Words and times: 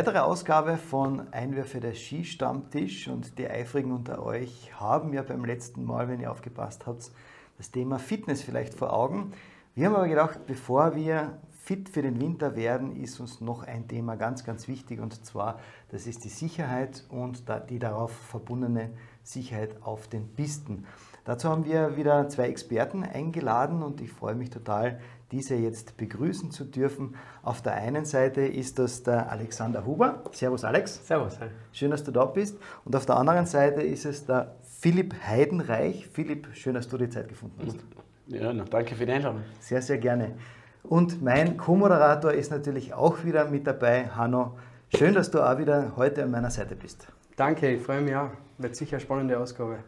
Weitere 0.00 0.20
Ausgabe 0.20 0.78
von 0.78 1.30
Einwürfe 1.30 1.78
der 1.78 1.92
Skistammtisch 1.92 3.06
und 3.08 3.36
die 3.38 3.46
Eifrigen 3.46 3.92
unter 3.92 4.24
euch 4.24 4.72
haben 4.80 5.12
ja 5.12 5.20
beim 5.20 5.44
letzten 5.44 5.84
Mal, 5.84 6.08
wenn 6.08 6.20
ihr 6.20 6.32
aufgepasst 6.32 6.86
habt, 6.86 7.12
das 7.58 7.70
Thema 7.70 7.98
Fitness 7.98 8.40
vielleicht 8.40 8.72
vor 8.72 8.94
Augen. 8.94 9.34
Wir 9.74 9.88
haben 9.88 9.96
aber 9.96 10.08
gedacht, 10.08 10.46
bevor 10.46 10.96
wir 10.96 11.38
fit 11.50 11.90
für 11.90 12.00
den 12.00 12.18
Winter 12.18 12.56
werden, 12.56 12.96
ist 12.96 13.20
uns 13.20 13.42
noch 13.42 13.62
ein 13.62 13.88
Thema 13.88 14.16
ganz, 14.16 14.42
ganz 14.42 14.68
wichtig 14.68 15.00
und 15.00 15.22
zwar, 15.26 15.60
das 15.90 16.06
ist 16.06 16.24
die 16.24 16.30
Sicherheit 16.30 17.04
und 17.10 17.44
die 17.68 17.78
darauf 17.78 18.10
verbundene 18.10 18.92
Sicherheit 19.22 19.82
auf 19.82 20.08
den 20.08 20.34
Pisten. 20.34 20.86
Dazu 21.26 21.50
haben 21.50 21.66
wir 21.66 21.98
wieder 21.98 22.26
zwei 22.30 22.48
Experten 22.48 23.04
eingeladen 23.04 23.82
und 23.82 24.00
ich 24.00 24.10
freue 24.10 24.34
mich 24.34 24.48
total, 24.48 24.98
diese 25.32 25.54
jetzt 25.54 25.96
begrüßen 25.96 26.50
zu 26.50 26.64
dürfen. 26.64 27.14
Auf 27.42 27.62
der 27.62 27.74
einen 27.74 28.04
Seite 28.04 28.42
ist 28.42 28.78
das 28.78 29.02
der 29.02 29.30
Alexander 29.30 29.86
Huber. 29.86 30.24
Servus 30.32 30.64
Alex. 30.64 31.06
Servus. 31.06 31.38
Hi. 31.40 31.48
Schön, 31.72 31.90
dass 31.90 32.02
du 32.04 32.10
da 32.10 32.24
bist. 32.24 32.58
Und 32.84 32.96
auf 32.96 33.06
der 33.06 33.16
anderen 33.16 33.46
Seite 33.46 33.82
ist 33.82 34.04
es 34.04 34.26
der 34.26 34.56
Philipp 34.62 35.14
Heidenreich. 35.26 36.08
Philipp, 36.08 36.48
schön, 36.54 36.74
dass 36.74 36.88
du 36.88 36.98
die 36.98 37.08
Zeit 37.08 37.28
gefunden 37.28 37.60
hast. 37.66 37.78
Ja, 38.32 38.52
danke 38.52 38.94
für 38.94 39.04
die 39.04 39.10
Einladung. 39.10 39.42
Sehr, 39.58 39.82
sehr 39.82 39.98
gerne. 39.98 40.36
Und 40.84 41.20
mein 41.20 41.56
Co-Moderator 41.56 42.32
ist 42.32 42.52
natürlich 42.52 42.94
auch 42.94 43.24
wieder 43.24 43.50
mit 43.50 43.66
dabei, 43.66 44.06
Hanno. 44.06 44.56
Schön, 44.94 45.14
dass 45.14 45.32
du 45.32 45.40
auch 45.40 45.58
wieder 45.58 45.96
heute 45.96 46.22
an 46.22 46.30
meiner 46.30 46.50
Seite 46.50 46.76
bist. 46.76 47.08
Danke, 47.34 47.68
ich 47.70 47.82
freue 47.82 48.00
mich 48.00 48.14
auch. 48.14 48.30
Wird 48.58 48.76
sicher 48.76 48.98
eine 48.98 49.00
spannende 49.00 49.36
Ausgabe. 49.36 49.80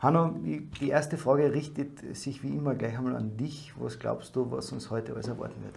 Hanno, 0.00 0.34
die 0.80 0.88
erste 0.88 1.18
Frage 1.18 1.52
richtet 1.52 2.16
sich 2.16 2.42
wie 2.42 2.56
immer 2.56 2.74
gleich 2.74 2.96
einmal 2.96 3.16
an 3.16 3.36
dich. 3.36 3.74
Was 3.78 3.98
glaubst 3.98 4.34
du, 4.34 4.50
was 4.50 4.72
uns 4.72 4.90
heute 4.90 5.12
alles 5.12 5.28
erwarten 5.28 5.62
wird? 5.62 5.74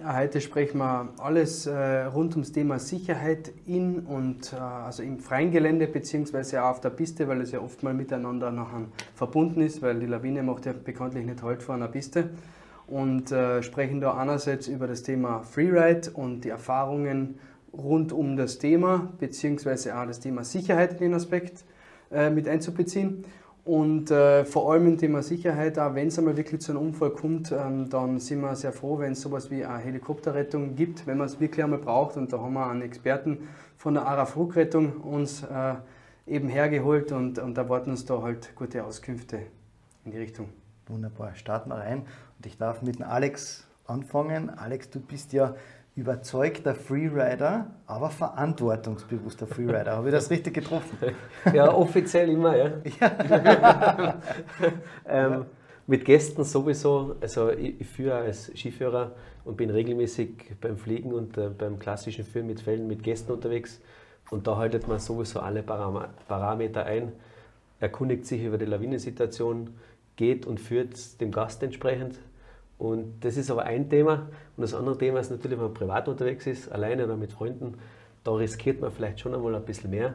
Ja, 0.00 0.16
heute 0.16 0.40
sprechen 0.40 0.78
wir 0.78 1.08
alles 1.18 1.66
äh, 1.66 2.04
rund 2.04 2.34
ums 2.34 2.52
Thema 2.52 2.78
Sicherheit 2.78 3.50
in 3.66 3.98
und 4.06 4.52
äh, 4.52 4.56
also 4.56 5.02
im 5.02 5.18
freien 5.18 5.50
Gelände 5.50 5.88
beziehungsweise 5.88 6.62
auch 6.62 6.68
auf 6.68 6.80
der 6.80 6.90
Piste, 6.90 7.26
weil 7.26 7.40
es 7.40 7.50
ja 7.50 7.60
oft 7.60 7.82
mal 7.82 7.94
miteinander 7.94 8.52
nachher 8.52 8.84
verbunden 9.16 9.60
ist, 9.60 9.82
weil 9.82 9.98
die 9.98 10.06
Lawine 10.06 10.44
macht 10.44 10.66
ja 10.66 10.72
bekanntlich 10.72 11.26
nicht 11.26 11.42
Halt 11.42 11.64
vor 11.64 11.74
einer 11.74 11.88
Piste. 11.88 12.30
Und 12.86 13.32
äh, 13.32 13.60
sprechen 13.64 14.00
da 14.00 14.16
einerseits 14.16 14.68
über 14.68 14.86
das 14.86 15.02
Thema 15.02 15.42
Freeride 15.42 16.12
und 16.12 16.42
die 16.42 16.50
Erfahrungen 16.50 17.40
rund 17.72 18.12
um 18.12 18.36
das 18.36 18.58
Thema, 18.58 19.12
beziehungsweise 19.18 19.98
auch 19.98 20.06
das 20.06 20.20
Thema 20.20 20.44
Sicherheit 20.44 20.92
in 20.92 20.98
den 20.98 21.14
Aspekt 21.14 21.64
äh, 22.12 22.30
mit 22.30 22.46
einzubeziehen. 22.46 23.24
Und 23.68 24.10
äh, 24.10 24.46
vor 24.46 24.72
allem 24.72 24.86
im 24.86 24.96
Thema 24.96 25.22
Sicherheit, 25.22 25.78
auch 25.78 25.94
wenn 25.94 26.08
es 26.08 26.18
einmal 26.18 26.38
wirklich 26.38 26.62
zu 26.62 26.72
einem 26.72 26.80
Unfall 26.80 27.10
kommt, 27.10 27.52
ähm, 27.52 27.90
dann 27.90 28.18
sind 28.18 28.40
wir 28.40 28.56
sehr 28.56 28.72
froh, 28.72 28.98
wenn 28.98 29.12
es 29.12 29.20
sowas 29.20 29.50
wie 29.50 29.62
eine 29.62 29.76
Helikopterrettung 29.76 30.74
gibt, 30.74 31.06
wenn 31.06 31.18
man 31.18 31.26
es 31.26 31.38
wirklich 31.38 31.62
einmal 31.62 31.78
braucht. 31.78 32.16
Und 32.16 32.32
da 32.32 32.38
haben 32.38 32.54
wir 32.54 32.66
einen 32.66 32.80
Experten 32.80 33.46
von 33.76 33.92
der 33.92 34.06
ARA 34.06 34.24
Flugrettung 34.24 34.92
uns 35.02 35.42
äh, 35.42 35.74
eben 36.26 36.48
hergeholt 36.48 37.12
und, 37.12 37.38
und 37.40 37.58
erwarten 37.58 37.90
uns 37.90 38.06
da 38.06 38.22
halt 38.22 38.56
gute 38.56 38.82
Auskünfte 38.82 39.40
in 40.06 40.12
die 40.12 40.18
Richtung. 40.18 40.48
Wunderbar, 40.86 41.34
starten 41.34 41.68
wir 41.68 41.76
rein. 41.76 42.06
Und 42.38 42.46
ich 42.46 42.56
darf 42.56 42.80
mit 42.80 43.00
dem 43.00 43.04
Alex 43.04 43.66
anfangen. 43.84 44.48
Alex, 44.48 44.88
du 44.88 44.98
bist 44.98 45.34
ja 45.34 45.54
überzeugter 45.98 46.76
Freerider, 46.76 47.72
aber 47.86 48.10
verantwortungsbewusster 48.10 49.48
Freerider. 49.48 49.96
Habe 49.96 50.08
ich 50.08 50.14
das 50.14 50.30
richtig 50.30 50.54
getroffen? 50.54 50.96
Ja, 51.52 51.74
offiziell 51.74 52.28
immer, 52.28 52.56
ja. 52.56 52.70
ja. 53.00 54.20
ähm, 55.08 55.46
mit 55.88 56.04
Gästen 56.04 56.44
sowieso. 56.44 57.16
Also 57.20 57.50
ich, 57.50 57.80
ich 57.80 57.86
führe 57.88 58.16
als 58.16 58.46
Skiführer 58.56 59.12
und 59.44 59.56
bin 59.56 59.70
regelmäßig 59.70 60.56
beim 60.60 60.76
Fliegen 60.76 61.12
und 61.12 61.36
äh, 61.36 61.48
beim 61.48 61.80
klassischen 61.80 62.24
Führen 62.24 62.46
mit 62.46 62.60
Fällen 62.60 62.86
mit 62.86 63.02
Gästen 63.02 63.32
unterwegs. 63.32 63.80
Und 64.30 64.46
da 64.46 64.56
haltet 64.56 64.86
man 64.86 65.00
sowieso 65.00 65.40
alle 65.40 65.64
Parameter 65.64 66.84
ein, 66.84 67.12
erkundigt 67.80 68.26
sich 68.26 68.44
über 68.44 68.58
die 68.58 68.66
Lawinensituation, 68.66 69.70
geht 70.14 70.46
und 70.46 70.60
führt 70.60 71.20
dem 71.20 71.32
Gast 71.32 71.62
entsprechend 71.62 72.18
und 72.78 73.24
das 73.24 73.36
ist 73.36 73.50
aber 73.50 73.64
ein 73.64 73.90
Thema. 73.90 74.28
Und 74.56 74.62
das 74.62 74.72
andere 74.72 74.96
Thema 74.96 75.18
ist 75.18 75.30
natürlich, 75.30 75.58
wenn 75.58 75.66
man 75.66 75.74
privat 75.74 76.08
unterwegs 76.08 76.46
ist, 76.46 76.70
alleine 76.70 77.04
oder 77.04 77.16
mit 77.16 77.32
Freunden, 77.32 77.74
da 78.24 78.32
riskiert 78.32 78.80
man 78.80 78.92
vielleicht 78.92 79.20
schon 79.20 79.34
einmal 79.34 79.54
ein 79.54 79.64
bisschen 79.64 79.90
mehr. 79.90 80.14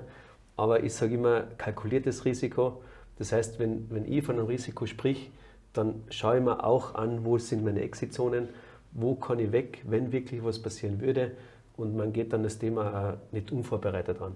Aber 0.56 0.84
ich 0.84 0.94
sage 0.94 1.16
immer, 1.16 1.42
kalkuliertes 1.58 2.26
Risiko. 2.26 2.82
Das 3.18 3.32
heißt, 3.32 3.60
wenn, 3.60 3.90
wenn 3.90 4.12
ich 4.12 4.24
von 4.24 4.38
einem 4.38 4.48
Risiko 4.48 4.86
sprich, 4.86 5.32
dann 5.74 6.04
schaue 6.10 6.38
ich 6.38 6.44
mir 6.44 6.64
auch 6.64 6.96
an, 6.96 7.26
wo 7.26 7.38
sind 7.38 7.66
meine 7.66 7.82
Exitzonen, 7.82 8.50
wo 8.92 9.16
kann 9.16 9.40
ich 9.40 9.52
weg, 9.52 9.82
wenn 9.86 10.12
wirklich 10.12 10.44
was 10.44 10.62
passieren 10.62 11.02
würde. 11.02 11.32
Und 11.76 11.96
man 11.96 12.14
geht 12.14 12.32
dann 12.32 12.44
das 12.44 12.60
Thema 12.60 13.18
nicht 13.32 13.52
unvorbereitet 13.52 14.22
an. 14.22 14.36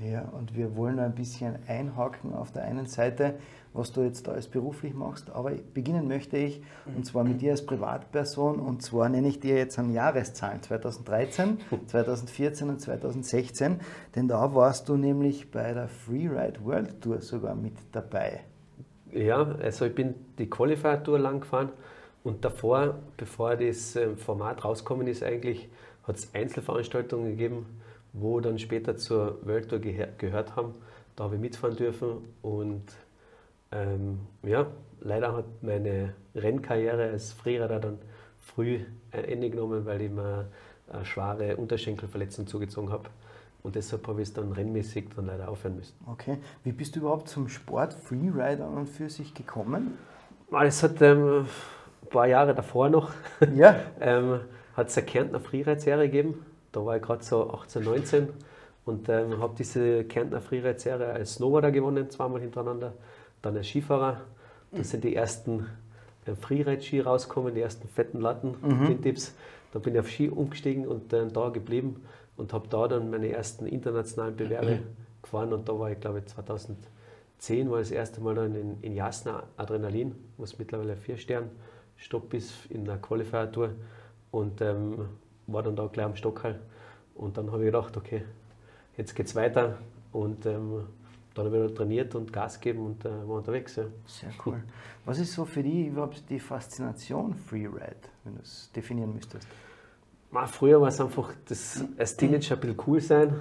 Ja, 0.00 0.22
und 0.32 0.56
wir 0.56 0.76
wollen 0.76 0.98
ein 0.98 1.14
bisschen 1.14 1.56
einhaken 1.68 2.34
auf 2.34 2.50
der 2.50 2.64
einen 2.64 2.86
Seite, 2.86 3.34
was 3.72 3.92
du 3.92 4.02
jetzt 4.02 4.26
da 4.26 4.32
als 4.32 4.48
beruflich 4.48 4.92
machst, 4.92 5.30
aber 5.30 5.52
beginnen 5.72 6.08
möchte 6.08 6.36
ich, 6.36 6.62
und 6.86 7.06
zwar 7.06 7.22
mit 7.22 7.40
dir 7.40 7.52
als 7.52 7.64
Privatperson, 7.64 8.58
und 8.58 8.82
zwar 8.82 9.08
nenne 9.08 9.28
ich 9.28 9.38
dir 9.38 9.56
jetzt 9.56 9.78
an 9.78 9.92
Jahreszahlen 9.92 10.62
2013, 10.62 11.58
2014 11.86 12.68
und 12.70 12.80
2016, 12.80 13.80
denn 14.16 14.26
da 14.26 14.54
warst 14.54 14.88
du 14.88 14.96
nämlich 14.96 15.50
bei 15.52 15.72
der 15.72 15.88
Freeride 15.88 16.64
World 16.64 17.00
Tour 17.00 17.20
sogar 17.20 17.54
mit 17.54 17.74
dabei. 17.92 18.40
Ja, 19.12 19.42
also 19.42 19.86
ich 19.86 19.94
bin 19.94 20.14
die 20.38 20.50
Qualifier 20.50 21.02
Tour 21.02 21.20
lang 21.20 21.40
gefahren 21.40 21.70
und 22.24 22.44
davor, 22.44 22.96
bevor 23.16 23.54
das 23.54 23.94
ähm, 23.94 24.16
Format 24.16 24.64
rausgekommen 24.64 25.06
ist, 25.06 25.22
eigentlich 25.22 25.68
hat 26.02 26.16
es 26.16 26.34
Einzelveranstaltungen 26.34 27.30
gegeben, 27.30 27.66
wo 28.14 28.40
dann 28.40 28.58
später 28.58 28.96
zur 28.96 29.44
World 29.44 29.68
Tour 29.68 29.80
gehör 29.80 30.08
gehört 30.16 30.56
haben. 30.56 30.72
Da 31.16 31.24
habe 31.24 31.34
ich 31.34 31.40
mitfahren 31.40 31.76
dürfen 31.76 32.28
und 32.42 32.84
ähm, 33.72 34.20
ja, 34.42 34.66
leider 35.00 35.36
hat 35.36 35.44
meine 35.62 36.14
Rennkarriere 36.34 37.10
als 37.10 37.32
Freerider 37.32 37.80
dann 37.80 37.98
früh 38.38 38.80
ein 39.10 39.24
Ende 39.24 39.50
genommen, 39.50 39.84
weil 39.84 40.00
ich 40.00 40.10
mir 40.10 40.46
eine 40.92 41.04
schwere 41.04 41.56
Unterschenkelverletzung 41.56 42.46
zugezogen 42.46 42.90
habe. 42.90 43.10
Und 43.62 43.74
deshalb 43.74 44.06
habe 44.06 44.22
ich 44.22 44.28
es 44.28 44.34
dann 44.34 44.52
rennmäßig 44.52 45.06
dann 45.16 45.26
leider 45.26 45.48
aufhören 45.48 45.76
müssen. 45.76 45.94
Okay. 46.06 46.38
Wie 46.62 46.72
bist 46.72 46.94
du 46.94 47.00
überhaupt 47.00 47.28
zum 47.28 47.48
Sport 47.48 47.94
Freerider 47.94 48.68
und 48.68 48.88
für 48.88 49.08
sich 49.08 49.34
gekommen? 49.34 49.98
Es 50.62 50.82
hat 50.82 51.00
ähm, 51.02 51.46
ein 52.02 52.08
paar 52.10 52.26
Jahre 52.26 52.54
davor 52.54 52.90
noch 52.90 53.10
ja. 53.54 53.76
ähm, 54.00 54.40
hat 54.76 54.88
es 54.88 54.98
eine 54.98 55.06
Kärntner 55.06 55.40
Freeride-Serie 55.40 56.10
gegeben 56.10 56.44
da 56.74 56.84
war 56.84 56.96
ich 56.96 57.02
gerade 57.02 57.22
so 57.22 57.50
18, 57.50 57.84
19 57.84 58.28
und 58.84 59.08
ähm, 59.08 59.38
habe 59.40 59.54
diese 59.56 60.04
Kärntner 60.04 60.40
Freeride-Serie 60.40 61.06
als 61.06 61.34
Snowboarder 61.34 61.70
gewonnen, 61.70 62.10
zweimal 62.10 62.40
hintereinander. 62.40 62.94
Dann 63.42 63.56
als 63.56 63.68
Skifahrer. 63.68 64.20
Da 64.72 64.82
sind 64.82 65.04
die 65.04 65.14
ersten 65.14 65.66
äh, 66.26 66.34
Freeride-Ski 66.34 67.00
rausgekommen, 67.00 67.54
die 67.54 67.60
ersten 67.60 67.88
fetten 67.88 68.20
Latten, 68.20 68.56
mhm. 68.60 69.00
Tipps. 69.02 69.34
Da 69.72 69.78
bin 69.78 69.94
ich 69.94 70.00
auf 70.00 70.08
Ski 70.08 70.28
umgestiegen 70.28 70.86
und 70.86 71.12
äh, 71.12 71.26
da 71.28 71.48
geblieben 71.48 72.04
und 72.36 72.52
habe 72.52 72.68
da 72.68 72.88
dann 72.88 73.10
meine 73.10 73.30
ersten 73.30 73.66
internationalen 73.66 74.36
Bewerbe 74.36 74.76
mhm. 74.76 74.82
gefahren. 75.22 75.52
Und 75.52 75.68
da 75.68 75.78
war 75.78 75.90
ich, 75.90 76.00
glaube 76.00 76.18
ich, 76.18 76.26
2010 76.26 77.70
war 77.70 77.78
das 77.78 77.90
erste 77.90 78.20
Mal 78.20 78.34
dann 78.34 78.54
in, 78.54 78.78
in 78.82 78.94
Jasna 78.94 79.44
Adrenalin, 79.56 80.14
was 80.38 80.58
mittlerweile 80.58 80.96
vier 80.96 81.16
Sterne 81.16 81.50
Stopp 81.96 82.34
ist 82.34 82.66
in 82.70 82.84
der 82.84 82.98
Qualifier-Tour. 82.98 83.70
Und 84.30 84.60
ähm, 84.60 85.06
war 85.46 85.62
dann 85.62 85.76
da 85.76 85.86
gleich 85.86 86.06
am 86.06 86.16
Stockhall. 86.16 86.60
Und 87.14 87.36
dann 87.36 87.50
habe 87.52 87.62
ich 87.62 87.66
gedacht, 87.66 87.96
okay, 87.96 88.24
jetzt 88.96 89.14
geht 89.14 89.26
es 89.26 89.34
weiter. 89.34 89.78
Und 90.12 90.46
ähm, 90.46 90.86
dann 91.34 91.46
habe 91.46 91.66
ich 91.66 91.74
trainiert 91.74 92.14
und 92.14 92.32
Gas 92.32 92.60
gegeben 92.60 92.86
und 92.86 93.04
äh, 93.04 93.08
war 93.08 93.36
unterwegs. 93.36 93.76
Ja. 93.76 93.84
Sehr 94.06 94.30
cool. 94.46 94.62
Was 95.04 95.18
ist 95.18 95.32
so 95.32 95.44
für 95.44 95.62
dich 95.62 95.88
überhaupt 95.88 96.28
die 96.30 96.40
Faszination 96.40 97.34
Freeride, 97.34 97.96
wenn 98.24 98.36
du 98.36 98.42
es 98.42 98.70
definieren 98.74 99.14
müsstest? 99.14 99.46
Na, 100.30 100.46
früher 100.46 100.80
war 100.80 100.88
es 100.88 101.00
einfach 101.00 101.32
das 101.48 101.84
als 101.98 102.16
Teenager 102.16 102.54
ein 102.54 102.60
bisschen 102.60 102.80
cool 102.86 103.00
sein. 103.00 103.34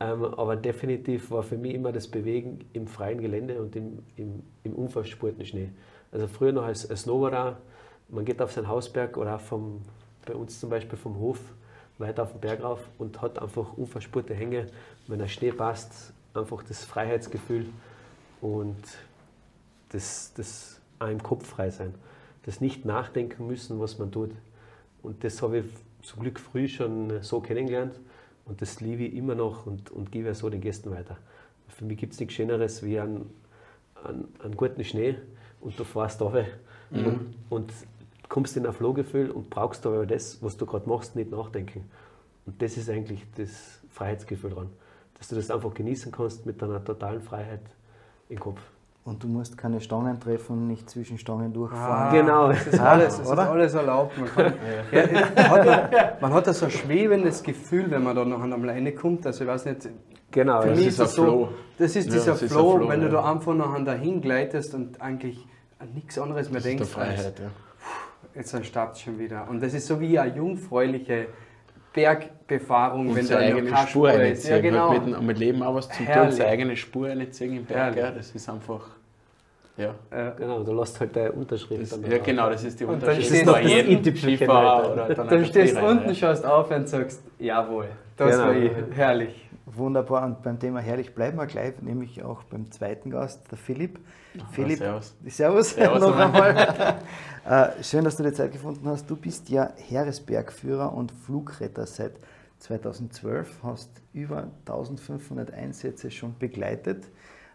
Ähm, 0.00 0.24
aber 0.24 0.56
definitiv 0.56 1.30
war 1.30 1.42
für 1.42 1.58
mich 1.58 1.74
immer 1.74 1.90
das 1.90 2.06
Bewegen 2.06 2.60
im 2.72 2.86
freien 2.86 3.20
Gelände 3.20 3.60
und 3.60 3.74
im, 3.74 3.98
im, 4.16 4.42
im 4.62 4.74
unverspurten 4.74 5.44
Schnee. 5.44 5.70
Also 6.12 6.28
früher 6.28 6.52
noch 6.52 6.64
als, 6.64 6.88
als 6.88 7.02
Snowboarder, 7.02 7.58
man 8.08 8.24
geht 8.24 8.40
auf 8.40 8.52
seinen 8.52 8.68
Hausberg 8.68 9.16
oder 9.16 9.38
vom, 9.38 9.82
bei 10.28 10.34
uns 10.34 10.60
zum 10.60 10.70
Beispiel 10.70 10.98
vom 10.98 11.18
Hof 11.18 11.40
weiter 11.98 12.22
auf 12.22 12.32
den 12.32 12.40
Berg 12.40 12.62
rauf 12.62 12.80
und 12.98 13.20
hat 13.20 13.40
einfach 13.40 13.76
unverspurte 13.76 14.34
Hänge. 14.34 14.66
Wenn 15.06 15.18
der 15.18 15.28
Schnee 15.28 15.52
passt, 15.52 16.12
einfach 16.34 16.62
das 16.62 16.84
Freiheitsgefühl 16.84 17.66
und 18.40 18.76
das, 19.88 20.32
das 20.34 20.80
auch 20.98 21.08
im 21.08 21.22
Kopf 21.22 21.46
frei 21.46 21.70
sein. 21.70 21.94
Das 22.44 22.60
nicht 22.60 22.84
nachdenken 22.84 23.46
müssen, 23.46 23.80
was 23.80 23.98
man 23.98 24.12
tut. 24.12 24.30
Und 25.02 25.24
das 25.24 25.42
habe 25.42 25.58
ich 25.58 25.64
zum 26.02 26.20
Glück 26.20 26.38
früh 26.38 26.68
schon 26.68 27.22
so 27.22 27.40
kennengelernt 27.40 27.98
und 28.44 28.62
das 28.62 28.80
liebe 28.80 29.04
ich 29.04 29.14
immer 29.14 29.34
noch 29.34 29.66
und, 29.66 29.90
und 29.90 30.12
gebe 30.12 30.34
so 30.34 30.48
den 30.50 30.60
Gästen 30.60 30.90
weiter. 30.90 31.16
Für 31.68 31.84
mich 31.84 31.98
gibt 31.98 32.12
es 32.12 32.20
nichts 32.20 32.34
Schöneres 32.34 32.82
wie 32.82 32.98
einen, 32.98 33.30
einen, 34.04 34.28
einen 34.42 34.56
guten 34.56 34.84
Schnee 34.84 35.16
und 35.60 35.78
du 35.78 35.84
fährst 35.84 36.20
da 36.20 36.30
mhm. 36.90 37.06
und, 37.06 37.34
und 37.50 37.72
kommst 38.28 38.56
in 38.56 38.66
ein 38.66 38.72
Flowgefühl 38.72 39.30
und 39.30 39.50
brauchst 39.50 39.86
aber 39.86 40.06
das, 40.06 40.42
was 40.42 40.56
du 40.56 40.66
gerade 40.66 40.88
machst, 40.88 41.16
nicht 41.16 41.30
nachdenken. 41.30 41.90
Und 42.46 42.60
das 42.62 42.76
ist 42.76 42.88
eigentlich 42.90 43.26
das 43.36 43.80
Freiheitsgefühl 43.90 44.50
dran, 44.50 44.70
dass 45.18 45.28
du 45.28 45.36
das 45.36 45.50
einfach 45.50 45.74
genießen 45.74 46.12
kannst 46.12 46.46
mit 46.46 46.60
deiner 46.60 46.82
totalen 46.84 47.20
Freiheit 47.20 47.62
im 48.28 48.38
Kopf. 48.38 48.60
Und 49.04 49.22
du 49.22 49.26
musst 49.26 49.56
keine 49.56 49.80
Stangen 49.80 50.20
treffen 50.20 50.66
nicht 50.66 50.90
zwischen 50.90 51.16
Stangen 51.16 51.50
durchfahren. 51.52 52.08
Ah, 52.08 52.12
genau. 52.12 52.50
Es 52.50 52.66
ist 52.66 52.78
alles, 52.78 53.18
es 53.18 53.20
ist 53.20 53.38
alles 53.38 53.72
erlaubt. 53.72 54.18
Man, 54.18 54.28
kann, 54.28 54.52
ja. 54.92 55.00
Ja, 55.00 55.06
man, 55.34 55.50
hat 55.50 55.66
ja, 55.66 56.12
man 56.20 56.32
hat 56.34 56.46
ja 56.46 56.52
so 56.52 56.66
ein 56.66 56.70
schwebendes 56.70 57.42
Gefühl, 57.42 57.90
wenn 57.90 58.02
man 58.02 58.14
da 58.14 58.26
noch 58.26 58.42
einmal 58.42 58.68
reinkommt. 58.68 59.26
Also 59.26 59.44
ich 59.44 59.50
weiß 59.50 59.64
nicht, 59.64 59.88
genau, 60.30 60.60
für 60.60 60.74
mich 60.74 60.88
ist 60.88 61.00
das 61.00 61.14
so, 61.14 61.22
Flow. 61.22 61.48
das 61.78 61.96
ist 61.96 62.12
dieser 62.12 62.32
das 62.32 62.52
Flow, 62.52 62.76
Flow, 62.76 62.88
wenn 62.90 63.00
du 63.00 63.08
da 63.08 63.30
einfach 63.30 63.54
noch 63.54 63.82
dahin 63.82 64.20
gleitest 64.20 64.74
und 64.74 65.00
eigentlich 65.00 65.46
an 65.78 65.88
nichts 65.94 66.18
anderes 66.18 66.50
mehr 66.50 66.56
das 66.56 66.64
denkst. 66.64 66.82
Ist 66.82 66.96
der 66.96 67.04
Freiheit, 67.04 67.38
ja. 67.38 67.50
Jetzt 68.34 68.66
startet 68.66 68.96
es 68.96 69.02
schon 69.02 69.18
wieder. 69.18 69.48
Und 69.48 69.62
das 69.62 69.74
ist 69.74 69.86
so 69.86 70.00
wie 70.00 70.18
eine 70.18 70.34
jungfräuliche 70.34 71.26
Bergbefahrung, 71.92 73.08
und 73.08 73.16
wenn 73.16 73.28
da 73.28 73.38
eigene 73.38 73.76
Spur 73.76 74.12
ist. 74.12 74.48
Ja, 74.48 74.60
genau. 74.60 74.92
Mit, 74.92 75.22
mit 75.22 75.38
Leben 75.38 75.62
auch 75.62 75.74
was 75.74 75.88
zum 75.88 76.06
Herrlich. 76.06 76.30
tun, 76.30 76.38
seine 76.38 76.50
eigene 76.50 76.76
Spur 76.76 77.08
einziehen 77.08 77.56
im 77.56 77.64
Berg. 77.64 77.96
Ja, 77.96 78.10
das 78.10 78.30
ist 78.30 78.48
einfach 78.48 78.98
ja. 79.78 79.94
ja. 80.10 80.30
Genau, 80.30 80.62
du 80.64 80.72
lässt 80.72 80.98
halt 80.98 81.14
deine 81.14 81.32
Unterschrift. 81.32 81.92
Das, 81.92 82.00
ja, 82.10 82.18
genau, 82.18 82.50
das 82.50 82.64
ist 82.64 82.80
die 82.80 82.84
Unterschrift. 82.84 83.30
Und 83.30 83.46
dann 83.46 83.64
stehst 83.64 84.06
du 84.06 84.16
Skifahrer 84.16 84.92
oder 84.92 85.14
dann, 85.14 85.28
dann 85.28 85.44
stehst 85.44 85.76
du 85.76 85.86
unten, 85.86 86.14
schaust 86.14 86.44
auf 86.44 86.70
und 86.70 86.88
sagst, 86.88 87.22
jawohl, 87.38 87.86
das 88.16 88.32
genau. 88.32 88.48
war 88.48 88.56
ich. 88.56 88.72
Herrlich. 88.96 89.47
Wunderbar. 89.74 90.24
Und 90.24 90.42
beim 90.42 90.58
Thema 90.58 90.80
herrlich 90.80 91.14
bleiben 91.14 91.38
wir 91.38 91.46
gleich, 91.46 91.80
nämlich 91.80 92.22
auch 92.22 92.42
beim 92.44 92.70
zweiten 92.70 93.10
Gast, 93.10 93.50
der 93.50 93.58
Philipp. 93.58 93.98
Ach, 94.40 94.52
Philipp, 94.52 94.78
servus. 94.78 95.14
Servus, 95.26 95.70
servus 95.70 96.00
noch 96.08 96.16
einmal. 96.16 96.98
Äh, 97.48 97.82
schön, 97.82 98.04
dass 98.04 98.14
du 98.18 98.22
dir 98.22 98.34
Zeit 98.34 98.52
gefunden 98.52 98.86
hast. 98.86 99.08
Du 99.08 99.16
bist 99.16 99.48
ja 99.48 99.70
Heeresbergführer 99.76 100.92
und 100.92 101.10
Flugretter 101.10 101.86
seit 101.86 102.12
2012, 102.58 103.60
hast 103.62 103.88
über 104.12 104.48
1500 104.66 105.54
Einsätze 105.54 106.10
schon 106.10 106.36
begleitet 106.38 107.06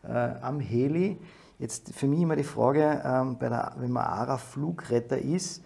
äh, 0.02 0.12
am 0.42 0.60
Heli. 0.60 1.20
Jetzt 1.60 1.94
für 1.94 2.08
mich 2.08 2.22
immer 2.22 2.36
die 2.36 2.44
Frage, 2.44 3.38
bei 3.40 3.50
der, 3.50 3.74
wenn 3.78 3.92
man 3.92 4.04
ARA 4.04 4.40
Flugretter 4.40 5.20
ist, 5.20 5.60
äh, 5.60 5.62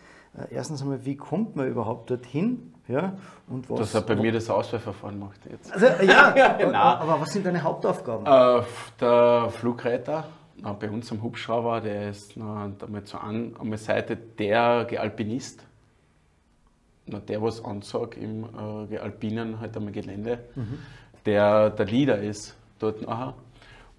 erstens 0.49 0.81
einmal, 0.81 1.05
wie 1.05 1.15
kommt 1.15 1.55
man 1.55 1.67
überhaupt 1.67 2.09
dorthin? 2.09 2.73
Ja, 2.87 3.17
und 3.49 3.69
was, 3.69 3.79
das 3.79 3.95
hat 3.95 4.07
bei 4.07 4.15
mir 4.15 4.31
das 4.31 4.49
Auswahlverfahren 4.49 5.19
gemacht 5.19 5.39
jetzt. 5.49 5.73
Also, 5.73 5.87
ja, 6.03 6.55
genau. 6.57 6.77
aber 6.77 7.19
was 7.19 7.33
sind 7.33 7.45
deine 7.45 7.61
Hauptaufgaben? 7.61 8.25
Äh, 8.25 8.63
der 9.01 9.49
Flugretter, 9.49 10.25
bei 10.79 10.89
uns 10.89 11.11
am 11.11 11.21
Hubschrauber, 11.21 11.81
der 11.81 12.11
ist 12.11 12.37
na, 12.37 12.71
damit 12.79 13.09
so 13.09 13.17
an, 13.17 13.55
der 13.61 13.77
Seite 13.77 14.15
der 14.15 14.87
Alpinist. 14.99 15.65
Na, 17.07 17.19
der, 17.19 17.41
was 17.41 17.63
ansagt 17.63 18.15
im 18.15 18.45
äh, 18.89 18.97
Alpinen, 18.97 19.59
halt 19.59 19.75
am 19.75 19.91
Gelände, 19.91 20.39
mhm. 20.55 20.79
der 21.25 21.69
der 21.69 21.85
Leader 21.85 22.19
ist 22.19 22.55
dort 22.79 23.01
nachher. 23.01 23.33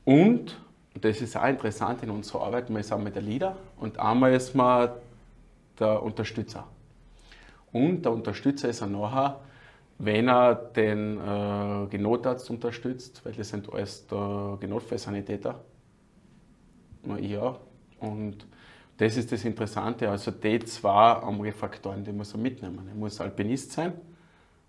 Und 0.04 0.56
und 0.98 1.04
das 1.04 1.20
ist 1.20 1.36
auch 1.36 1.46
interessant 1.46 2.02
in 2.02 2.10
unserer 2.10 2.42
Arbeit. 2.42 2.70
Man 2.70 2.80
ist 2.80 2.92
einmal 2.92 3.12
der 3.12 3.22
Leader 3.22 3.56
und 3.76 4.00
einmal 4.00 4.32
ist 4.32 4.56
man 4.56 4.88
der 5.78 6.02
Unterstützer. 6.02 6.66
Und 7.72 8.02
der 8.04 8.12
Unterstützer 8.12 8.68
ist 8.68 8.80
er 8.80 8.86
nachher, 8.86 9.40
wenn 9.98 10.28
er 10.28 10.54
den 10.54 11.18
äh, 11.18 11.86
Genotarzt 11.88 12.50
unterstützt, 12.50 13.24
weil 13.24 13.32
das 13.32 13.48
sind 13.48 13.72
alles 13.72 14.06
der 14.06 14.56
Genotfallsanitäter. 14.60 15.60
Ja. 17.20 17.56
Und 18.00 18.46
das 18.96 19.16
ist 19.16 19.32
das 19.32 19.44
Interessante. 19.44 20.08
Also 20.08 20.30
die 20.30 20.58
zwei 20.60 21.12
andere 21.12 21.52
Faktoren, 21.52 22.04
die 22.04 22.12
muss 22.12 22.32
er 22.32 22.38
mitnehmen. 22.38 22.86
Er 22.88 22.94
muss 22.94 23.20
Alpinist 23.20 23.72
sein 23.72 23.92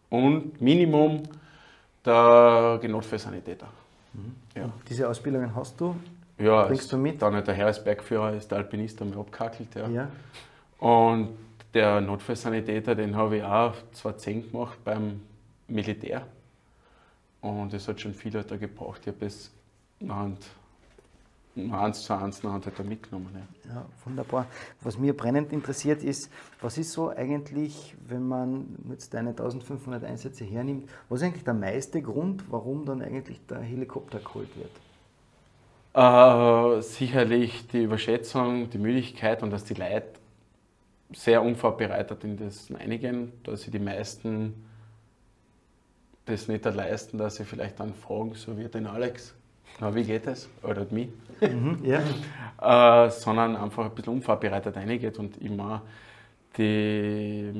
und 0.09 0.59
Minimum 0.61 1.23
der 2.05 2.79
Genotfallsanitäter. 2.81 3.67
Mhm. 4.13 4.35
Ja. 4.55 4.69
Diese 4.87 5.07
Ausbildungen 5.07 5.53
hast 5.55 5.79
du 5.79 5.95
ja, 6.39 6.63
bringst 6.63 6.91
du 6.91 6.97
mit? 6.97 7.21
Dann 7.21 7.43
der 7.43 7.53
Heeresbergführer 7.53 8.33
ist 8.33 8.49
der 8.49 8.59
Alpinist 8.59 9.01
einmal 9.01 9.19
abgehackelt. 9.19 9.75
Ja. 9.75 9.87
ja. 9.89 10.07
Und 10.79 11.37
der 11.73 12.01
Notfallsanitäter, 12.01 12.95
den 12.95 13.15
habe 13.15 13.37
ich 13.37 13.43
auch 13.43 13.75
2010 13.91 14.51
gemacht 14.51 14.77
beim 14.83 15.21
Militär. 15.67 16.25
Und 17.41 17.73
es 17.73 17.87
hat 17.87 18.01
schon 18.01 18.13
viel 18.13 18.31
da 18.31 18.57
gebraucht. 18.57 19.01
Ich 19.01 19.13
habe 19.13 19.25
es 19.25 19.51
eins 21.71 22.03
zu 22.03 22.13
eins 22.13 22.43
nachher 22.43 22.65
halt 22.65 22.79
da 22.79 22.83
mitgenommen. 22.83 23.29
Ja. 23.65 23.75
ja, 23.75 23.85
wunderbar. 24.05 24.45
Was 24.81 24.97
mir 24.97 25.15
brennend 25.15 25.51
interessiert 25.51 26.03
ist, 26.03 26.31
was 26.61 26.77
ist 26.77 26.91
so 26.91 27.09
eigentlich, 27.09 27.95
wenn 28.07 28.27
man 28.27 28.77
jetzt 28.89 29.13
deine 29.13 29.29
1500 29.29 30.03
Einsätze 30.03 30.45
hernimmt, 30.45 30.89
was 31.09 31.21
ist 31.21 31.27
eigentlich 31.27 31.43
der 31.43 31.53
meiste 31.53 32.01
Grund, 32.01 32.43
warum 32.49 32.85
dann 32.85 33.01
eigentlich 33.01 33.45
der 33.47 33.59
Helikopter 33.59 34.19
geholt 34.19 34.49
wird? 34.55 34.71
Äh, 35.93 36.81
sicherlich 36.81 37.67
die 37.67 37.83
Überschätzung, 37.83 38.69
die 38.69 38.77
Müdigkeit 38.77 39.43
und 39.43 39.49
dass 39.51 39.65
die 39.65 39.73
Leute 39.73 40.18
sehr 41.13 41.41
unvorbereitet 41.41 42.23
in 42.23 42.37
das 42.37 42.71
einigen, 42.71 43.33
dass 43.43 43.63
sie 43.63 43.71
die 43.71 43.79
meisten 43.79 44.65
das 46.25 46.47
nicht 46.47 46.63
leisten, 46.65 47.17
dass 47.17 47.37
sie 47.37 47.45
vielleicht 47.45 47.79
dann 47.79 47.93
fragen, 47.93 48.35
so 48.35 48.57
wie 48.57 48.67
den 48.67 48.85
Alex, 48.85 49.33
na, 49.79 49.93
wie 49.95 50.03
geht 50.03 50.27
es? 50.27 50.49
Oder 50.63 50.85
mich. 50.91 51.09
Mhm, 51.41 51.79
ja. 51.83 53.05
äh, 53.05 53.09
sondern 53.09 53.55
einfach 53.55 53.85
ein 53.85 53.95
bisschen 53.95 54.13
unvorbereitet 54.13 54.75
reingeht 54.75 55.17
und 55.17 55.37
immer 55.41 55.81
die 56.57 57.51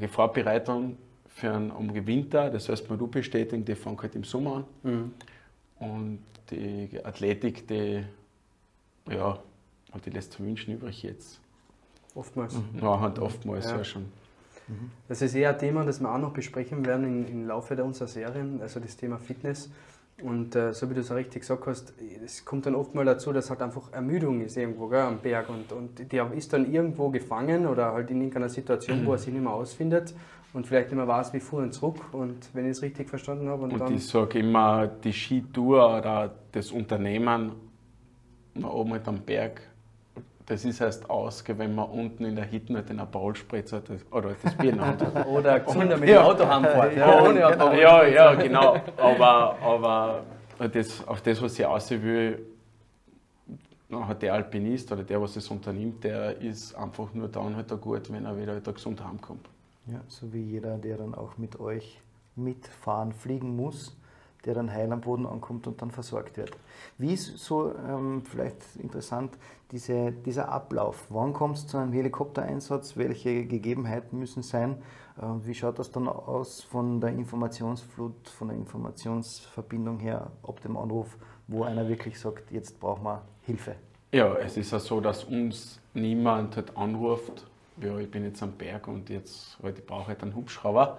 äh, 0.00 0.08
Vorbereitung 0.08 0.96
für 1.28 1.52
einen 1.52 2.06
Winter, 2.06 2.50
das 2.50 2.68
heißt, 2.68 2.88
man 2.88 2.98
du 2.98 3.08
bestätigen, 3.08 3.64
die 3.64 3.74
fangen 3.74 4.00
halt 4.00 4.14
im 4.14 4.24
Sommer 4.24 4.64
an. 4.82 4.92
Mhm. 4.92 5.12
Und 5.80 6.20
die 6.50 7.04
Athletik, 7.04 7.66
die, 7.66 8.04
ja, 9.10 9.38
die 10.04 10.10
lässt 10.10 10.32
zu 10.32 10.44
wünschen 10.44 10.74
übrig 10.74 11.02
jetzt. 11.02 11.40
Oftmals. 12.14 12.54
Mhm. 12.54 12.80
Ja, 12.80 13.00
halt 13.00 13.18
oftmals 13.18 13.70
ja, 13.70 13.78
ja 13.78 13.84
schon. 13.84 14.02
Mhm. 14.68 14.90
Das 15.08 15.20
ist 15.20 15.34
eher 15.34 15.50
ein 15.50 15.58
Thema, 15.58 15.84
das 15.84 16.00
wir 16.00 16.12
auch 16.12 16.18
noch 16.18 16.32
besprechen 16.32 16.84
werden 16.86 17.04
im, 17.04 17.26
im 17.26 17.46
Laufe 17.46 17.76
der 17.76 17.84
unserer 17.84 18.08
Serien, 18.08 18.60
also 18.62 18.80
das 18.80 18.96
Thema 18.96 19.18
Fitness. 19.18 19.70
Und 20.22 20.54
äh, 20.54 20.72
so 20.72 20.88
wie 20.88 20.94
du 20.94 21.00
es 21.00 21.12
richtig 21.12 21.40
gesagt 21.40 21.66
hast, 21.66 21.92
es 22.24 22.44
kommt 22.44 22.66
dann 22.66 22.76
oft 22.76 22.94
mal 22.94 23.04
dazu, 23.04 23.32
dass 23.32 23.50
halt 23.50 23.60
einfach 23.62 23.92
Ermüdung 23.92 24.42
ist 24.42 24.56
irgendwo 24.56 24.86
gell, 24.86 25.00
am 25.00 25.18
Berg 25.18 25.48
und, 25.48 25.72
und 25.72 26.12
der 26.12 26.32
ist 26.32 26.52
dann 26.52 26.72
irgendwo 26.72 27.08
gefangen 27.10 27.66
oder 27.66 27.92
halt 27.92 28.10
in 28.10 28.18
irgendeiner 28.18 28.48
Situation, 28.48 29.04
wo 29.04 29.12
er 29.12 29.18
sich 29.18 29.32
nicht 29.32 29.42
mehr 29.42 29.52
ausfindet 29.52 30.14
und 30.52 30.68
vielleicht 30.68 30.90
nicht 30.90 30.96
mehr 30.96 31.08
weiß, 31.08 31.32
wie 31.32 31.40
fuhren 31.40 31.72
zurück 31.72 31.96
und 32.12 32.48
wenn 32.54 32.64
ich 32.64 32.72
es 32.72 32.82
richtig 32.82 33.08
verstanden 33.10 33.48
habe. 33.48 33.64
Und, 33.64 33.80
und 33.80 33.90
ich 33.90 34.06
sage 34.06 34.38
immer, 34.38 34.86
die 34.86 35.12
Skitour 35.12 35.98
oder 35.98 36.32
das 36.52 36.70
Unternehmen 36.70 37.52
da 38.54 38.68
oben 38.68 38.92
halt 38.92 39.08
am 39.08 39.20
Berg, 39.20 39.62
das 40.46 40.64
ist 40.64 40.80
erst 40.80 41.08
aus, 41.08 41.42
wenn 41.46 41.74
man 41.74 41.88
unten 41.88 42.24
in 42.24 42.36
der 42.36 42.50
Hütte 42.50 42.82
den 42.82 43.00
Aperol-Spritzer 43.00 43.82
oder 44.10 44.34
das 44.42 44.54
Bier 44.54 44.78
hat. 44.78 45.26
oder 45.26 45.60
gesunder 45.60 45.96
mit 45.96 46.08
dem 46.10 46.18
Auto 46.18 46.46
heimfährt. 46.46 46.96
Ja, 46.96 47.22
ohne 47.22 47.46
Aperol. 47.46 47.78
ja, 47.78 48.04
ja, 48.04 48.34
genau. 48.34 48.76
Aber, 48.98 49.56
aber 49.62 50.22
das, 50.72 51.06
auf 51.06 51.22
das, 51.22 51.40
was 51.40 51.58
ich 51.58 51.64
aussehen 51.64 52.02
will, 52.02 52.46
hat 53.90 54.22
der 54.22 54.34
Alpinist 54.34 54.90
oder 54.92 55.02
der, 55.02 55.20
was 55.20 55.36
es 55.36 55.48
unternimmt, 55.48 56.04
der 56.04 56.40
ist 56.40 56.74
einfach 56.74 57.12
nur 57.14 57.28
dann 57.28 57.56
halt 57.56 57.80
gut, 57.80 58.12
wenn 58.12 58.24
er 58.24 58.36
wieder, 58.36 58.56
wieder 58.56 58.72
gesund 58.72 59.02
heimkommt. 59.02 59.48
Ja, 59.86 60.00
so 60.08 60.32
wie 60.32 60.42
jeder, 60.42 60.76
der 60.78 60.98
dann 60.98 61.14
auch 61.14 61.38
mit 61.38 61.58
euch 61.60 62.00
mitfahren, 62.36 63.12
fliegen 63.12 63.54
muss, 63.54 63.96
der 64.46 64.54
dann 64.54 64.72
heil 64.72 64.92
am 64.92 65.00
Boden 65.00 65.26
ankommt 65.26 65.66
und 65.66 65.80
dann 65.80 65.90
versorgt 65.90 66.36
wird. 66.36 66.50
Wie 66.98 67.12
ist 67.14 67.38
so 67.38 67.72
ähm, 67.88 68.22
vielleicht 68.24 68.76
interessant 68.76 69.36
diese, 69.70 70.12
dieser 70.12 70.48
Ablauf? 70.48 71.06
Wann 71.08 71.32
kommt 71.32 71.56
es 71.56 71.66
zu 71.66 71.78
einem 71.78 71.92
Helikoptereinsatz? 71.92 72.96
Welche 72.96 73.46
Gegebenheiten 73.46 74.18
müssen 74.18 74.42
sein? 74.42 74.76
Ähm, 75.20 75.40
wie 75.44 75.54
schaut 75.54 75.78
das 75.78 75.90
dann 75.90 76.08
aus 76.08 76.62
von 76.62 77.00
der 77.00 77.10
Informationsflut, 77.10 78.28
von 78.28 78.48
der 78.48 78.56
Informationsverbindung 78.56 79.98
her, 79.98 80.30
ab 80.42 80.60
dem 80.60 80.76
Anruf, 80.76 81.16
wo 81.48 81.64
einer 81.64 81.88
wirklich 81.88 82.18
sagt, 82.18 82.50
jetzt 82.50 82.80
brauchen 82.80 83.04
wir 83.04 83.22
Hilfe? 83.42 83.76
Ja, 84.12 84.34
es 84.36 84.56
ist 84.56 84.70
ja 84.70 84.78
so, 84.78 85.00
dass 85.00 85.24
uns 85.24 85.80
niemand 85.92 86.56
halt 86.56 86.76
anruft 86.76 87.46
ja, 87.80 87.98
ich 87.98 88.10
bin 88.10 88.24
jetzt 88.24 88.42
am 88.42 88.52
Berg 88.52 88.86
und 88.88 89.10
jetzt 89.10 89.58
halt, 89.62 89.78
ich 89.78 89.86
brauche 89.86 90.08
halt 90.08 90.22
einen 90.22 90.34
Hubschrauber. 90.34 90.98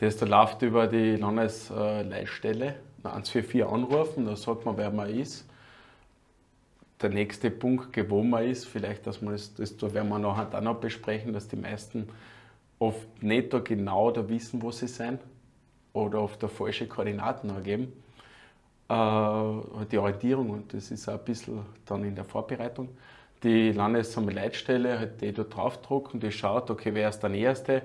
Ist, 0.00 0.20
der 0.20 0.28
läuft 0.28 0.62
über 0.62 0.86
die 0.86 1.16
Landesleitstelle, 1.16 2.76
144 3.04 3.64
anrufen, 3.64 4.26
da 4.26 4.36
sagt 4.36 4.64
man, 4.64 4.76
wer 4.76 4.90
man 4.90 5.10
ist. 5.10 5.46
Der 7.02 7.10
nächste 7.10 7.50
Punkt, 7.50 7.96
wo 8.10 8.22
man 8.22 8.44
ist, 8.44 8.66
vielleicht, 8.66 9.06
dass 9.06 9.22
man 9.22 9.32
das, 9.32 9.54
das 9.54 9.94
werden 9.94 10.08
wir 10.08 10.18
nachher 10.18 10.46
dann 10.46 10.64
noch 10.64 10.80
besprechen, 10.80 11.32
dass 11.32 11.48
die 11.48 11.56
meisten 11.56 12.08
oft 12.78 13.22
nicht 13.22 13.52
da 13.52 13.58
genau 13.58 14.10
da 14.10 14.28
wissen, 14.28 14.62
wo 14.62 14.70
sie 14.70 14.88
sind 14.88 15.20
oder 15.92 16.20
oft 16.20 16.42
da 16.42 16.48
falsche 16.48 16.86
Koordinaten 16.86 17.50
angeben. 17.50 17.92
Äh, 18.88 19.84
die 19.90 19.98
Orientierung 19.98 20.50
und 20.50 20.74
das 20.74 20.90
ist 20.90 21.08
auch 21.08 21.18
ein 21.18 21.24
bisschen 21.24 21.60
dann 21.86 22.04
in 22.04 22.14
der 22.14 22.24
Vorbereitung 22.24 22.88
die 23.42 23.72
Landesleitstelle, 23.72 24.98
halt, 24.98 25.20
die 25.20 25.32
da 25.32 25.44
draufdrucken, 25.44 26.20
die 26.20 26.30
schaut, 26.30 26.70
okay, 26.70 26.94
wer 26.94 27.08
ist 27.08 27.20
der 27.20 27.30
Näherste, 27.30 27.82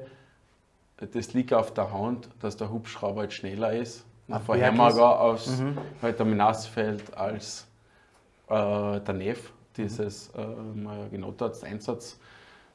das 0.97 1.33
liegt 1.33 1.53
auf 1.53 1.73
der 1.73 1.91
Hand, 1.91 2.29
dass 2.39 2.57
der 2.57 2.71
Hubschrauber 2.71 3.21
halt 3.21 3.33
schneller 3.33 3.73
ist. 3.73 4.05
Ach, 4.29 4.41
vorher 4.41 4.71
mal 4.71 4.91
aus 4.91 5.59
mhm. 5.59 5.77
halt 6.01 6.19
am 6.19 6.35
Nassfeld 6.35 7.15
als 7.15 7.67
äh, 8.49 8.99
der 8.99 9.13
Neff 9.13 9.51
dieses 9.77 10.29
äh, 10.29 11.09
genau 11.11 11.31
dort 11.31 11.63
Einsatz 11.63 12.19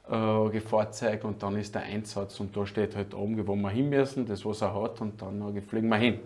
äh, 0.08 0.48
gezeigt 0.50 1.24
und 1.24 1.42
dann 1.42 1.56
ist 1.56 1.74
der 1.74 1.82
Einsatz 1.82 2.38
und 2.40 2.56
da 2.56 2.66
steht 2.66 2.94
halt 2.94 3.14
oben, 3.14 3.46
wo 3.46 3.56
wir 3.56 3.70
hin 3.70 3.88
müssen, 3.88 4.26
das 4.26 4.44
was 4.44 4.60
er 4.60 4.74
hat 4.74 5.00
und 5.00 5.20
dann 5.20 5.56
äh, 5.56 5.60
fliegen 5.60 5.88
wir 5.88 5.96
hin. 5.96 6.20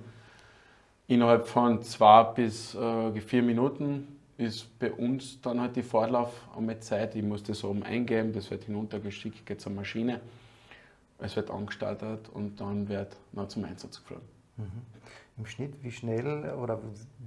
Innerhalb 1.06 1.46
von 1.46 1.82
zwei 1.82 2.24
bis 2.24 2.74
äh, 2.74 3.20
vier 3.20 3.42
Minuten 3.42 4.08
ist 4.36 4.78
bei 4.78 4.90
uns 4.90 5.40
dann 5.40 5.60
halt 5.60 5.76
die 5.76 5.82
Vorlauf 5.82 6.32
einmal 6.56 6.80
Zeit. 6.80 7.14
Ich 7.14 7.22
muss 7.22 7.42
das 7.42 7.62
oben 7.62 7.82
eingeben, 7.82 8.32
das 8.32 8.50
wird 8.50 8.64
hinuntergeschickt, 8.64 9.46
geht 9.46 9.60
zur 9.60 9.72
Maschine, 9.72 10.20
es 11.24 11.36
wird 11.36 11.50
angestartet 11.50 12.28
und 12.28 12.60
dann 12.60 12.88
wird 12.88 13.16
noch 13.32 13.48
zum 13.48 13.64
Einsatz 13.64 14.00
geflogen. 14.00 14.26
Mhm. 14.56 14.82
Im 15.36 15.46
Schnitt, 15.46 15.82
wie 15.82 15.90
schnell 15.90 16.52
oder 16.54 16.78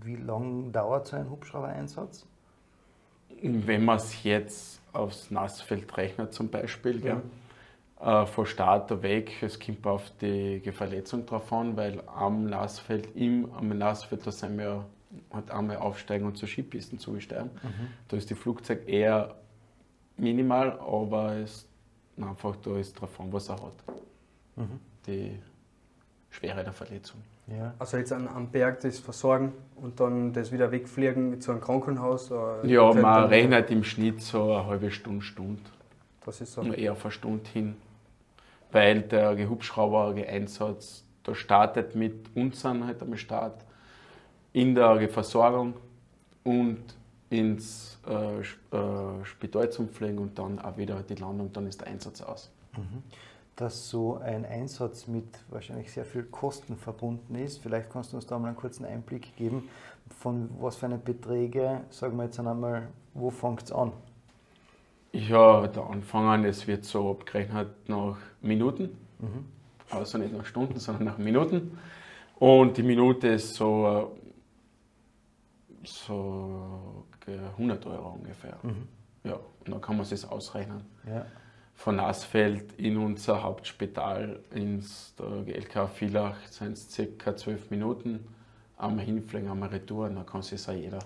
wie 0.01 0.15
lang 0.15 0.71
dauert 0.71 1.07
so 1.07 1.17
ein 1.17 1.29
Hubschrauber-Einsatz? 1.29 2.25
Wenn 3.41 3.83
man 3.83 3.97
es 3.97 4.23
jetzt 4.23 4.81
aufs 4.93 5.29
Nassfeld 5.29 5.95
rechnet 5.97 6.33
zum 6.33 6.49
Beispiel, 6.49 7.03
ja. 7.03 7.15
Gell, 7.15 7.21
äh, 7.99 8.25
von 8.25 8.45
Start 8.45 9.01
weg, 9.01 9.41
es 9.41 9.59
kommt 9.59 9.85
auf 9.85 10.11
die 10.21 10.61
Verletzung 10.71 11.25
drauf 11.25 11.51
an, 11.51 11.75
weil 11.75 12.01
am 12.07 12.45
Nassfeld, 12.45 13.15
im, 13.15 13.51
am 13.53 13.69
Nassfeld, 13.77 14.25
da 14.25 14.31
sind 14.31 14.57
wir 14.57 14.85
halt 15.31 15.51
einmal 15.51 15.77
aufsteigen 15.77 16.27
und 16.27 16.37
zur 16.37 16.47
Skipisten 16.47 16.99
zugesteigen. 16.99 17.49
Mhm. 17.63 17.87
Da 18.07 18.17
ist 18.17 18.29
die 18.29 18.35
Flugzeug 18.35 18.87
eher 18.87 19.35
minimal, 20.15 20.79
aber 20.79 21.37
es 21.37 21.66
einfach 22.23 22.55
da 22.57 22.77
ist 22.77 22.99
drauf 22.99 23.19
an, 23.19 23.31
was 23.31 23.49
er 23.49 23.55
hat. 23.55 23.83
Mhm. 24.55 24.79
Die 25.05 25.39
Schwere 26.29 26.63
der 26.63 26.73
Verletzung. 26.73 27.21
Ja. 27.47 27.73
Also 27.79 27.97
jetzt 27.97 28.11
an, 28.11 28.27
am 28.27 28.49
Berg 28.49 28.81
das 28.81 28.99
versorgen 28.99 29.53
und 29.75 29.99
dann 29.99 30.33
das 30.33 30.51
wieder 30.51 30.71
wegfliegen 30.71 31.39
zu 31.39 31.51
einem 31.51 31.61
Krankenhaus? 31.61 32.29
Ja, 32.63 32.93
man 32.93 33.25
rechnet 33.25 33.71
im 33.71 33.83
Schnitt 33.83 34.21
so 34.21 34.51
eine 34.53 34.65
halbe 34.65 34.91
Stunde, 34.91 35.23
Stunde. 35.23 35.61
Das 36.25 36.41
ist 36.41 36.53
so. 36.53 36.61
Eher 36.61 36.91
auf 36.91 37.05
eine 37.05 37.11
Stunde 37.11 37.49
hin. 37.51 37.77
Weil 38.71 39.01
der 39.03 39.47
Hubschrauber-Einsatz, 39.49 41.05
da 41.23 41.33
startet 41.33 41.95
mit 41.95 42.35
uns 42.35 42.65
halt 42.65 43.01
am 43.01 43.15
Start 43.15 43.63
in 44.51 44.75
der 44.75 45.07
Versorgung 45.07 45.75
und 46.43 46.83
ins 47.29 47.99
äh, 48.07 48.39
äh, 48.39 49.25
Spital 49.25 49.69
zum 49.69 49.89
Pflegen 49.89 50.19
und 50.19 50.39
dann 50.39 50.59
auch 50.59 50.77
wieder 50.77 51.01
die 51.03 51.15
Landung, 51.15 51.51
dann 51.51 51.67
ist 51.67 51.81
der 51.81 51.87
Einsatz 51.87 52.21
aus. 52.21 52.49
Mhm 52.75 53.03
dass 53.57 53.89
so 53.89 54.17
ein 54.17 54.45
Einsatz 54.45 55.07
mit 55.07 55.25
wahrscheinlich 55.49 55.91
sehr 55.91 56.05
viel 56.05 56.23
Kosten 56.23 56.77
verbunden 56.77 57.35
ist. 57.35 57.57
Vielleicht 57.57 57.89
kannst 57.89 58.13
du 58.13 58.17
uns 58.17 58.27
da 58.27 58.37
mal 58.37 58.49
einen 58.49 58.55
kurzen 58.55 58.85
Einblick 58.85 59.35
geben, 59.35 59.67
von 60.19 60.49
was 60.59 60.75
für 60.77 60.85
eine 60.85 60.99
Beträge, 60.99 61.81
sagen 61.89 62.15
wir 62.17 62.25
jetzt 62.25 62.39
einmal, 62.39 62.87
wo 63.15 63.31
fängt 63.31 63.63
es 63.63 63.71
an? 63.71 63.91
Ja, 65.11 65.65
der 65.65 65.87
Anfang 65.87 66.27
an, 66.27 66.45
es 66.45 66.67
wird 66.67 66.85
so 66.85 67.09
abgerechnet 67.09 67.89
nach 67.89 68.17
Minuten, 68.41 68.95
mhm. 69.17 69.45
also 69.89 70.19
nicht 70.19 70.33
nach 70.33 70.45
Stunden, 70.45 70.79
sondern 70.79 71.05
nach 71.05 71.17
Minuten. 71.17 71.79
Und 72.37 72.77
die 72.77 72.83
Minute 72.83 73.29
ist 73.29 73.55
so, 73.55 74.15
so 75.83 77.05
100 77.27 77.85
Euro 77.85 78.09
ungefähr. 78.09 78.57
Mhm. 78.63 78.87
Ja, 79.23 79.33
und 79.33 79.71
dann 79.71 79.81
kann 79.81 79.97
man 79.97 80.05
es 80.05 80.25
ausrechnen. 80.25 80.81
Ja 81.07 81.25
von 81.77 81.99
Asfeld 81.99 82.73
in 82.79 82.97
unser 82.97 83.43
Hauptspital 83.43 84.39
ins 84.53 85.13
GLK 85.15 85.87
Villach 85.87 86.35
sind 86.49 86.73
es 86.73 86.91
circa 86.91 87.35
zwölf 87.35 87.69
Minuten. 87.69 88.27
Einmal 88.77 89.05
hinfliegen, 89.05 89.49
einmal 89.49 89.69
retour, 89.69 90.09
dann 90.09 90.25
kann 90.25 90.41
sich 90.41 90.67
auch 90.67 90.73
jeder 90.73 90.99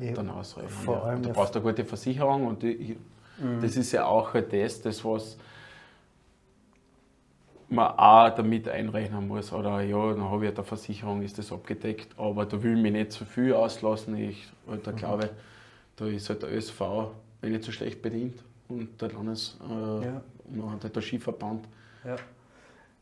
ja, 0.00 0.12
dann 0.12 0.28
ausrechnen. 0.30 0.70
Vor 0.70 1.04
allem 1.04 1.22
ja. 1.22 1.28
Du 1.28 1.34
brauchst 1.34 1.54
eine 1.54 1.64
gute 1.64 1.84
Versicherung 1.84 2.46
und 2.46 2.62
die, 2.62 2.98
mhm. 3.38 3.60
das 3.62 3.76
ist 3.76 3.92
ja 3.92 4.06
auch 4.06 4.32
das, 4.34 4.82
das 4.82 5.04
was 5.04 5.38
man 7.68 7.86
auch 7.96 8.34
damit 8.34 8.68
einrechnen 8.68 9.26
muss. 9.28 9.52
Oder 9.52 9.82
ja, 9.82 10.14
dann 10.14 10.24
habe 10.24 10.46
ich 10.46 10.54
eine 10.54 10.64
Versicherung, 10.64 11.22
ist 11.22 11.38
das 11.38 11.52
abgedeckt, 11.52 12.18
aber 12.18 12.44
da 12.44 12.60
will 12.60 12.76
ich 12.76 12.82
mich 12.82 12.92
nicht 12.92 13.12
zu 13.12 13.20
so 13.20 13.24
viel 13.24 13.54
auslassen. 13.54 14.16
Ich 14.16 14.48
da 14.82 14.90
mhm. 14.90 14.96
Da 15.98 16.06
ist 16.06 16.28
halt 16.28 16.42
der 16.42 16.52
ÖSV 16.52 16.80
nicht 17.42 17.64
so 17.64 17.72
schlecht 17.72 18.02
bedient 18.02 18.42
und 18.68 19.00
der 19.00 19.12
Landes, 19.12 19.58
äh, 19.68 20.06
ja. 20.06 20.72
hat 20.82 20.94
der 20.94 21.02
Skiverband. 21.02 21.66
Ja. 22.04 22.16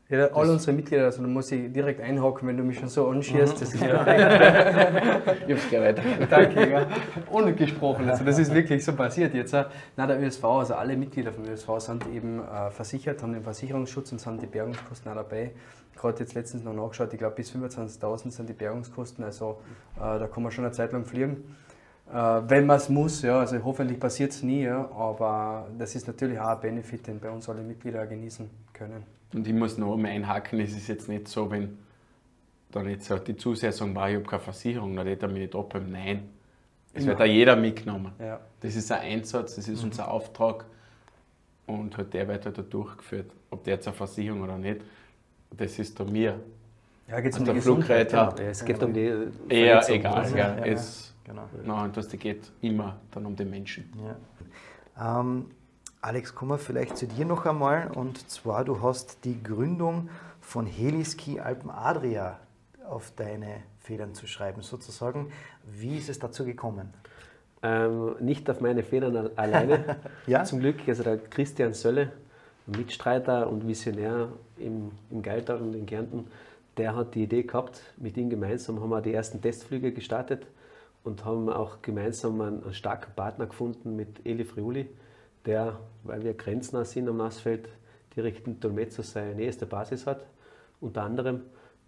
Ja, 0.09 0.27
all 0.35 0.49
unsere 0.51 0.73
Mitglieder, 0.73 1.07
also 1.07 1.21
da 1.21 1.27
muss 1.27 1.51
ich 1.51 1.73
direkt 1.73 2.01
einhaken, 2.01 2.47
wenn 2.47 2.57
du 2.57 2.63
mich 2.63 2.79
schon 2.79 2.89
so 2.89 3.09
anschießt. 3.09 3.57
Mhm. 3.57 3.59
Das 3.59 3.75
ist 3.75 3.81
ja 3.83 4.07
ich 5.49 5.53
hab's 5.53 5.69
gehört. 5.69 6.01
Danke, 6.31 6.71
ja. 6.71 6.87
Ohne 7.29 7.53
gesprochen. 7.55 8.09
Also 8.09 8.23
das 8.23 8.39
ist 8.39 8.55
wirklich 8.55 8.85
so 8.85 8.93
passiert 8.93 9.35
jetzt. 9.35 9.53
Na, 9.97 10.07
der 10.07 10.23
ÖSV, 10.23 10.45
also 10.45 10.75
alle 10.75 10.97
Mitglieder 10.97 11.33
vom 11.33 11.45
ÖSV 11.47 11.69
sind 11.79 12.07
eben 12.15 12.39
äh, 12.39 12.71
versichert, 12.71 13.21
haben 13.21 13.33
den 13.33 13.43
Versicherungsschutz 13.43 14.13
und 14.13 14.21
sind 14.21 14.41
die 14.41 14.47
Bergungskosten 14.47 15.11
auch 15.11 15.17
dabei. 15.17 15.51
Gerade 15.97 16.21
jetzt 16.21 16.35
letztens 16.35 16.63
noch 16.63 16.75
nachgeschaut, 16.75 17.13
ich 17.13 17.19
glaube 17.19 17.35
bis 17.35 17.51
25.000 17.51 18.31
sind 18.31 18.49
die 18.49 18.53
Bergungskosten, 18.53 19.25
also 19.25 19.59
äh, 19.97 20.21
da 20.21 20.29
kann 20.29 20.45
man 20.45 20.53
schon 20.53 20.65
eine 20.67 20.73
Zeit 20.73 20.93
lang 20.93 21.05
fliegen. 21.05 21.57
Äh, 22.13 22.15
wenn 22.49 22.67
man 22.67 22.77
es 22.77 22.89
muss, 22.89 23.23
ja, 23.23 23.41
also 23.41 23.63
hoffentlich 23.65 23.99
passiert 23.99 24.33
es 24.33 24.43
nie, 24.43 24.63
ja, 24.63 24.91
aber 24.93 25.69
das 25.77 25.95
ist 25.95 26.07
natürlich 26.07 26.39
auch 26.39 26.49
ein 26.49 26.61
Benefit, 26.61 27.07
den 27.07 27.19
bei 27.19 27.31
uns 27.31 27.49
alle 27.49 27.63
Mitglieder 27.63 28.07
genießen 28.07 28.49
können. 28.73 29.05
Und 29.35 29.47
ich 29.47 29.55
muss 29.55 29.77
noch 29.77 29.95
einmal 29.95 30.13
einhaken, 30.13 30.61
es 30.61 30.73
ist 30.73 30.89
jetzt 30.89 31.09
nicht 31.09 31.29
so, 31.29 31.51
wenn 31.51 31.79
dann 32.71 32.89
jetzt 32.89 33.11
halt 33.11 33.27
die 33.27 33.37
Zuseher 33.37 33.73
sagen, 33.73 33.91
ich 33.93 33.97
habe 33.97 34.23
keine 34.23 34.41
Versicherung, 34.41 34.95
dann 34.95 35.07
redet 35.07 35.23
er 35.23 35.29
mich 35.29 35.41
nicht 35.41 35.55
ab 35.55 35.73
beim 35.73 35.91
Nein. 35.91 36.29
Es 36.95 37.05
wird 37.05 37.21
auch 37.21 37.27
jeder 37.27 37.57
mitgenommen. 37.57 38.13
Ja. 38.19 38.41
Das 38.61 38.75
ist 38.75 38.91
ein 38.91 39.01
Einsatz, 39.01 39.57
das 39.57 39.69
ist 39.69 39.81
mhm. 39.83 39.91
unser 39.91 40.11
Auftrag 40.11 40.65
und 41.67 41.97
halt 41.97 42.15
der 42.15 42.27
wird 42.29 42.47
halt 42.47 42.57
da 42.57 42.63
durchgeführt. 42.63 43.31
Ob 43.51 43.65
der 43.65 43.75
jetzt 43.75 43.87
eine 43.87 43.97
Versicherung 43.97 44.43
oder 44.43 44.57
nicht, 44.57 44.81
das 45.57 45.79
ist 45.79 45.99
da 45.99 46.05
mir. 46.05 46.41
Ja, 47.09 47.21
geht's 47.21 47.39
also 47.39 47.51
um 47.51 47.55
der 47.55 47.63
Flugreiter. 47.63 48.35
Ja, 48.39 48.45
es 48.45 48.65
geht 48.65 48.83
um 48.83 48.93
die 48.93 49.13
Eher 49.49 49.89
egal, 49.89 50.31
ja. 50.31 50.57
ja. 50.57 50.65
Es, 50.65 51.15
Genau. 51.27 51.49
Nein, 51.65 51.91
das 51.93 52.09
geht 52.09 52.53
immer 52.61 53.01
dann 53.11 53.27
um 53.27 53.35
den 53.35 53.51
Menschen. 53.51 53.93
Ja. 54.97 55.21
Ähm, 55.21 55.47
Alex, 56.01 56.37
kommen 56.37 56.53
wir 56.53 56.59
vielleicht 56.59 56.97
zu 56.97 57.09
dir 57.09 57.25
noch 57.25 57.45
einmal. 57.47 57.91
Und 57.91 58.31
zwar, 58.31 58.65
du 58.65 58.81
hast 58.81 59.25
die 59.25 59.43
Gründung 59.43 60.09
von 60.41 60.67
Heliski 60.67 61.41
Alpen 61.41 61.69
Adria 61.69 62.39
auf 62.89 63.13
deine 63.17 63.65
Federn 63.81 64.15
zu 64.15 64.29
schreiben, 64.29 64.63
sozusagen. 64.63 65.33
Wie 65.65 65.99
ist 65.99 66.09
es 66.09 66.21
dazu 66.21 66.45
gekommen? 66.45 66.95
Ähm, 67.61 68.15
nicht 68.21 68.49
auf 68.49 68.61
meine 68.61 68.85
Federn 68.85 69.31
alleine, 69.37 69.97
ja? 70.29 70.45
zum 70.45 70.61
Glück. 70.61 70.77
Also 70.87 71.03
der 71.03 71.19
Christian 71.19 71.75
Sölle, 71.75 72.13
Mitstreiter 72.67 73.51
und 73.51 73.67
Visionär 73.67 74.29
im, 74.59 74.93
im 75.11 75.23
Geiltal 75.23 75.61
und 75.61 75.75
in 75.75 75.87
Kärnten, 75.87 76.29
der 76.77 76.95
hat 76.95 77.17
die 77.17 77.25
Idee 77.25 77.43
gehabt, 77.43 77.83
mit 77.97 78.17
ihm 78.17 78.31
gemeinsam 78.31 78.81
haben 78.81 78.91
wir 78.91 79.01
die 79.01 79.13
ersten 79.13 79.43
Testflüge 79.43 79.91
gestartet 79.91 80.47
und 81.07 81.25
haben 81.25 81.49
auch 81.49 81.83
gemeinsam 81.83 82.41
einen, 82.41 82.65
einen 82.65 82.75
starken 82.75 83.15
Partner 83.15 83.47
gefunden 83.47 83.95
mit 83.95 84.27
Eli 84.27 84.45
Friuli, 84.45 84.89
der, 85.47 85.79
weil 86.03 86.25
wir 86.25 86.35
grenznah 86.35 86.85
sind 86.85 87.09
am 87.09 87.19
Nassfeld, 87.19 87.69
direkt 88.17 88.47
in 88.49 88.61
Tolmezzo 88.61 89.03
seine 89.03 89.37
nächste 89.37 89.67
Basis 89.67 90.07
hat, 90.07 90.27
unter 90.81 91.03
anderem. 91.03 91.43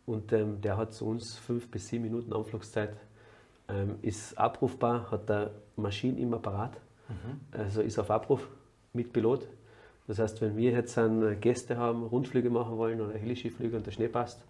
Und 0.06 0.32
ähm, 0.32 0.60
der 0.60 0.76
hat 0.76 0.94
zu 0.94 1.06
uns 1.06 1.36
fünf 1.36 1.68
bis 1.68 1.88
sieben 1.88 2.04
Minuten 2.04 2.32
Anflugszeit, 2.32 2.96
ähm, 3.68 3.96
ist 4.02 4.38
abrufbar, 4.38 5.10
hat 5.10 5.28
der 5.28 5.50
Maschine 5.76 6.18
immer 6.20 6.38
parat, 6.38 6.80
mhm. 7.08 7.40
also 7.50 7.82
ist 7.82 7.98
auf 7.98 8.10
Abruf 8.10 8.48
mit 8.92 9.12
Pilot. 9.12 9.48
Das 10.06 10.20
heißt, 10.20 10.40
wenn 10.40 10.56
wir 10.56 10.70
jetzt 10.70 10.96
einen 10.96 11.38
Gäste 11.40 11.76
haben, 11.76 12.04
Rundflüge 12.04 12.50
machen 12.50 12.78
wollen 12.78 13.00
oder 13.00 13.18
Heliskiflüge 13.18 13.76
und 13.76 13.84
der 13.84 13.90
Schnee 13.90 14.08
passt, 14.08 14.40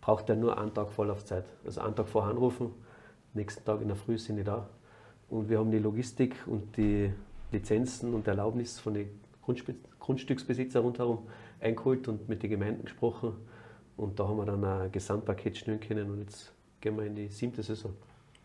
braucht 0.00 0.28
er 0.28 0.36
nur 0.36 0.58
einen 0.58 0.74
Tag 0.74 0.90
Vorlaufzeit. 0.90 1.44
Also 1.64 1.80
einen 1.80 1.94
Tag 1.94 2.08
vorher 2.08 2.32
anrufen, 2.32 2.74
nächsten 3.36 3.64
Tag 3.64 3.80
in 3.80 3.88
der 3.88 3.96
Früh 3.96 4.18
sind 4.18 4.36
die 4.36 4.44
da. 4.44 4.68
Und 5.28 5.48
wir 5.48 5.58
haben 5.58 5.70
die 5.70 5.78
Logistik 5.78 6.36
und 6.46 6.76
die 6.76 7.12
Lizenzen 7.52 8.14
und 8.14 8.26
Erlaubnis 8.26 8.78
von 8.78 8.94
den 8.94 9.20
Grundstücksbesitzern 10.00 10.82
rundherum 10.82 11.26
eingeholt 11.60 12.08
und 12.08 12.28
mit 12.28 12.42
den 12.42 12.50
Gemeinden 12.50 12.84
gesprochen. 12.84 13.34
Und 13.96 14.18
da 14.18 14.28
haben 14.28 14.36
wir 14.36 14.44
dann 14.44 14.64
ein 14.64 14.92
Gesamtpaket 14.92 15.58
schnüren 15.58 15.80
können 15.80 16.10
und 16.10 16.20
jetzt 16.20 16.52
gehen 16.80 16.96
wir 16.96 17.04
in 17.04 17.14
die 17.14 17.28
siebte 17.28 17.62
Saison. 17.62 17.94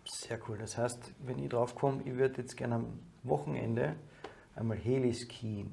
Sehr 0.06 0.40
cool. 0.48 0.58
Das 0.58 0.78
heißt, 0.78 1.14
wenn 1.26 1.40
ich 1.40 1.50
drauf 1.50 1.76
komme, 1.76 2.02
ich 2.06 2.16
würde 2.16 2.42
jetzt 2.42 2.56
gerne 2.56 2.76
am 2.76 2.86
Wochenende 3.24 3.96
einmal 4.56 4.78
Heliski 4.78 5.66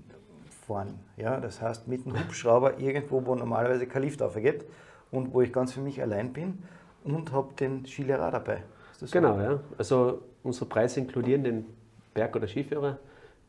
fahren. 0.67 0.99
Ja, 1.17 1.41
das 1.41 1.63
heißt, 1.63 1.89
mit 1.89 2.07
einem 2.07 2.19
Hubschrauber 2.19 2.79
irgendwo, 2.79 3.25
wo 3.25 3.35
normalerweise 3.35 3.87
kein 3.87 4.03
Lift 4.03 4.21
aufgeht 4.21 4.65
und 5.11 5.33
wo 5.33 5.41
ich 5.41 5.53
ganz 5.53 5.73
für 5.73 5.81
mich 5.81 6.03
allein 6.03 6.33
bin 6.33 6.63
und 7.05 7.33
habe 7.33 7.55
den 7.55 7.87
Skilehrer 7.87 8.31
dabei 8.31 8.63
genau, 9.11 9.39
ja. 9.39 9.61
Also 9.77 10.23
unsere 10.43 10.67
Preise 10.67 11.01
inkludieren 11.01 11.45
den 11.45 11.67
Berg- 12.15 12.35
oder 12.37 12.49
Skiführer. 12.49 12.99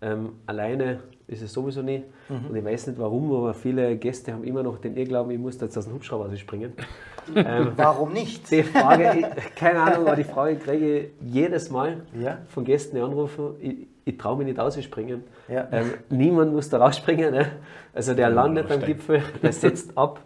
Ähm, 0.02 0.34
alleine 0.46 1.00
ist 1.28 1.42
es 1.42 1.52
sowieso 1.52 1.82
nie. 1.82 2.04
Mhm. 2.30 2.48
Und 2.50 2.56
ich 2.56 2.64
weiß 2.64 2.88
nicht 2.88 3.00
warum, 3.00 3.34
aber 3.34 3.54
viele 3.54 3.98
Gäste 3.98 4.32
haben 4.32 4.44
immer 4.44 4.64
noch 4.64 4.78
den 4.80 4.96
Irrglauben, 4.96 5.32
ich 5.32 5.40
muss 5.40 5.60
jetzt 5.60 5.78
aus 5.78 5.86
dem 5.86 5.94
Hubschrauber 5.94 6.36
springen. 6.38 6.74
ähm, 7.36 7.74
warum 7.76 8.14
nicht? 8.14 8.50
Die 8.50 8.64
Frage, 8.64 9.20
ich, 9.20 9.56
keine 9.56 9.82
Ahnung, 9.82 10.08
aber 10.08 10.16
die 10.16 10.24
Frage 10.24 10.56
kriege 10.56 11.00
ich 11.00 11.10
jedes 11.22 11.70
Mal 11.70 12.02
ja. 12.20 12.38
von 12.48 12.64
Gästen, 12.64 12.96
die 12.96 13.02
anrufen. 13.02 13.56
Ich, 13.60 13.76
ich 14.06 14.18
traue 14.18 14.38
mich 14.38 14.48
nicht 14.48 14.60
auszuspringen. 14.60 15.24
Ja. 15.48 15.68
Ähm, 15.72 15.94
niemand 16.10 16.54
muss 16.54 16.70
da 16.70 16.78
rausspringen. 16.78 17.32
Ne? 17.32 17.52
Also 17.94 18.14
der 18.14 18.30
landet 18.30 18.72
am 18.72 18.82
Gipfel, 18.82 19.22
der 19.44 19.52
setzt 19.52 19.98
ab 19.98 20.22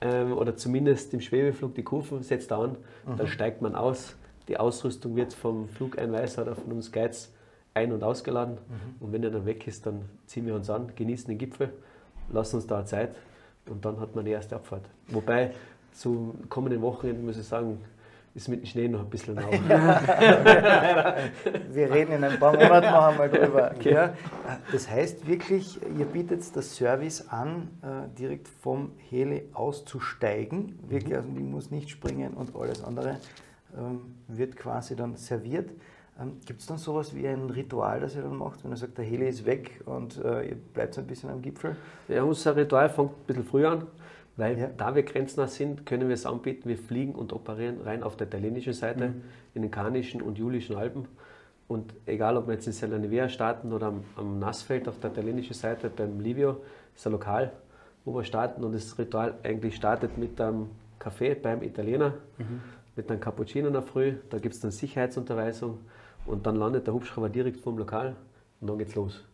ähm, 0.00 0.36
oder 0.36 0.54
zumindest 0.56 1.14
im 1.14 1.20
Schwebeflug 1.20 1.74
die 1.74 1.82
Kufen 1.82 2.22
setzt 2.22 2.52
an, 2.52 2.76
mhm. 3.06 3.16
dann 3.16 3.26
steigt 3.26 3.62
man 3.62 3.74
aus. 3.74 4.14
Die 4.48 4.58
Ausrüstung 4.58 5.16
wird 5.16 5.32
vom 5.32 5.68
Flugeinweiser 5.68 6.42
oder 6.42 6.54
von 6.54 6.72
uns 6.72 6.92
Guides 6.92 7.32
ein- 7.74 7.92
und 7.92 8.02
ausgeladen. 8.02 8.54
Mhm. 8.54 9.04
Und 9.04 9.12
wenn 9.12 9.22
er 9.22 9.30
dann 9.30 9.46
weg 9.46 9.66
ist, 9.66 9.86
dann 9.86 10.02
ziehen 10.26 10.46
wir 10.46 10.54
uns 10.54 10.70
an, 10.70 10.92
genießen 10.94 11.28
den 11.28 11.38
Gipfel, 11.38 11.72
lassen 12.30 12.56
uns 12.56 12.66
da 12.66 12.84
Zeit 12.84 13.14
und 13.66 13.84
dann 13.84 14.00
hat 14.00 14.14
man 14.14 14.24
die 14.24 14.30
erste 14.30 14.56
Abfahrt. 14.56 14.84
Wobei 15.08 15.52
zum 15.92 16.48
kommenden 16.48 16.80
Wochenende 16.82 17.22
muss 17.22 17.38
ich 17.38 17.46
sagen, 17.46 17.80
ist 18.34 18.48
mit 18.48 18.62
dem 18.62 18.66
Schnee 18.66 18.88
noch 18.88 19.00
ein 19.00 19.10
bisschen 19.10 19.34
lau. 19.36 19.50
Wir 21.70 21.92
reden 21.92 22.14
in 22.14 22.24
ein 22.24 22.38
paar 22.38 22.52
Monaten 22.52 22.86
noch 22.86 23.06
einmal 23.06 23.30
drüber. 23.30 23.72
Okay. 23.84 23.92
Ja, 23.92 24.14
das 24.72 24.90
heißt 24.90 25.26
wirklich, 25.26 25.78
ihr 25.98 26.06
bietet 26.06 26.44
das 26.54 26.76
Service 26.76 27.28
an, 27.28 27.68
äh, 27.82 28.08
direkt 28.18 28.48
vom 28.48 28.92
Heli 29.10 29.48
auszusteigen. 29.52 30.78
Wirklich, 30.88 31.12
mhm. 31.12 31.16
also 31.16 31.28
ich 31.36 31.44
muss 31.44 31.70
nicht 31.70 31.90
springen 31.90 32.34
und 32.34 32.56
alles 32.56 32.82
andere 32.82 33.18
wird 34.28 34.56
quasi 34.56 34.96
dann 34.96 35.16
serviert. 35.16 35.70
Ähm, 36.20 36.38
Gibt 36.46 36.60
es 36.60 36.66
dann 36.66 36.78
sowas 36.78 37.14
wie 37.14 37.26
ein 37.26 37.50
Ritual, 37.50 38.00
das 38.00 38.14
ihr 38.14 38.22
dann 38.22 38.36
macht, 38.36 38.62
wenn 38.62 38.70
ihr 38.70 38.76
sagt, 38.76 38.98
der 38.98 39.04
Heli 39.04 39.28
ist 39.28 39.44
weg 39.44 39.80
und 39.84 40.22
äh, 40.24 40.50
ihr 40.50 40.56
bleibt 40.56 40.96
ein 40.96 41.06
bisschen 41.06 41.30
am 41.30 41.42
Gipfel? 41.42 41.76
Ja, 42.08 42.22
unser 42.22 42.54
Ritual 42.54 42.88
fängt 42.88 43.10
ein 43.10 43.26
bisschen 43.26 43.44
früher 43.44 43.70
an, 43.72 43.86
weil 44.36 44.58
ja. 44.58 44.68
da 44.76 44.94
wir 44.94 45.02
grenznah 45.02 45.48
sind, 45.48 45.86
können 45.86 46.08
wir 46.08 46.14
es 46.14 46.24
anbieten. 46.24 46.68
Wir 46.68 46.78
fliegen 46.78 47.14
und 47.14 47.32
operieren 47.32 47.80
rein 47.82 48.04
auf 48.04 48.16
der 48.16 48.28
italienischen 48.28 48.74
Seite, 48.74 49.08
mhm. 49.08 49.22
in 49.54 49.62
den 49.62 49.70
Karnischen 49.70 50.22
und 50.22 50.38
Julischen 50.38 50.76
Alpen. 50.76 51.08
Und 51.66 51.94
egal, 52.06 52.36
ob 52.36 52.46
wir 52.46 52.54
jetzt 52.54 52.66
in 52.66 52.72
Selanivea 52.72 53.28
starten 53.28 53.72
oder 53.72 53.86
am, 53.86 54.04
am, 54.16 54.38
Nassfeld 54.38 54.86
auf 54.86 55.00
der 55.00 55.10
italienischen 55.10 55.54
Seite 55.54 55.90
beim 55.90 56.20
Livio, 56.20 56.58
ist 56.94 57.06
ein 57.06 57.12
Lokal, 57.12 57.52
wo 58.04 58.14
wir 58.14 58.24
starten. 58.24 58.62
Und 58.62 58.74
das 58.74 58.96
Ritual 58.98 59.34
eigentlich 59.42 59.74
startet 59.74 60.18
mit 60.18 60.40
einem 60.40 60.68
Kaffee 60.98 61.34
beim 61.34 61.62
Italiener, 61.62 62.14
mhm. 62.38 62.60
Mit 62.96 63.10
einem 63.10 63.20
Cappuccino 63.20 63.68
in 63.68 63.72
der 63.72 63.82
Früh. 63.82 64.14
Da 64.30 64.38
gibt 64.38 64.54
es 64.54 64.60
dann 64.60 64.70
Sicherheitsunterweisung 64.70 65.78
und 66.26 66.46
dann 66.46 66.56
landet 66.56 66.86
der 66.86 66.94
Hubschrauber 66.94 67.28
direkt 67.28 67.60
vorm 67.60 67.78
Lokal 67.78 68.16
und 68.60 68.68
dann 68.68 68.78
geht's 68.78 68.94
los. 68.94 69.24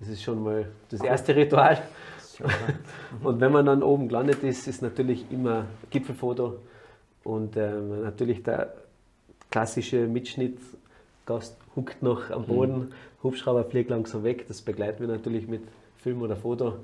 Das 0.00 0.08
ist 0.08 0.22
schon 0.22 0.42
mal 0.42 0.66
das 0.90 1.00
erste 1.00 1.34
Ritual. 1.36 1.82
und 3.22 3.40
wenn 3.40 3.52
man 3.52 3.66
dann 3.66 3.82
oben 3.82 4.08
gelandet 4.08 4.42
ist, 4.42 4.66
ist 4.66 4.82
natürlich 4.82 5.30
immer 5.30 5.66
Gipfelfoto 5.90 6.58
und 7.24 7.56
ähm, 7.56 8.02
natürlich 8.02 8.42
der 8.42 8.74
klassische 9.50 10.06
Mitschnitt. 10.06 10.58
Gast 11.24 11.56
huckt 11.76 12.02
noch 12.02 12.30
am 12.30 12.46
Boden, 12.46 12.78
mhm. 12.78 12.92
Hubschrauber 13.22 13.64
fliegt 13.64 13.90
langsam 13.90 14.24
weg. 14.24 14.46
Das 14.48 14.60
begleiten 14.60 15.00
wir 15.00 15.08
natürlich 15.08 15.46
mit 15.46 15.62
Film 15.98 16.20
oder 16.22 16.34
Foto. 16.34 16.78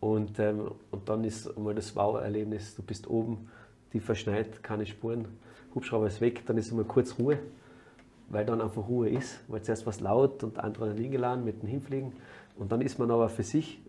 Und, 0.00 0.38
ähm, 0.38 0.70
und 0.90 1.08
dann 1.08 1.24
ist 1.24 1.56
einmal 1.56 1.74
das 1.74 1.96
Wow-Erlebnis. 1.96 2.74
Du 2.74 2.82
bist 2.82 3.08
oben, 3.08 3.48
die 3.92 4.00
verschneit, 4.00 4.62
keine 4.62 4.84
Spuren, 4.86 5.26
Hubschrauber 5.74 6.06
ist 6.06 6.20
weg, 6.20 6.44
dann 6.46 6.58
ist 6.58 6.70
immer 6.70 6.84
kurz 6.84 7.18
Ruhe 7.18 7.38
weil 8.30 8.46
dann 8.46 8.60
einfach 8.60 8.88
Ruhe 8.88 9.10
ist, 9.10 9.40
weil 9.48 9.60
zuerst 9.60 9.86
was 9.86 10.00
laut 10.00 10.42
und 10.42 10.58
Adrenalin 10.58 11.10
geladen 11.10 11.44
mit 11.44 11.62
dem 11.62 11.68
Hinfliegen 11.68 12.12
und 12.56 12.72
dann 12.72 12.80
ist 12.80 12.98
man 12.98 13.10
aber 13.10 13.28
für 13.28 13.42
sich 13.42 13.82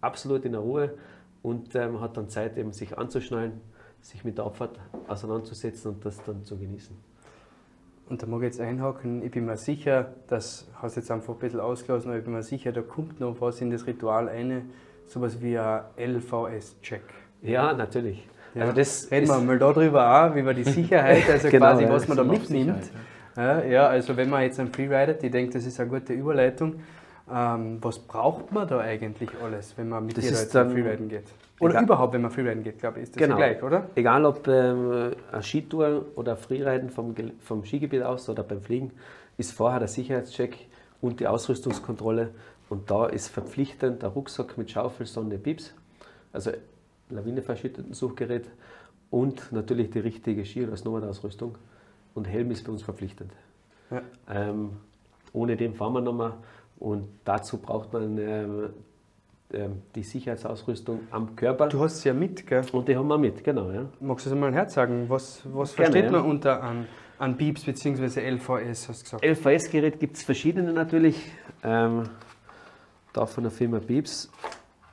absolut 0.00 0.44
in 0.44 0.52
der 0.52 0.62
Ruhe 0.62 0.94
und 1.42 1.74
ähm, 1.74 2.00
hat 2.00 2.16
dann 2.16 2.28
Zeit, 2.28 2.56
eben 2.56 2.72
sich 2.72 2.98
anzuschnallen, 2.98 3.60
sich 4.00 4.24
mit 4.24 4.38
der 4.38 4.46
Abfahrt 4.46 4.80
auseinanderzusetzen 5.06 5.92
und 5.92 6.04
das 6.04 6.22
dann 6.24 6.44
zu 6.44 6.56
genießen. 6.56 6.96
Und 8.08 8.22
da 8.22 8.26
mag 8.26 8.38
ich 8.38 8.44
jetzt 8.44 8.60
einhaken, 8.60 9.22
ich 9.22 9.32
bin 9.32 9.46
mir 9.46 9.56
sicher, 9.56 10.12
das 10.28 10.68
hast 10.74 10.96
du 10.96 11.00
jetzt 11.00 11.10
einfach 11.10 11.34
ein 11.34 11.40
bisschen 11.40 11.60
ausgelassen, 11.60 12.08
aber 12.08 12.18
ich 12.18 12.24
bin 12.24 12.32
mir 12.32 12.42
sicher, 12.42 12.72
da 12.72 12.82
kommt 12.82 13.20
noch 13.20 13.40
was 13.40 13.60
in 13.60 13.70
das 13.70 13.86
Ritual 13.86 14.28
eine, 14.28 14.62
sowas 15.06 15.42
wie 15.42 15.58
ein 15.58 15.82
LVS-Check. 15.98 17.02
Ja, 17.42 17.72
natürlich. 17.74 18.26
Ja, 18.56 18.62
also 18.62 18.74
das 18.74 19.10
reden 19.10 19.28
wir 19.28 19.38
mal 19.38 19.58
darüber 19.58 20.24
auch, 20.24 20.34
wie 20.34 20.42
man 20.42 20.56
die 20.56 20.64
Sicherheit, 20.64 21.28
also 21.30 21.48
genau, 21.50 21.66
quasi, 21.66 21.88
was 21.88 22.08
man 22.08 22.16
da 22.16 22.24
mitnimmt. 22.24 22.90
Ja, 23.36 23.62
ja, 23.62 23.86
also 23.86 24.16
wenn 24.16 24.30
man 24.30 24.42
jetzt 24.42 24.58
einen 24.58 24.72
Freerider, 24.72 25.22
ich 25.22 25.30
denke, 25.30 25.52
das 25.52 25.66
ist 25.66 25.78
eine 25.78 25.90
gute 25.90 26.14
Überleitung. 26.14 26.76
Ähm, 27.30 27.78
was 27.82 27.98
braucht 27.98 28.52
man 28.52 28.66
da 28.66 28.78
eigentlich 28.78 29.28
alles, 29.44 29.76
wenn 29.76 29.90
man 29.90 30.06
mit 30.06 30.16
dir 30.16 30.22
jetzt 30.22 30.52
Freeriden 30.52 31.08
geht? 31.08 31.24
Oder 31.60 31.72
egal, 31.72 31.84
überhaupt, 31.84 32.14
wenn 32.14 32.22
man 32.22 32.30
Freeriden 32.30 32.62
geht, 32.62 32.78
glaube 32.78 32.98
ich, 32.98 33.04
ist 33.04 33.16
das 33.16 33.22
genau. 33.22 33.36
gleich, 33.36 33.62
oder? 33.62 33.90
Egal 33.94 34.24
ob 34.24 34.46
ähm, 34.48 35.12
eine 35.32 35.42
Skitour 35.42 36.06
oder 36.14 36.36
Freeriden 36.36 36.88
vom, 36.88 37.14
vom 37.40 37.64
Skigebiet 37.64 38.02
aus 38.02 38.28
oder 38.28 38.42
beim 38.42 38.62
Fliegen, 38.62 38.92
ist 39.36 39.52
vorher 39.52 39.80
der 39.80 39.88
Sicherheitscheck 39.88 40.56
und 41.02 41.20
die 41.20 41.26
Ausrüstungskontrolle. 41.26 42.30
Und 42.70 42.90
da 42.90 43.06
ist 43.06 43.28
verpflichtend 43.28 44.02
der 44.02 44.10
Rucksack 44.10 44.56
mit 44.56 44.70
Schaufel, 44.70 45.06
Sonne, 45.06 45.36
Pips, 45.36 45.74
also 46.32 46.52
lawineverschütteten 47.10 47.94
Suchgerät 47.94 48.50
und 49.10 49.52
natürlich 49.52 49.90
die 49.90 50.00
richtige 50.00 50.44
Ski- 50.44 50.64
oder 50.64 50.76
Snowboard-Ausrüstung 50.76 51.56
und 52.14 52.26
Helm 52.26 52.50
ist 52.50 52.64
bei 52.64 52.72
uns 52.72 52.82
verpflichtend. 52.82 53.32
Ja. 53.90 54.02
Ähm, 54.28 54.70
ohne 55.32 55.56
den 55.56 55.74
fahren 55.74 55.92
wir 55.92 56.00
nochmal 56.00 56.34
und 56.78 57.08
dazu 57.24 57.58
braucht 57.58 57.92
man 57.92 58.18
ähm, 58.18 58.70
ähm, 59.52 59.82
die 59.94 60.02
Sicherheitsausrüstung 60.02 61.00
am 61.10 61.36
Körper. 61.36 61.68
Du 61.68 61.80
hast 61.80 62.00
sie 62.00 62.08
ja 62.08 62.14
mit, 62.14 62.46
gell? 62.46 62.64
Und 62.72 62.88
die 62.88 62.96
haben 62.96 63.06
wir 63.06 63.18
mit, 63.18 63.44
genau. 63.44 63.70
Ja. 63.70 63.86
Magst 64.00 64.26
du 64.26 64.30
das 64.30 64.38
mal 64.38 64.48
ein 64.48 64.54
Herz 64.54 64.74
sagen? 64.74 65.06
Was, 65.08 65.42
was 65.44 65.76
Gerne, 65.76 65.92
versteht 65.92 66.10
man 66.10 66.24
ja. 66.24 66.30
unter 66.30 66.62
an, 66.62 66.86
an 67.18 67.36
Beeps 67.36 67.64
bzw. 67.64 68.28
LVS, 68.28 68.88
hast 68.88 69.12
du 69.12 69.18
gesagt? 69.18 69.24
LVS-Gerät 69.24 70.00
gibt 70.00 70.16
es 70.16 70.24
verschiedene 70.24 70.72
natürlich. 70.72 71.30
Ähm, 71.62 72.08
da 73.12 73.26
von 73.26 73.44
der 73.44 73.52
Firma 73.52 73.78
Beeps. 73.78 74.30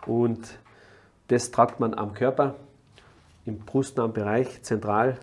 Und 0.05 0.59
das 1.27 1.51
tragt 1.51 1.79
man 1.79 1.93
am 1.93 2.13
Körper, 2.13 2.55
im 3.45 3.59
brustnahen 3.59 4.13
Bereich, 4.13 4.61
zentral 4.63 5.17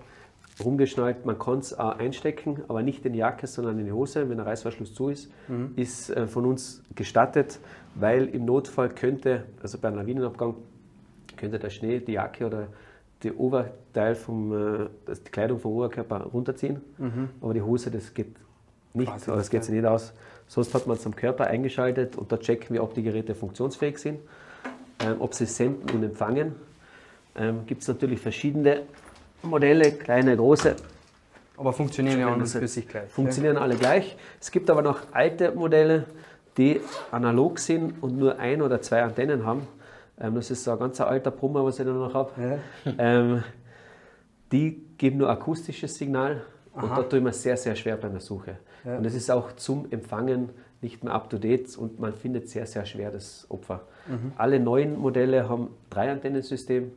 rumgeschnallt. 0.63 1.25
Man 1.25 1.39
kann 1.39 1.59
es 1.59 1.79
auch 1.79 1.99
einstecken, 1.99 2.63
aber 2.69 2.83
nicht 2.83 3.05
in 3.07 3.13
die 3.13 3.21
Jacke, 3.21 3.47
sondern 3.47 3.79
in 3.79 3.87
die 3.87 3.93
Hose, 3.93 4.29
wenn 4.29 4.37
der 4.37 4.47
Reißverschluss 4.47 4.95
zu 4.95 5.09
ist. 5.09 5.31
Mhm. 5.49 5.73
Ist 5.77 6.11
äh, 6.11 6.27
von 6.27 6.47
uns 6.47 6.83
gestattet, 6.95 7.61
weil 7.95 8.27
im 8.27 8.45
Notfall 8.45 8.91
könnte, 8.91 9.45
also 9.63 9.79
bei 9.79 9.89
einem 9.89 9.99
Lawinenabgang, 9.99 10.57
könnte 11.37 11.59
der 11.59 11.71
Schnee 11.71 12.01
die 12.01 12.13
Jacke 12.13 12.47
oder 12.47 12.67
die 13.23 13.33
Oberteil 13.33 14.15
vom, 14.15 14.53
äh, 14.53 14.89
die 15.09 15.31
Kleidung 15.31 15.59
vom 15.59 15.73
Oberkörper 15.73 16.23
runterziehen. 16.25 16.81
Mhm. 16.99 17.31
Aber 17.41 17.55
die 17.55 17.63
Hose, 17.63 17.91
das 17.91 18.13
geht 18.13 18.37
nicht, 18.93 19.11
Quasi 19.11 19.31
das 19.31 19.51
geht 19.51 19.65
sich 19.65 19.75
nicht 19.75 19.87
aus. 19.87 20.13
Sonst 20.47 20.75
hat 20.75 20.87
man 20.87 20.97
es 20.97 21.07
am 21.07 21.15
Körper 21.15 21.47
eingeschaltet 21.47 22.17
und 22.17 22.33
da 22.33 22.37
checken 22.39 22.75
wir, 22.75 22.83
ob 22.83 22.95
die 22.95 23.03
Geräte 23.03 23.35
funktionsfähig 23.35 23.99
sind, 23.99 24.21
ob 25.19 25.35
sie 25.35 25.47
senden 25.47 25.91
und 25.97 26.03
empfangen. 26.03 26.55
Ähm, 27.37 27.67
Gibt 27.67 27.83
es 27.83 27.89
natürlich 27.89 28.21
verschiedene 28.21 28.83
Modelle, 29.43 29.93
kleine, 29.93 30.37
große. 30.37 30.77
Aber 31.57 31.73
funktionieren 31.73 32.21
ja 32.21 32.35
auch 32.35 32.47
für 32.47 32.69
sich 32.69 32.89
gleich. 32.89 33.11
Funktionieren 33.11 33.57
ja? 33.57 33.63
alle 33.63 33.77
gleich. 33.77 34.17
Es 34.41 34.51
gibt 34.51 34.71
aber 34.71 34.83
noch 34.83 35.01
alte 35.13 35.53
Modelle, 35.53 36.07
die 36.57 36.81
analog 37.11 37.59
sind 37.59 38.03
und 38.03 38.19
nur 38.19 38.39
ein 38.39 38.63
oder 38.63 38.81
zwei 38.81 39.03
Antennen 39.03 39.45
haben. 39.45 39.67
Ähm, 40.21 40.35
das 40.35 40.51
ist 40.51 40.65
so 40.65 40.73
ein 40.73 40.79
ganz 40.79 41.01
alter 41.01 41.31
Brummer, 41.31 41.65
was 41.65 41.79
ich 41.79 41.87
da 41.87 41.93
noch 41.93 42.15
habe. 42.15 42.31
Ja. 42.41 42.93
Ähm, 42.99 43.45
die 44.53 44.83
geben 44.99 45.19
nur 45.19 45.31
akustisches 45.31 45.95
Signal 45.95 46.43
Aha. 46.75 46.83
und 46.83 46.99
da 46.99 47.03
tue 47.03 47.19
ich 47.19 47.25
mir 47.25 47.33
sehr, 47.33 47.57
sehr 47.57 47.77
schwer 47.77 47.97
bei 47.97 48.09
der 48.09 48.21
Suche. 48.21 48.59
Ja. 48.85 48.97
Und 48.97 49.05
das 49.05 49.15
ist 49.15 49.31
auch 49.31 49.53
zum 49.53 49.87
Empfangen 49.91 50.51
nicht 50.83 51.05
mehr 51.05 51.15
up 51.15 51.29
to 51.31 51.39
date 51.39 51.77
und 51.77 52.01
man 52.01 52.15
findet 52.15 52.49
sehr, 52.49 52.67
sehr 52.67 52.87
schwer 52.87 53.11
das 53.11 53.47
Opfer. 53.49 53.83
Mhm. 54.07 54.33
Alle 54.37 54.61
neuen 54.61 54.99
Modelle 54.99 55.49
haben 55.49 55.69
drei 55.91 56.11
Antennensystem 56.11 56.91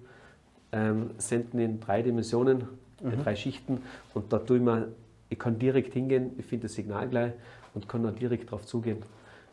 ähm, 0.71 1.11
senden 1.17 1.59
in 1.59 1.79
drei 1.79 2.01
Dimensionen, 2.01 2.63
äh, 3.01 3.07
mhm. 3.07 3.23
drei 3.23 3.35
Schichten 3.35 3.81
und 4.13 4.31
da 4.31 4.39
tue 4.39 4.57
ich 4.57 4.63
mir, 4.63 4.87
ich 5.29 5.39
kann 5.39 5.59
direkt 5.59 5.93
hingehen, 5.93 6.31
ich 6.37 6.45
finde 6.45 6.67
das 6.67 6.75
Signal 6.75 7.07
gleich 7.09 7.33
und 7.73 7.89
kann 7.89 8.03
dann 8.03 8.15
direkt 8.15 8.47
darauf 8.47 8.65
zugehen 8.65 8.97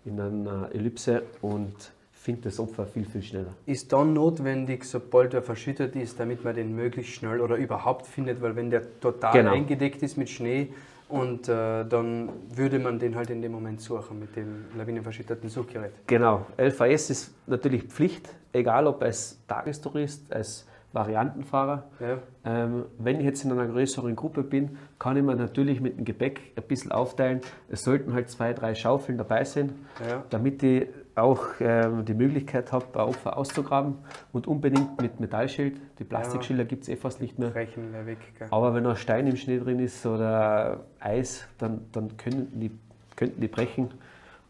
in 0.05 0.21
einer 0.21 0.71
Ellipse 0.73 1.23
und 1.43 1.75
finde 2.13 2.43
das 2.43 2.61
Opfer 2.61 2.87
viel, 2.87 3.07
viel 3.07 3.23
schneller. 3.23 3.55
Ist 3.65 3.93
dann 3.93 4.13
notwendig, 4.13 4.85
sobald 4.85 5.33
er 5.33 5.43
verschüttet 5.43 5.97
ist, 5.97 6.21
damit 6.21 6.45
man 6.45 6.55
den 6.55 6.77
möglichst 6.77 7.15
schnell 7.15 7.41
oder 7.41 7.57
überhaupt 7.57 8.07
findet, 8.07 8.43
weil 8.43 8.57
wenn 8.57 8.71
der 8.71 9.01
total 9.01 9.33
genau. 9.33 9.53
eingedeckt 9.53 10.03
ist 10.03 10.19
mit 10.19 10.29
Schnee, 10.29 10.69
und 11.11 11.49
äh, 11.49 11.85
dann 11.85 12.31
würde 12.55 12.79
man 12.79 12.99
den 12.99 13.17
halt 13.17 13.31
in 13.31 13.43
dem 13.43 13.53
Moment 13.53 13.81
suchen 13.81 14.19
mit 14.19 14.37
dem 14.37 14.67
lawinenverschütteten 14.77 15.49
Suchgerät. 15.49 15.93
Genau. 16.07 16.47
LVS 16.57 17.11
ist 17.11 17.35
natürlich 17.47 17.85
Pflicht, 17.85 18.29
egal 18.53 18.87
ob 18.87 19.03
als 19.03 19.39
Tagestourist, 19.47 20.33
als 20.33 20.67
Variantenfahrer. 20.93 21.85
Ja. 22.01 22.19
Ähm, 22.45 22.87
wenn 22.99 23.21
ich 23.21 23.25
jetzt 23.25 23.45
in 23.45 23.53
einer 23.53 23.67
größeren 23.67 24.17
Gruppe 24.17 24.43
bin, 24.43 24.77
kann 24.99 25.17
ich 25.17 25.23
mir 25.23 25.37
natürlich 25.37 25.81
mit 25.81 25.99
dem 25.99 26.05
Gepäck 26.05 26.53
ein 26.57 26.63
bisschen 26.65 26.91
aufteilen. 26.91 27.41
Es 27.69 27.85
sollten 27.85 28.13
halt 28.13 28.29
zwei, 28.29 28.53
drei 28.53 28.75
Schaufeln 28.75 29.17
dabei 29.17 29.45
sein, 29.45 29.73
ja. 30.09 30.25
damit 30.31 30.63
ich 30.63 30.89
auch 31.15 31.45
ähm, 31.61 32.05
die 32.05 32.15
Möglichkeit 32.15 32.73
habe, 32.73 32.87
ein 32.95 33.09
Opfer 33.09 33.37
auszugraben 33.37 33.99
und 34.33 34.47
unbedingt 34.47 35.01
mit 35.01 35.21
Metallschild. 35.21 35.81
Die 35.99 36.05
Plastikschilder 36.05 36.65
ja. 36.65 36.69
gibt 36.69 36.85
es 36.85 36.89
eh 36.89 36.97
fast 36.97 37.21
nicht 37.21 37.39
mehr. 37.39 37.51
Brechen 37.51 37.93
weg, 38.07 38.19
Aber 38.51 38.75
wenn 38.75 38.87
ein 38.87 38.97
Stein 38.97 39.27
im 39.27 39.37
Schnee 39.37 39.59
drin 39.59 39.79
ist 39.79 40.05
oder 40.07 40.85
Eis, 40.99 41.47
dann, 41.59 41.87
dann 41.93 42.17
können 42.17 42.49
die, 42.55 42.71
könnten 43.17 43.41
die 43.41 43.49
brechen. 43.49 43.91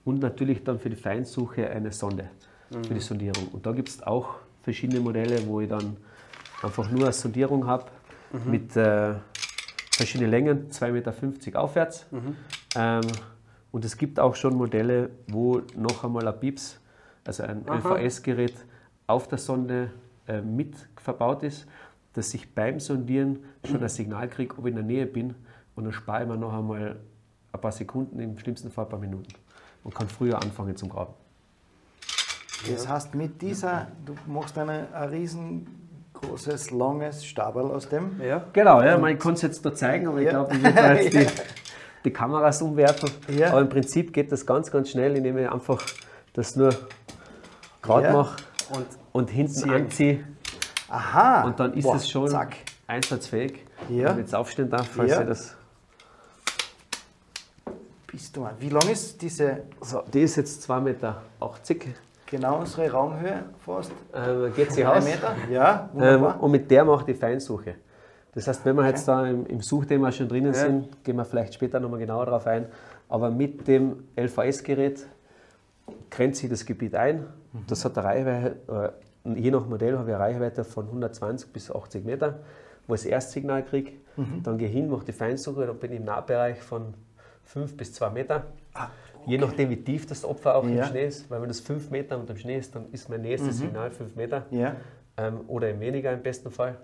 Und 0.04 0.20
natürlich 0.20 0.64
dann 0.64 0.78
für 0.78 0.88
die 0.88 0.96
Feinsuche 0.96 1.68
eine 1.68 1.92
Sonde 1.92 2.30
mhm. 2.70 2.84
für 2.84 2.94
die 2.94 3.00
Sondierung. 3.00 3.48
Und 3.52 3.66
da 3.66 3.72
gibt 3.72 3.88
es 3.88 4.02
auch 4.02 4.36
verschiedene 4.62 5.00
Modelle, 5.00 5.46
wo 5.46 5.60
ich 5.60 5.68
dann 5.68 5.96
einfach 6.62 6.90
nur 6.90 7.04
eine 7.04 7.12
Sondierung 7.12 7.66
habe 7.66 7.86
mhm. 8.32 8.50
mit 8.50 8.76
äh, 8.76 9.14
verschiedenen 9.92 10.30
Längen, 10.30 10.70
2,50 10.70 10.90
Meter 10.90 11.60
aufwärts. 11.60 12.06
Mhm. 12.10 12.36
Ähm, 12.76 13.00
und 13.72 13.84
es 13.84 13.96
gibt 13.96 14.18
auch 14.18 14.34
schon 14.34 14.56
Modelle, 14.56 15.10
wo 15.28 15.62
noch 15.76 16.04
einmal 16.04 16.26
ein 16.26 16.40
BIPS, 16.40 16.80
also 17.24 17.44
ein 17.44 17.64
LVS-Gerät, 17.66 18.54
auf 19.06 19.28
der 19.28 19.38
Sonde 19.38 19.90
äh, 20.26 20.40
mit 20.40 20.74
verbaut 20.96 21.42
ist, 21.42 21.66
dass 22.12 22.32
ich 22.34 22.54
beim 22.54 22.80
Sondieren 22.80 23.40
schon 23.64 23.82
ein 23.82 23.88
Signal 23.88 24.28
kriege, 24.28 24.56
ob 24.58 24.66
ich 24.66 24.70
in 24.70 24.76
der 24.76 24.84
Nähe 24.84 25.06
bin. 25.06 25.34
Und 25.76 25.84
dann 25.84 25.92
spare 25.92 26.22
ich 26.22 26.28
mir 26.28 26.36
noch 26.36 26.52
einmal 26.52 26.96
ein 27.52 27.60
paar 27.60 27.72
Sekunden, 27.72 28.18
im 28.20 28.38
schlimmsten 28.38 28.70
Fall 28.70 28.84
ein 28.84 28.90
paar 28.90 28.98
Minuten. 28.98 29.32
Und 29.84 29.94
kann 29.94 30.08
früher 30.08 30.40
anfangen 30.40 30.76
zum 30.76 30.88
Graben. 30.88 31.14
Das 32.68 32.86
heißt, 32.86 33.14
mit 33.14 33.40
dieser, 33.40 33.88
du 34.04 34.14
machst 34.26 34.58
eine, 34.58 34.88
ein 34.92 35.10
riesengroßes, 36.20 36.70
langes 36.70 37.24
Stabel 37.24 37.64
aus 37.70 37.88
dem. 37.88 38.20
Ja. 38.22 38.44
Genau, 38.52 38.82
ja, 38.82 38.98
man 38.98 39.18
kann 39.18 39.34
es 39.34 39.42
jetzt 39.42 39.64
da 39.64 39.74
zeigen, 39.74 40.08
aber 40.08 40.20
ich 40.20 40.28
glaube, 40.28 40.54
ich 40.54 40.62
werde 40.62 41.02
jetzt 41.02 41.14
die, 41.38 41.42
die 42.04 42.10
Kameras 42.12 42.62
umwerfen. 42.62 43.10
Ja. 43.28 43.50
Aber 43.50 43.60
im 43.60 43.68
Prinzip 43.68 44.12
geht 44.12 44.30
das 44.32 44.46
ganz, 44.46 44.70
ganz 44.70 44.90
schnell, 44.90 45.16
indem 45.16 45.38
ich 45.38 45.50
einfach 45.50 45.82
das 46.32 46.56
nur 46.56 46.70
gerade 47.82 48.06
ja. 48.06 48.12
mache 48.12 48.36
und, 48.70 48.86
und 49.12 49.30
hinten 49.30 49.52
Ziehen. 49.52 49.70
anziehe. 49.70 50.24
Aha. 50.88 51.44
Und 51.44 51.60
dann 51.60 51.74
ist 51.74 51.84
Boah, 51.84 51.96
es 51.96 52.10
schon 52.10 52.28
zack. 52.28 52.56
einsatzfähig. 52.86 53.64
Ja. 53.88 54.06
Wenn 54.06 54.12
ich 54.12 54.18
jetzt 54.18 54.34
aufstehen 54.34 54.70
darf, 54.70 54.88
falls 54.88 55.10
ja. 55.10 55.20
ich 55.22 55.28
das. 55.28 55.56
Bist 58.06 58.36
du 58.36 58.40
mal. 58.40 58.54
Wie 58.58 58.68
lang 58.68 58.88
ist 58.88 59.22
diese? 59.22 59.62
So, 59.80 60.02
die 60.12 60.22
ist 60.22 60.36
jetzt 60.36 60.68
2,80 60.68 60.80
Meter. 60.80 61.22
Genau 62.30 62.60
unsere 62.60 62.90
Raumhöhe 62.90 63.44
fast. 63.58 63.90
Ähm, 64.14 64.52
geht 64.54 64.72
sie 64.72 64.86
aus. 64.86 65.04
Meter? 65.04 65.34
Ja, 65.50 65.90
ähm, 65.98 66.22
und 66.22 66.50
mit 66.52 66.70
der 66.70 66.84
mache 66.84 67.00
ich 67.00 67.06
die 67.06 67.14
Feinsuche. 67.14 67.74
Das 68.32 68.46
heißt, 68.46 68.64
wenn 68.64 68.76
wir 68.76 68.82
okay. 68.82 68.90
jetzt 68.90 69.08
da 69.08 69.26
im, 69.26 69.46
im, 69.46 69.60
Suchthema 69.60 70.12
schon 70.12 70.28
drinnen 70.28 70.54
ja. 70.54 70.60
sind, 70.60 71.02
gehen 71.02 71.16
wir 71.16 71.24
vielleicht 71.24 71.54
später 71.54 71.80
nochmal 71.80 71.98
genauer 71.98 72.26
darauf 72.26 72.46
ein. 72.46 72.66
Aber 73.08 73.30
mit 73.30 73.66
dem 73.66 74.04
LVS-Gerät 74.16 75.04
grenzt 76.10 76.40
sich 76.40 76.48
das 76.48 76.64
Gebiet 76.64 76.94
ein. 76.94 77.26
Mhm. 77.52 77.64
Das 77.66 77.84
hat 77.84 77.98
eine 77.98 78.06
Reichweite, 78.06 78.94
äh, 79.24 79.34
je 79.34 79.50
nach 79.50 79.66
Modell 79.66 79.98
habe 79.98 80.10
ich 80.10 80.14
eine 80.14 80.24
Reichweite 80.24 80.62
von 80.62 80.86
120 80.86 81.52
bis 81.52 81.72
80 81.72 82.04
Meter, 82.04 82.38
wo 82.86 82.94
ich 82.94 83.00
das 83.00 83.10
Erstsignal 83.10 83.64
kriege. 83.64 83.92
Mhm. 84.16 84.44
Dann 84.44 84.58
gehe 84.58 84.68
ich 84.68 84.74
hin, 84.74 84.88
mache 84.88 85.04
die 85.04 85.12
Feinsuche, 85.12 85.66
dann 85.66 85.78
bin 85.78 85.90
ich 85.90 85.98
im 85.98 86.04
Nahbereich 86.04 86.60
von 86.60 86.94
5 87.52 87.76
bis 87.76 87.92
2 87.94 88.10
Meter. 88.10 88.44
Ah, 88.74 88.88
Je 89.26 89.36
nachdem, 89.36 89.70
wie 89.70 89.82
tief 89.82 90.06
das 90.06 90.24
Opfer 90.24 90.54
auch 90.54 90.64
ja. 90.64 90.84
im 90.84 90.84
Schnee 90.84 91.06
ist, 91.06 91.30
weil 91.30 91.42
wenn 91.42 91.48
das 91.48 91.60
5 91.60 91.90
Meter 91.90 92.18
unter 92.18 92.32
dem 92.34 92.38
Schnee 92.38 92.56
ist, 92.56 92.74
dann 92.74 92.90
ist 92.92 93.08
mein 93.08 93.20
nächstes 93.22 93.56
mhm. 93.56 93.64
Signal 93.64 93.90
5 93.90 94.16
Meter 94.16 94.46
ja. 94.50 94.76
ähm, 95.16 95.40
oder 95.48 95.78
weniger 95.78 96.12
im 96.12 96.22
besten 96.22 96.50
Fall. 96.50 96.78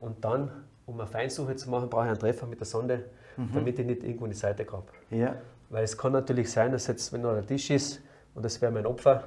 Und 0.00 0.24
dann, 0.24 0.50
um 0.86 1.00
eine 1.00 1.08
Feinsuche 1.08 1.56
zu 1.56 1.70
machen, 1.70 1.88
brauche 1.88 2.04
ich 2.04 2.10
einen 2.10 2.18
Treffer 2.18 2.46
mit 2.46 2.58
der 2.60 2.66
Sonde, 2.66 3.04
mhm. 3.36 3.50
damit 3.54 3.78
ich 3.78 3.86
nicht 3.86 4.02
irgendwo 4.02 4.24
in 4.24 4.32
die 4.32 4.36
Seite 4.36 4.64
grabe. 4.64 4.88
Ja. 5.10 5.36
Weil 5.70 5.84
es 5.84 5.96
kann 5.96 6.12
natürlich 6.12 6.50
sein, 6.50 6.72
dass 6.72 6.86
jetzt, 6.88 7.12
wenn 7.12 7.22
noch 7.22 7.34
der 7.34 7.46
Tisch 7.46 7.70
ist 7.70 8.00
und 8.34 8.44
das 8.44 8.60
wäre 8.60 8.72
mein 8.72 8.86
Opfer 8.86 9.24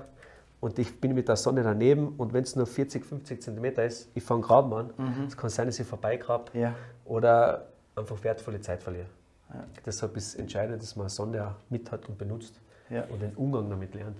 und 0.60 0.78
ich 0.78 1.00
bin 1.00 1.14
mit 1.14 1.28
der 1.28 1.36
Sonne 1.38 1.64
daneben 1.64 2.16
und 2.18 2.34
wenn 2.34 2.44
es 2.44 2.56
nur 2.56 2.68
40, 2.68 3.06
50 3.06 3.42
cm 3.42 3.66
ist, 3.80 4.12
ich 4.14 4.24
fange 4.24 4.42
Graben 4.42 4.74
an, 4.74 4.94
mhm. 4.98 5.26
es 5.28 5.38
kann 5.38 5.50
sein, 5.50 5.68
dass 5.68 5.80
ich 5.80 5.88
vorbeigrabe 5.88 6.58
ja. 6.58 6.76
oder 7.06 7.68
einfach 7.96 8.24
wertvolle 8.24 8.60
Zeit 8.60 8.84
verliere. 8.84 9.08
Ja. 9.54 9.66
Deshalb 9.86 10.16
ist 10.18 10.36
entscheidend, 10.36 10.82
dass 10.82 10.96
man 10.96 11.04
eine 11.04 11.10
Sonde 11.10 11.46
auch 11.46 11.56
mit 11.70 11.92
hat 11.92 12.08
und 12.08 12.18
benutzt 12.18 12.60
ja. 12.90 13.04
und 13.10 13.22
den 13.22 13.34
Umgang 13.36 13.70
damit 13.70 13.94
lernt. 13.94 14.18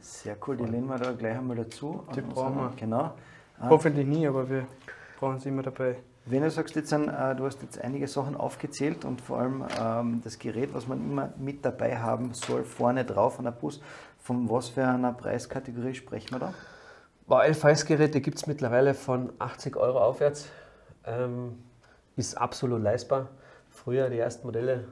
Sehr 0.00 0.36
cool, 0.46 0.56
die 0.56 0.64
lehnen 0.64 0.86
wir 0.86 0.98
da 0.98 1.12
gleich 1.12 1.36
einmal 1.36 1.56
dazu. 1.56 2.04
Die 2.14 2.22
brauchen 2.22 2.56
wir. 2.56 2.72
Genau. 2.76 3.12
Ah. 3.58 3.68
Hoffentlich 3.68 4.06
nie, 4.06 4.26
aber 4.26 4.48
wir 4.48 4.66
brauchen 5.20 5.38
sie 5.38 5.50
immer 5.50 5.62
dabei. 5.62 5.96
Wenn 6.26 6.42
du 6.42 6.50
sagst, 6.50 6.74
jetzt 6.74 6.88
sind, 6.88 7.08
äh, 7.08 7.34
du 7.36 7.44
hast 7.44 7.60
jetzt 7.60 7.78
einige 7.78 8.08
Sachen 8.08 8.34
aufgezählt 8.34 9.04
und 9.04 9.20
vor 9.20 9.40
allem 9.40 9.64
ähm, 9.78 10.22
das 10.24 10.38
Gerät, 10.38 10.72
was 10.72 10.88
man 10.88 10.98
immer 10.98 11.34
mit 11.36 11.62
dabei 11.66 11.98
haben 11.98 12.32
soll, 12.32 12.64
vorne 12.64 13.04
drauf 13.04 13.38
an 13.38 13.44
der 13.44 13.52
Bus, 13.52 13.82
von 14.20 14.48
was 14.48 14.70
für 14.70 14.86
einer 14.86 15.12
Preiskategorie 15.12 15.92
sprechen 15.92 16.32
wir 16.32 16.38
da? 16.38 16.54
Boah, 17.26 17.44
LVS-Geräte 17.44 18.22
gibt 18.22 18.38
es 18.38 18.46
mittlerweile 18.46 18.94
von 18.94 19.34
80 19.38 19.76
Euro 19.76 19.98
aufwärts. 19.98 20.48
Ähm, 21.04 21.58
ist 22.16 22.38
absolut 22.38 22.82
leistbar 22.82 23.28
früher 23.74 24.08
die 24.08 24.18
ersten 24.18 24.46
Modelle, 24.46 24.84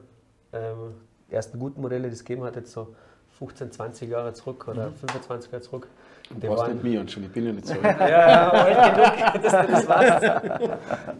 ähm, 0.51 0.95
die 1.29 1.35
ersten 1.35 1.57
guten 1.57 1.81
Modelle, 1.81 2.07
die 2.07 2.13
es 2.13 2.23
gegeben 2.23 2.43
hat, 2.43 2.55
jetzt 2.55 2.71
so 2.71 2.95
15, 3.39 3.71
20 3.71 4.09
Jahre 4.09 4.33
zurück 4.33 4.67
oder 4.67 4.89
mhm. 4.89 4.95
25 4.95 5.51
Jahre 5.51 5.63
zurück. 5.63 5.87
Du 6.29 6.39
brauchst 6.47 6.63
waren, 6.63 6.73
nicht 6.73 6.83
mich 6.83 6.97
anschauen, 6.97 7.25
ich 7.25 7.31
bin 7.31 7.45
ja 7.45 7.51
nicht 7.51 7.67
so. 7.67 7.75
ja, 7.83 8.09
ja, 8.09 8.49
alt 8.49 8.95
genug, 8.95 9.43
dass 9.43 9.65
du 9.65 9.71
das 9.71 9.87
weißt. 9.87 10.23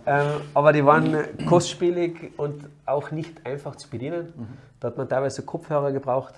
ähm, 0.05 0.27
aber 0.53 0.73
die 0.73 0.85
waren 0.85 1.17
kostspielig 1.45 2.31
und 2.37 2.69
auch 2.85 3.11
nicht 3.11 3.45
einfach 3.45 3.75
zu 3.75 3.89
bedienen. 3.89 4.33
Mhm. 4.35 4.47
Da 4.79 4.87
hat 4.89 4.97
man 4.97 5.09
teilweise 5.09 5.43
Kopfhörer 5.43 5.91
gebraucht 5.91 6.35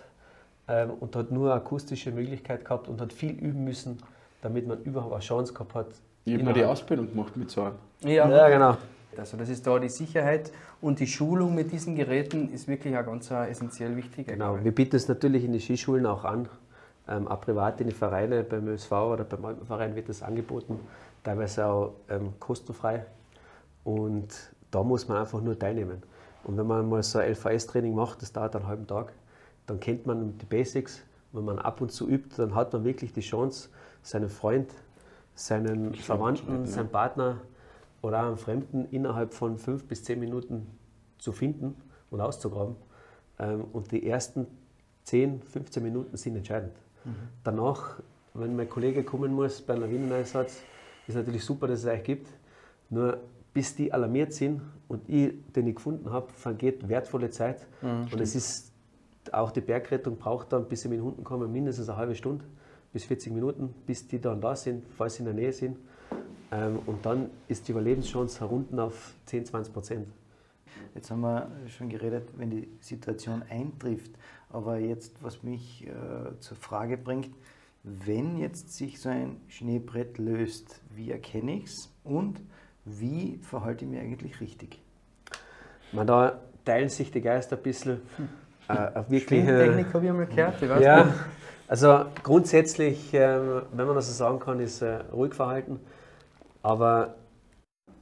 ähm, 0.68 0.92
und 1.00 1.16
hat 1.16 1.32
nur 1.32 1.54
akustische 1.54 2.12
Möglichkeit 2.12 2.66
gehabt 2.66 2.88
und 2.88 3.00
hat 3.02 3.14
viel 3.14 3.32
üben 3.32 3.64
müssen, 3.64 4.00
damit 4.42 4.68
man 4.68 4.82
überhaupt 4.84 5.14
eine 5.14 5.22
Chance 5.22 5.54
gehabt 5.54 5.76
hat. 5.76 5.88
Ich 6.26 6.34
habe 6.34 6.44
mal 6.44 6.54
die 6.54 6.66
Ausbildung 6.66 7.10
gemacht 7.10 7.38
mit 7.38 7.52
so 7.52 7.62
einem. 7.62 7.76
Ja, 8.02 8.28
ja 8.28 8.50
genau. 8.50 8.78
Also 9.19 9.38
das 9.38 9.49
ist 9.49 9.65
da 9.65 9.80
die 9.80 9.89
Sicherheit 9.89 10.51
und 10.82 10.99
die 10.99 11.08
Schulung 11.08 11.56
mit 11.56 11.71
diesen 11.71 11.95
Geräten 11.95 12.51
ist 12.51 12.67
wirklich 12.67 12.97
auch 12.97 13.06
ganz 13.06 13.30
essentiell 13.32 13.95
wichtig. 13.95 14.28
Genau, 14.28 14.58
wir 14.63 14.73
bieten 14.73 14.95
es 14.95 15.08
natürlich 15.08 15.43
in 15.43 15.51
den 15.51 15.62
Skischulen 15.62 16.06
auch 16.06 16.23
an. 16.23 16.47
Ähm, 17.08 17.28
auch 17.28 17.39
privat 17.41 17.80
in 17.82 17.88
die 17.88 17.93
Vereine, 17.93 18.43
beim 18.43 18.67
ÖSV 18.67 18.91
oder 18.91 19.23
beim 19.25 19.45
Alpenverein 19.45 19.95
wird 19.95 20.10
das 20.10 20.23
angeboten, 20.23 20.80
teilweise 21.23 21.67
auch 21.67 21.93
ähm, 22.10 22.34
kostenfrei. 22.39 23.06
Und 23.84 24.28
da 24.71 24.82
muss 24.82 25.08
man 25.08 25.19
einfach 25.19 25.39
nur 25.39 25.58
teilnehmen. 25.58 26.01
Und 26.43 26.58
wenn 26.58 26.65
man 26.65 26.89
mal 26.89 27.04
so 27.04 27.19
ein 27.19 27.32
LVS-Training 27.32 27.93
macht, 27.93 28.21
das 28.21 28.34
dauert 28.34 28.56
einen 28.56 28.67
halben 28.67 28.88
Tag, 28.88 29.13
dann 29.67 29.80
kennt 29.80 30.08
man 30.08 30.38
die 30.38 30.45
Basics. 30.45 31.04
Wenn 31.32 31.45
man 31.45 31.60
ab 31.60 31.82
und 31.82 31.91
zu 31.91 32.10
übt, 32.10 32.36
dann 32.38 32.56
hat 32.56 32.73
man 32.73 32.84
wirklich 32.84 33.13
die 33.13 33.21
Chance, 33.21 33.69
seinen 34.01 34.30
Freund, 34.30 34.71
seinen 35.36 35.93
Verwandten, 35.93 36.65
seinen 36.65 36.89
Partner 36.89 37.38
oder 38.06 38.22
auch 38.22 38.28
einen 38.28 38.38
Fremden 38.38 38.86
innerhalb 38.91 39.34
von 39.34 39.58
fünf 39.58 39.86
bis 39.86 40.04
zehn 40.04 40.20
Minuten 40.20 40.68
zu 41.18 41.32
finden 41.32 41.76
und 42.12 42.22
auszugraben. 42.22 42.76
Ähm, 43.39 43.65
und 43.74 43.91
die 43.91 44.08
ersten 44.08 44.46
10, 45.06 45.41
15 45.41 45.82
Minuten 45.82 46.15
sind 46.15 46.36
entscheidend. 46.36 46.74
Mhm. 47.04 47.15
Danach, 47.44 48.00
wenn 48.36 48.56
mein 48.56 48.70
Kollege 48.70 49.04
kommen 49.04 49.34
muss 49.34 49.60
bei 49.62 49.74
einem 49.74 49.84
Lawineneinsatz, 49.84 50.62
ist 51.08 51.15
natürlich 51.15 51.44
super, 51.44 51.68
dass 51.68 51.80
es 51.80 51.86
euch 51.88 52.04
gibt. 52.04 52.28
Nur 52.91 53.18
bis 53.54 53.76
die 53.76 53.91
alarmiert 53.91 54.34
sind 54.34 54.62
und 54.88 55.10
ich 55.10 55.34
den 55.54 55.65
ich 55.65 55.76
gefunden 55.76 56.12
habe, 56.12 56.32
vergeht 56.32 56.88
wertvolle 56.88 57.32
Zeit. 57.32 57.65
Mhm, 57.82 58.10
und 58.12 58.22
es 58.22 58.36
ist 58.36 58.72
auch 59.32 59.50
die 59.50 59.62
Bergrettung 59.62 60.18
braucht 60.18 60.54
dann, 60.54 60.68
bis 60.68 60.82
sie 60.82 60.89
mit 60.89 61.00
den 61.00 61.06
Hunden 61.06 61.24
kommen, 61.24 61.52
mindestens 61.52 61.89
eine 61.89 61.98
halbe 61.98 62.13
Stunde 62.13 62.46
bis 62.94 63.06
40 63.06 63.34
Minuten, 63.34 63.74
bis 63.88 64.08
die 64.08 64.22
dann 64.22 64.39
da 64.41 64.56
sind, 64.56 64.86
falls 64.96 65.15
sie 65.15 65.22
in 65.22 65.26
der 65.26 65.34
Nähe 65.34 65.52
sind. 65.52 65.78
Ähm, 66.56 66.80
und 66.86 67.06
dann 67.06 67.30
ist 67.48 67.68
die 67.68 67.72
Überlebenschance 67.72 68.39
herunter 68.39 68.86
auf 68.86 69.13
10, 69.26 69.46
20 69.46 69.74
Prozent. 69.74 70.08
Jetzt 70.94 71.12
haben 71.12 71.22
wir 71.22 71.52
schon 71.68 71.89
geredet, 71.89 72.30
wenn 72.38 72.50
die 72.50 72.70
Situation 72.80 73.44
eintrifft. 73.50 74.12
Aber 74.50 74.78
jetzt, 74.78 75.22
was 75.22 75.44
mich 75.44 75.86
äh, 75.88 76.39
zur 76.39 76.58
Frage 76.58 76.98
bringt, 76.98 77.30
wenn 77.84 78.38
jetzt 78.38 78.74
sich 78.74 79.00
so 79.00 79.10
ein 79.10 79.41
Schneebrett 79.48 80.18
löst, 80.18 80.82
wie 80.96 81.12
erkenne 81.12 81.58
ich 81.58 81.65
es 81.65 81.91
und 82.04 82.41
wie 82.86 83.39
verhalte 83.41 83.86
ich 83.86 83.91
mich 83.91 84.00
eigentlich 84.00 84.39
richtig? 84.39 84.80
Man, 85.91 86.08
da 86.08 86.39
teilen 86.63 86.89
sich 86.89 87.12
die 87.12 87.22
Geister 87.22 87.58
ein 87.58 87.63
bisschen. 87.63 88.02
Äh, 88.68 89.02
wirklich, 89.10 89.46
Technik 89.46 89.94
habe 89.94 90.06
ich 90.06 90.12
einmal 90.12 90.26
gehört. 90.26 90.62
Ich 90.62 90.70
ja, 90.82 91.13
also 91.68 92.06
grundsätzlich, 92.24 93.13
äh, 93.13 93.39
wenn 93.72 93.88
man 93.88 93.96
das 93.96 94.08
so 94.08 94.13
sagen 94.13 94.39
kann, 94.39 94.60
ist 94.60 94.82
äh, 94.82 95.02
ruhig 95.12 95.34
verhalten. 95.34 95.80
Aber 96.65 97.13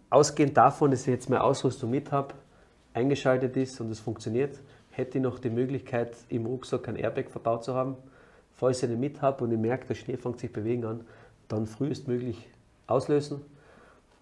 ausgehend 0.10 0.56
davon, 0.56 0.90
dass 0.90 1.02
ich 1.02 1.08
jetzt 1.08 1.30
meine 1.30 1.44
Ausrüstung 1.44 1.90
mit 1.90 2.14
habe, 2.14 2.34
eingeschaltet 2.94 3.58
ist 3.58 3.82
und 3.82 3.92
es 3.92 4.00
funktioniert, 4.00 4.58
hätte 4.92 5.18
ich 5.18 5.22
noch 5.22 5.40
die 5.40 5.50
Möglichkeit, 5.50 6.16
im 6.30 6.46
Rucksack 6.46 6.88
ein 6.88 6.96
Airbag 6.96 7.30
verbaut 7.30 7.66
zu 7.66 7.74
haben. 7.74 7.98
Falls 8.54 8.82
ich 8.82 8.88
den 8.88 9.02
mit 9.02 9.22
habe 9.22 9.44
und 9.44 9.52
ich 9.52 9.60
merke, 9.60 9.88
der 9.88 9.96
Schnee 9.96 10.16
fängt 10.16 10.40
sich 10.40 10.54
bewegen 10.54 10.86
an, 10.86 11.02
dann 11.50 11.68
frühestmöglich 11.68 12.48
auslösen 12.88 13.42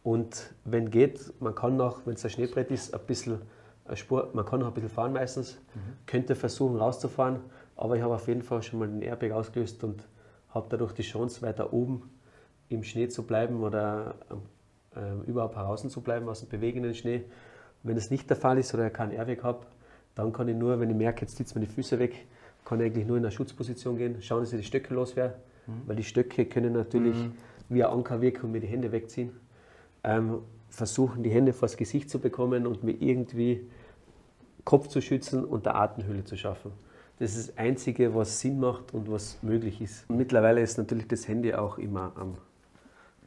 Und 0.02 0.52
wenn 0.66 0.90
geht, 0.90 1.40
man 1.40 1.54
kann 1.54 1.78
noch, 1.78 2.08
wenn 2.08 2.16
es 2.16 2.26
ein 2.26 2.32
Schneebrett 2.32 2.72
ist, 2.72 2.96
ein 2.96 3.02
bisschen 3.06 3.44
Spur, 3.94 4.32
man 4.34 4.44
kann 4.44 4.62
noch 4.62 4.70
ein 4.70 4.74
bisschen 4.74 4.90
fahren 4.90 5.14
meistens, 5.14 5.60
mhm. 5.76 5.80
könnte 6.08 6.34
versuchen 6.34 6.78
rauszufahren, 6.78 7.42
aber 7.76 7.96
ich 7.96 8.02
habe 8.02 8.16
auf 8.16 8.28
jeden 8.28 8.42
Fall 8.42 8.64
schon 8.64 8.80
mal 8.80 8.88
den 8.88 9.04
Airbag 9.04 9.34
ausgelöst 9.34 9.84
und 9.84 10.04
habe 10.50 10.66
dadurch 10.68 10.94
die 10.94 11.04
Chance, 11.04 11.44
weiter 11.44 11.72
oben 11.72 12.10
im 12.72 12.84
Schnee 12.84 13.08
zu 13.08 13.24
bleiben 13.24 13.64
oder 13.64 14.16
äh, 14.96 15.30
überhaupt 15.30 15.56
heraus 15.56 15.88
zu 15.88 16.02
bleiben 16.02 16.28
aus 16.30 16.40
dem 16.42 16.50
bewegenden 16.50 16.94
Schnee. 16.94 17.24
Wenn 17.84 17.98
es 17.98 18.12
nicht 18.12 18.30
der 18.30 18.38
Fall 18.38 18.58
ist 18.58 18.74
oder 18.74 18.88
ich 18.88 18.94
keinen 18.94 19.12
Airbag 19.12 19.44
habe, 19.44 19.66
dann 20.16 20.34
kann 20.34 20.48
ich 20.48 20.56
nur, 20.56 20.80
wenn 20.80 20.90
ich 20.90 20.96
merke, 20.96 21.22
jetzt 21.22 21.38
zieht 21.38 21.54
mir 21.56 21.62
die 21.62 21.68
Füße 21.68 22.00
weg, 22.00 22.26
kann 22.66 22.80
ich 22.80 22.88
eigentlich 22.88 23.08
nur 23.08 23.18
in 23.18 23.24
eine 23.24 23.32
Schutzposition 23.32 23.98
gehen, 23.98 24.22
schauen, 24.22 24.42
dass 24.42 24.54
ich 24.54 24.60
die 24.60 24.66
Stöcke 24.66 24.94
loswerde, 24.94 25.36
mhm. 25.68 25.82
weil 25.88 25.96
die 25.96 26.04
Stöcke 26.04 26.46
können 26.46 26.74
natürlich 26.74 27.16
mhm. 27.16 27.34
wie 27.70 27.84
ein 27.84 27.92
Anker 27.92 28.22
wirken 28.22 28.46
und 28.46 28.52
mir 28.52 28.60
die 28.60 28.68
Hände 28.68 28.92
wegziehen. 28.92 29.32
Ähm, 30.04 30.40
versuchen, 30.70 31.24
die 31.24 31.30
Hände 31.30 31.54
vors 31.54 31.78
Gesicht 31.78 32.10
zu 32.10 32.20
bekommen 32.20 32.66
und 32.66 32.84
mir 32.84 32.94
irgendwie 32.94 33.68
Kopf 34.64 34.88
zu 34.88 35.02
schützen 35.02 35.44
und 35.44 35.66
der 35.66 35.76
Atemhöhle 35.76 36.24
zu 36.24 36.38
schaffen. 36.38 36.72
Das 37.20 37.36
ist 37.36 37.50
das 37.50 37.58
Einzige, 37.58 38.16
was 38.16 38.40
Sinn 38.40 38.60
macht 38.60 38.94
und 38.94 39.12
was 39.12 39.38
möglich 39.44 39.82
ist. 39.82 40.10
Und 40.10 40.18
mittlerweile 40.18 40.62
ist 40.62 40.78
natürlich 40.78 41.08
das 41.08 41.28
Handy 41.28 41.54
auch 41.54 41.78
immer 41.78 42.14
am, 42.16 42.36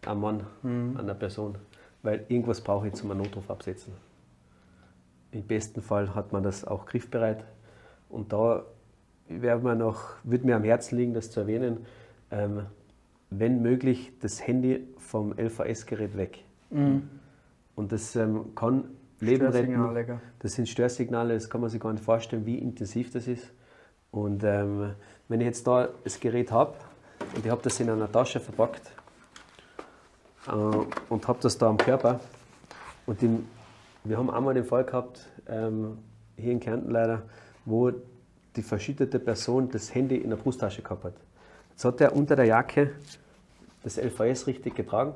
am 0.07 0.21
Mann, 0.21 0.47
mhm. 0.62 0.97
an 0.97 1.07
der 1.07 1.14
Person, 1.14 1.57
weil 2.03 2.25
irgendwas 2.29 2.61
brauche 2.61 2.88
ich 2.88 2.95
zum 2.95 3.17
Notruf 3.17 3.51
absetzen. 3.51 3.93
Im 5.31 5.43
besten 5.43 5.83
Fall 5.83 6.14
hat 6.14 6.33
man 6.33 6.43
das 6.43 6.64
auch 6.64 6.87
griffbereit. 6.87 7.45
Und 8.09 8.33
da 8.33 8.64
wäre 9.29 9.75
noch, 9.75 10.17
würde 10.23 10.47
mir 10.47 10.57
am 10.57 10.64
Herzen 10.64 10.97
liegen, 10.97 11.14
das 11.14 11.31
zu 11.31 11.40
erwähnen, 11.40 11.87
ähm, 12.31 12.67
wenn 13.31 13.62
möglich 13.62 14.12
das 14.21 14.47
Handy 14.47 14.87
vom 14.99 15.33
LVS-Gerät 15.37 16.17
weg. 16.17 16.45
Mhm. 16.71 17.09
Und 17.75 17.90
das 17.90 18.14
ähm, 18.14 18.55
kann 18.55 18.85
Leben 19.21 19.47
retten. 19.49 20.21
Das 20.38 20.53
sind 20.53 20.69
Störsignale, 20.69 21.35
das 21.35 21.51
kann 21.51 21.61
man 21.61 21.71
sich 21.71 21.81
gar 21.81 21.93
nicht 21.93 22.05
vorstellen, 22.05 22.47
wie 22.47 22.59
intensiv 22.59 23.11
das 23.11 23.27
ist. 23.27 23.53
Und 24.11 24.45
ähm, 24.45 24.95
wenn 25.29 25.40
ich 25.40 25.47
jetzt 25.47 25.67
da 25.67 25.88
das 26.05 26.21
Gerät 26.21 26.53
habe 26.53 26.75
und 27.35 27.45
ich 27.45 27.51
habe 27.51 27.62
das 27.62 27.81
in 27.81 27.90
einer 27.90 28.11
Tasche 28.11 28.38
verpackt 28.38 28.93
äh, 30.48 30.50
und 31.09 31.28
habe 31.28 31.38
das 31.42 31.59
da 31.59 31.68
am 31.68 31.78
Körper 31.78 32.20
und 33.07 33.20
den, 33.22 33.46
wir 34.04 34.18
haben 34.18 34.30
einmal 34.30 34.54
den 34.54 34.64
Fall 34.64 34.85
gehabt, 34.85 35.28
ähm, 35.48 35.98
hier 36.37 36.52
in 36.52 36.61
Kärnten 36.61 36.90
leider, 36.90 37.22
wo 37.64 37.92
die 38.57 38.62
verschüttete 38.62 39.18
Person 39.18 39.68
das 39.70 39.94
Handy 39.94 40.16
in 40.16 40.30
der 40.30 40.37
Brusttasche 40.37 40.83
gehabt 40.83 41.04
hat. 41.04 41.14
Jetzt 41.70 41.85
hat 41.85 42.00
er 42.00 42.14
unter 42.14 42.37
der 42.37 42.44
Jacke 42.44 42.92
das 43.83 43.96
LVS 43.96 44.46
richtig 44.46 44.74
getragen, 44.74 45.14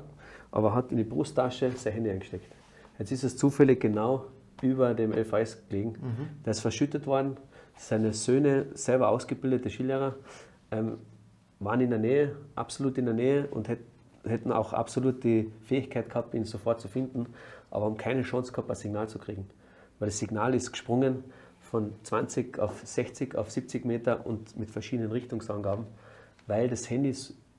aber 0.51 0.73
hat 0.73 0.91
in 0.91 0.97
die 0.97 1.03
Brusttasche 1.03 1.71
sein 1.71 1.93
Handy 1.93 2.09
eingesteckt. 2.09 2.51
Jetzt 2.97 3.11
ist 3.11 3.23
es 3.23 3.37
zufällig 3.37 3.79
genau 3.79 4.25
über 4.61 4.93
dem 4.93 5.13
LVS 5.13 5.63
gelegen. 5.69 5.91
Mhm. 5.91 6.43
Der 6.45 6.51
ist 6.51 6.59
verschüttet 6.59 7.07
worden. 7.07 7.37
Seine 7.77 8.13
Söhne, 8.13 8.65
selber 8.73 9.07
ausgebildete 9.09 9.69
Skilehrer, 9.69 10.15
ähm, 10.71 10.97
waren 11.59 11.79
in 11.79 11.89
der 11.89 11.99
Nähe, 11.99 12.35
absolut 12.55 12.97
in 12.97 13.05
der 13.05 13.13
Nähe 13.13 13.47
und 13.47 13.69
hätten 13.69 13.88
auch 14.51 14.73
absolut 14.73 15.23
die 15.23 15.51
Fähigkeit 15.65 16.09
gehabt, 16.09 16.33
ihn 16.33 16.45
sofort 16.45 16.81
zu 16.81 16.87
finden, 16.87 17.27
aber 17.71 17.85
haben 17.85 17.97
keine 17.97 18.21
Chance 18.23 18.51
gehabt, 18.51 18.69
ein 18.69 18.75
Signal 18.75 19.09
zu 19.09 19.19
kriegen. 19.19 19.47
Weil 19.99 20.09
das 20.09 20.19
Signal 20.19 20.55
ist 20.55 20.71
gesprungen 20.71 21.23
von 21.61 21.93
20 22.03 22.59
auf 22.59 22.81
60 22.83 23.35
auf 23.35 23.51
70 23.51 23.85
Meter 23.85 24.25
und 24.25 24.57
mit 24.57 24.71
verschiedenen 24.71 25.11
Richtungsangaben, 25.11 25.85
weil 26.47 26.67
das 26.67 26.89
Handy 26.89 27.15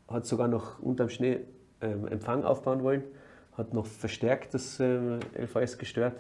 hat 0.09 0.27
sogar 0.27 0.49
noch 0.49 0.81
unterm 0.81 1.09
Schnee 1.09 1.41
ähm, 1.81 2.07
Empfang 2.09 2.45
aufbauen 2.45 2.83
wollen 2.83 3.05
hat 3.61 3.75
noch 3.75 3.87
verstärkt 3.87 4.55
das 4.55 4.81
äh, 4.81 5.19
LVS 5.37 5.79
gestört 5.79 6.17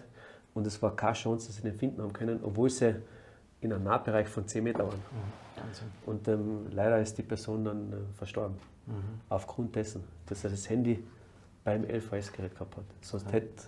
und 0.54 0.66
es 0.66 0.80
war 0.82 0.94
keine 0.94 1.14
Chance, 1.14 1.48
dass 1.48 1.56
sie 1.56 1.62
den 1.62 1.74
finden 1.74 2.02
haben 2.02 2.12
können, 2.12 2.40
obwohl 2.42 2.70
sie 2.70 2.96
in 3.60 3.72
einem 3.72 3.84
Nahbereich 3.84 4.28
von 4.28 4.46
10 4.46 4.64
Meter 4.64 4.86
waren. 4.86 4.96
Mhm. 4.96 6.06
Und 6.06 6.28
ähm, 6.28 6.66
leider 6.70 7.00
ist 7.00 7.18
die 7.18 7.22
Person 7.22 7.64
dann 7.64 7.92
äh, 7.92 7.96
verstorben. 8.16 8.56
Mhm. 8.90 9.20
Aufgrund 9.28 9.76
dessen, 9.76 10.04
dass 10.26 10.44
er 10.44 10.50
das 10.50 10.68
Handy 10.68 11.02
beim 11.64 11.84
LVS-Gerät 11.84 12.54
gehabt 12.54 12.76
hat. 12.76 12.84
Sonst 13.00 13.26
ja. 13.26 13.32
hätte 13.32 13.64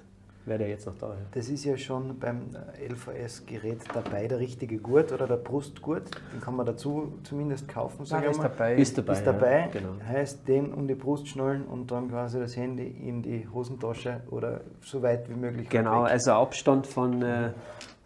wäre 0.47 0.59
der 0.59 0.69
jetzt 0.69 0.87
noch 0.87 0.97
da. 0.97 1.09
Ja. 1.09 1.17
Das 1.33 1.49
ist 1.49 1.65
ja 1.65 1.77
schon 1.77 2.19
beim 2.19 2.51
LVS-Gerät 2.81 3.83
dabei, 3.93 4.27
der 4.27 4.39
richtige 4.39 4.79
Gurt 4.79 5.13
oder 5.13 5.27
der 5.27 5.37
Brustgurt. 5.37 6.11
Den 6.33 6.41
kann 6.41 6.57
man 6.57 6.67
dazu 6.67 7.19
zumindest 7.23 7.69
kaufen. 7.69 8.05
Sag 8.05 8.25
ist, 8.25 8.43
dabei. 8.43 8.75
ist 8.75 8.99
dabei. 8.99 9.13
Ist 9.13 9.27
dabei. 9.27 9.61
Ja, 9.61 9.67
genau. 9.69 9.89
Heißt, 10.07 10.49
den 10.49 10.73
um 10.73 10.89
die 10.89 10.95
Brust 10.95 11.29
schnallen 11.29 11.65
und 11.65 11.91
dann 11.91 12.11
quasi 12.11 12.39
das 12.39 12.57
Handy 12.57 12.87
in 12.87 13.23
die 13.23 13.47
Hosentasche 13.53 14.21
oder 14.31 14.63
so 14.81 15.03
weit 15.03 15.29
wie 15.29 15.35
möglich. 15.35 15.69
Genau, 15.69 16.05
weg. 16.05 16.11
also 16.11 16.33
Abstand 16.33 16.87
von, 16.87 17.23
äh, 17.23 17.53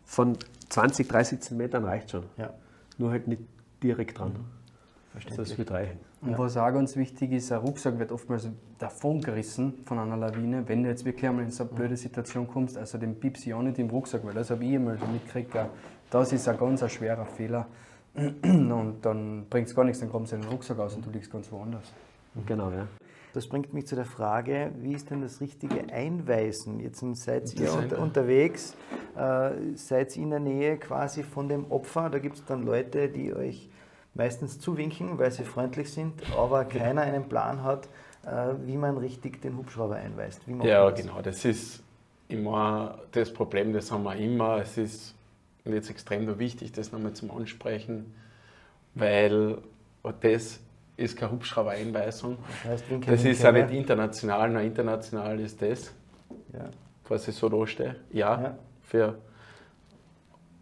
von 0.05 0.37
20, 0.68 1.09
30 1.09 1.40
Zentimetern 1.40 1.85
reicht 1.85 2.11
schon. 2.11 2.24
Ja. 2.37 2.52
Nur 2.98 3.11
halt 3.11 3.29
nicht 3.29 3.42
direkt 3.83 4.18
dran. 4.18 4.33
Mhm. 4.33 4.57
Verständlich. 5.16 5.48
Das 5.48 5.59
wird 5.59 5.70
reichen. 5.70 5.98
Und 6.20 6.33
ja. 6.33 6.38
was 6.38 6.59
auch 6.59 6.70
ganz 6.70 6.94
wichtig 6.94 7.33
ist, 7.33 7.50
ein 7.50 7.61
Rucksack 7.61 7.98
wird 7.98 8.12
oftmals 8.12 8.50
davon 8.79 9.22
gerissen 9.22 9.72
von 9.87 9.98
einer 9.98 10.16
Lawine. 10.16 10.68
Wenn 10.68 10.83
du 10.83 10.90
jetzt 10.90 11.07
wirklich 11.07 11.26
einmal 11.26 11.44
in 11.44 11.50
so 11.50 11.64
eine 11.64 11.72
blöde 11.72 11.96
Situation 11.96 12.46
kommst, 12.46 12.76
also 12.76 12.98
den 12.98 13.18
piepst 13.18 13.46
ich 13.46 13.55
auch 13.55 13.62
nicht 13.62 13.79
im 13.79 13.88
Rucksack, 13.88 14.26
weil 14.26 14.35
das 14.35 14.50
habe 14.50 14.62
ich 14.66 14.74
einmal 14.74 14.98
so 14.98 15.07
mitgekriegt. 15.07 15.52
Das 16.11 16.33
ist 16.35 16.46
ein 16.46 16.59
ganz 16.59 16.83
ein 16.83 16.90
schwerer 16.90 17.24
Fehler. 17.24 17.66
Und 18.14 18.98
dann 19.02 19.46
bringt 19.48 19.68
es 19.68 19.74
gar 19.74 19.85
nichts, 19.85 20.00
dann 20.00 20.11
kommst 20.11 20.33
du 20.33 20.37
in 20.37 20.42
den 20.42 20.50
Rucksack 20.50 20.79
aus 20.79 20.94
und 20.94 21.05
du 21.05 21.11
liegst 21.11 21.31
ganz 21.31 21.50
woanders. 21.52 21.92
Genau, 22.46 22.70
ja. 22.70 22.87
Das 23.33 23.46
bringt 23.46 23.74
mich 23.74 23.87
zu 23.87 23.94
der 23.94 24.07
Frage, 24.07 24.70
wie 24.81 24.92
ist 24.92 25.11
denn 25.11 25.20
das 25.20 25.42
richtige 25.42 25.92
Einweisen? 25.92 26.81
Jetzt 26.81 27.05
seid 27.16 27.55
ihr 27.59 27.72
unter, 27.72 27.98
unterwegs, 27.98 28.74
äh, 29.14 29.50
seid 29.74 30.16
ihr 30.16 30.22
in 30.22 30.31
der 30.31 30.40
Nähe 30.40 30.79
quasi 30.79 31.22
von 31.22 31.48
dem 31.48 31.70
Opfer. 31.70 32.09
Da 32.09 32.18
gibt 32.18 32.37
es 32.37 32.44
dann 32.46 32.64
Leute, 32.64 33.09
die 33.11 33.35
euch 33.35 33.68
meistens 34.16 34.59
zuwinken, 34.59 35.18
weil 35.18 35.31
sie 35.31 35.44
freundlich 35.44 35.92
sind, 35.92 36.14
aber 36.37 36.64
keiner 36.64 37.02
einen 37.02 37.29
Plan 37.29 37.62
hat, 37.62 37.88
äh, 38.24 38.55
wie 38.64 38.76
man 38.76 38.96
richtig 38.96 39.42
den 39.42 39.57
Hubschrauber 39.57 39.96
einweist. 39.96 40.42
ja, 40.62 40.90
das? 40.90 41.00
genau. 41.00 41.22
Das 41.22 41.44
ist 41.44 41.83
immer 42.29 42.98
das 43.12 43.33
Problem, 43.33 43.72
das 43.72 43.90
haben 43.90 44.05
wir 44.05 44.16
immer. 44.16 44.59
Es 44.59 44.76
ist 44.76 45.14
jetzt 45.64 45.90
extrem 45.90 46.38
wichtig, 46.38 46.72
das 46.72 46.92
nochmal 46.92 47.12
zum 47.12 47.31
Ansprechen, 47.31 48.14
weil 48.94 49.59
das 50.20 50.61
ist 50.96 51.16
keine 51.16 51.33
Hubschrauber-Einweisung. 51.33 52.38
Das, 52.64 52.72
heißt, 52.72 52.85
das 53.07 53.24
ist 53.24 53.42
ja 53.42 53.52
nicht 53.52 53.70
international, 53.70 54.50
nur 54.50 54.62
international 54.62 55.38
ist 55.40 55.61
das, 55.61 55.92
ja. 56.52 56.70
was 57.09 57.29
ich 57.29 57.35
so 57.35 57.48
da 57.48 57.66
stehe. 57.66 57.96
Ja, 58.12 58.40
ja, 58.40 58.59
für 58.83 59.18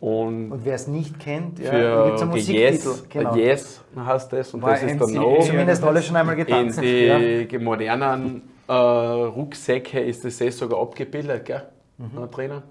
und, 0.05 0.53
und 0.53 0.67
wer 0.67 0.75
es 0.75 0.87
nicht 0.87 1.19
kennt, 1.19 1.59
ja, 1.59 1.71
für 1.71 2.27
gibt 2.27 2.37
es 2.37 2.49
Yes, 2.49 3.09
genau. 3.09 3.35
yes 3.35 3.83
heißt 3.97 4.31
das 4.35 4.53
und 4.53 4.61
War 4.61 4.73
das 4.73 4.83
ist 4.83 5.01
der 5.01 5.09
No. 5.09 5.40
Zumindest 5.40 5.83
alle 5.83 6.03
schon 6.03 6.14
einmal 6.14 6.37
getanzt. 6.37 6.77
In 6.83 7.49
die 7.49 7.49
ja. 7.51 7.59
modernen 7.59 8.43
äh, 8.69 8.73
Rucksäcke 8.75 10.01
ist 10.01 10.23
das 10.23 10.43
eh 10.43 10.51
sogar 10.51 10.83
abgebildet, 10.83 11.47
gell? 11.47 11.62
Mhm. 11.97 12.11
Da 12.17 12.27
drinnen. 12.27 12.62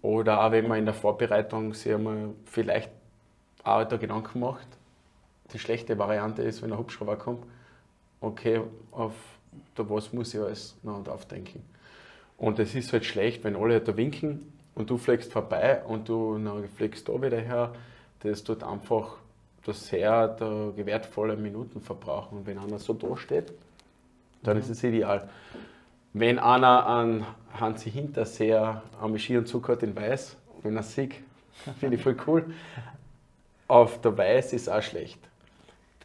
Oder 0.00 0.42
auch 0.42 0.50
wenn 0.50 0.66
man 0.66 0.78
in 0.78 0.86
der 0.86 0.94
Vorbereitung 0.94 1.74
sich 1.74 1.92
einmal 1.92 2.30
vielleicht 2.46 2.88
auch 3.62 3.84
da 3.84 3.98
Gedanken 3.98 4.40
macht, 4.40 4.66
die 5.52 5.58
schlechte 5.58 5.98
Variante 5.98 6.40
ist, 6.40 6.62
wenn 6.62 6.72
ein 6.72 6.78
Hubschrauber 6.78 7.16
kommt, 7.16 7.44
okay, 8.22 8.62
auf 8.92 9.12
da 9.74 9.84
was 9.90 10.10
muss 10.14 10.32
ich 10.32 10.40
alles 10.40 10.74
noch 10.82 11.06
aufdenken. 11.06 11.62
Und 12.38 12.58
es 12.58 12.74
ist 12.74 12.94
halt 12.94 13.04
schlecht, 13.04 13.44
wenn 13.44 13.56
alle 13.56 13.78
da 13.82 13.94
winken 13.94 14.54
und 14.80 14.88
du 14.88 14.96
fliegst 14.96 15.30
vorbei 15.30 15.82
und 15.86 16.08
du 16.08 16.40
fliegst 16.76 17.08
da 17.08 17.20
wieder 17.20 17.38
her, 17.38 17.70
das 18.20 18.42
tut 18.42 18.62
einfach 18.64 19.16
das 19.66 19.86
sehr 19.86 20.28
der 20.28 20.72
wertvolle 20.86 21.36
Minuten 21.36 21.82
verbrauchen. 21.82 22.38
Und 22.38 22.46
wenn 22.46 22.58
einer 22.58 22.78
so 22.78 22.94
da 22.94 23.14
steht, 23.16 23.52
dann 24.42 24.56
mhm. 24.56 24.62
ist 24.62 24.70
es 24.70 24.82
ideal. 24.82 25.28
Wenn 26.14 26.38
einer 26.38 26.86
an 26.86 27.26
Hansi 27.52 27.90
Hinterseher 27.90 28.82
am 29.00 29.18
Skianzug 29.18 29.68
hat 29.68 29.82
in 29.82 29.94
Weiß, 29.94 30.36
wenn 30.62 30.76
er 30.76 30.82
sieht, 30.82 31.14
finde 31.78 31.96
ich 31.96 32.02
voll 32.02 32.16
cool. 32.26 32.46
Auf 33.68 34.00
der 34.00 34.16
Weiß 34.16 34.54
ist 34.54 34.68
auch 34.70 34.82
schlecht. 34.82 35.18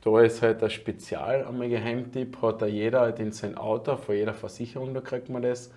Da 0.04 0.20
ist 0.20 0.42
halt 0.42 0.62
ein 0.62 0.70
Spezial, 0.70 1.46
einmal 1.46 1.70
Geheimtipp, 1.70 2.40
hat 2.42 2.62
da 2.62 2.66
jeder 2.66 3.00
halt 3.00 3.20
in 3.20 3.32
sein 3.32 3.58
Auto, 3.58 3.96
vor 3.96 4.14
jeder 4.14 4.34
Versicherung, 4.34 4.94
da 4.94 5.00
kriegt 5.00 5.30
man 5.30 5.42
das 5.42 5.72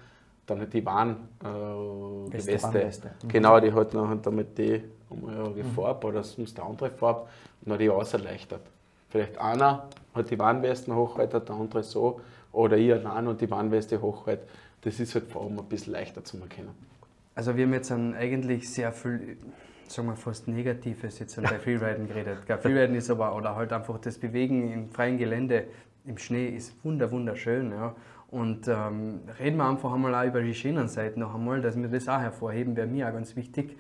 dann 0.49 0.61
hat 0.63 0.73
die 0.73 0.85
Warngeweste. 0.85 2.53
Äh, 2.53 2.63
Warnweste. 2.63 3.11
Mhm. 3.23 3.29
Genau, 3.29 3.61
die 3.61 3.73
hat 3.73 3.95
noch 3.95 4.23
damit 4.23 4.59
die 4.59 4.83
um 5.11 5.55
die 5.55 5.63
mhm. 5.63 5.73
Farbe 5.73 6.07
oder 6.09 6.23
sonst 6.23 6.59
eine 6.59 6.69
andere 6.69 6.91
Farbe 6.91 7.29
und 7.65 7.73
hat 7.73 7.81
die 7.81 7.91
aus 7.91 8.13
erleichtert. 8.13 8.63
Vielleicht 9.09 9.39
einer 9.39 9.89
hat 10.15 10.31
die 10.31 10.39
Warnwesten 10.39 10.95
hochhaltet, 10.95 11.49
der 11.49 11.57
andere 11.57 11.83
so, 11.83 12.21
oder 12.53 12.77
ich 12.77 12.93
allein 12.93 13.27
und 13.27 13.41
die 13.41 13.51
Warnweste 13.51 14.01
hochhält. 14.01 14.41
Das 14.83 15.01
ist 15.01 15.15
halt 15.15 15.31
vor 15.31 15.43
allem 15.43 15.59
ein 15.59 15.65
bisschen 15.67 15.93
leichter 15.93 16.25
zu 16.25 16.39
erkennen. 16.39 16.71
Also 17.35 17.57
wir 17.57 17.65
haben 17.65 17.73
jetzt 17.73 17.91
eigentlich 17.93 18.71
sehr 18.71 18.93
viel, 18.93 19.39
sagen 19.87 20.09
wir 20.09 20.17
fast 20.17 20.49
Negatives 20.49 21.19
jetzt 21.19 21.41
bei 21.41 21.59
Freeriden 21.59 22.09
geredet. 22.09 22.39
Freeriden 22.61 22.97
ist 22.97 23.11
aber, 23.11 23.35
oder 23.35 23.55
halt 23.55 23.73
einfach 23.73 23.99
das 23.99 24.19
Bewegen 24.19 24.73
im 24.73 24.91
freien 24.91 25.19
Gelände 25.19 25.65
im 26.05 26.19
Schnee 26.19 26.49
ist 26.49 26.73
wunder, 26.85 27.11
wunderschön. 27.11 27.71
Ja. 27.71 27.95
Und 28.31 28.69
ähm, 28.69 29.21
reden 29.41 29.57
wir 29.57 29.69
einfach 29.69 29.93
einmal 29.93 30.15
auch 30.15 30.29
über 30.29 30.43
die 30.43 30.55
schönen 30.55 30.89
Seiten 30.89 31.21
noch 31.21 31.35
einmal, 31.35 31.63
dass 31.63 31.77
wir 31.77 31.89
das 31.89 32.09
auch 32.09 32.21
hervorheben, 32.21 32.77
wäre 32.77 32.87
mir 32.87 33.09
auch 33.09 33.13
ganz 33.13 33.35
wichtig. 33.37 33.77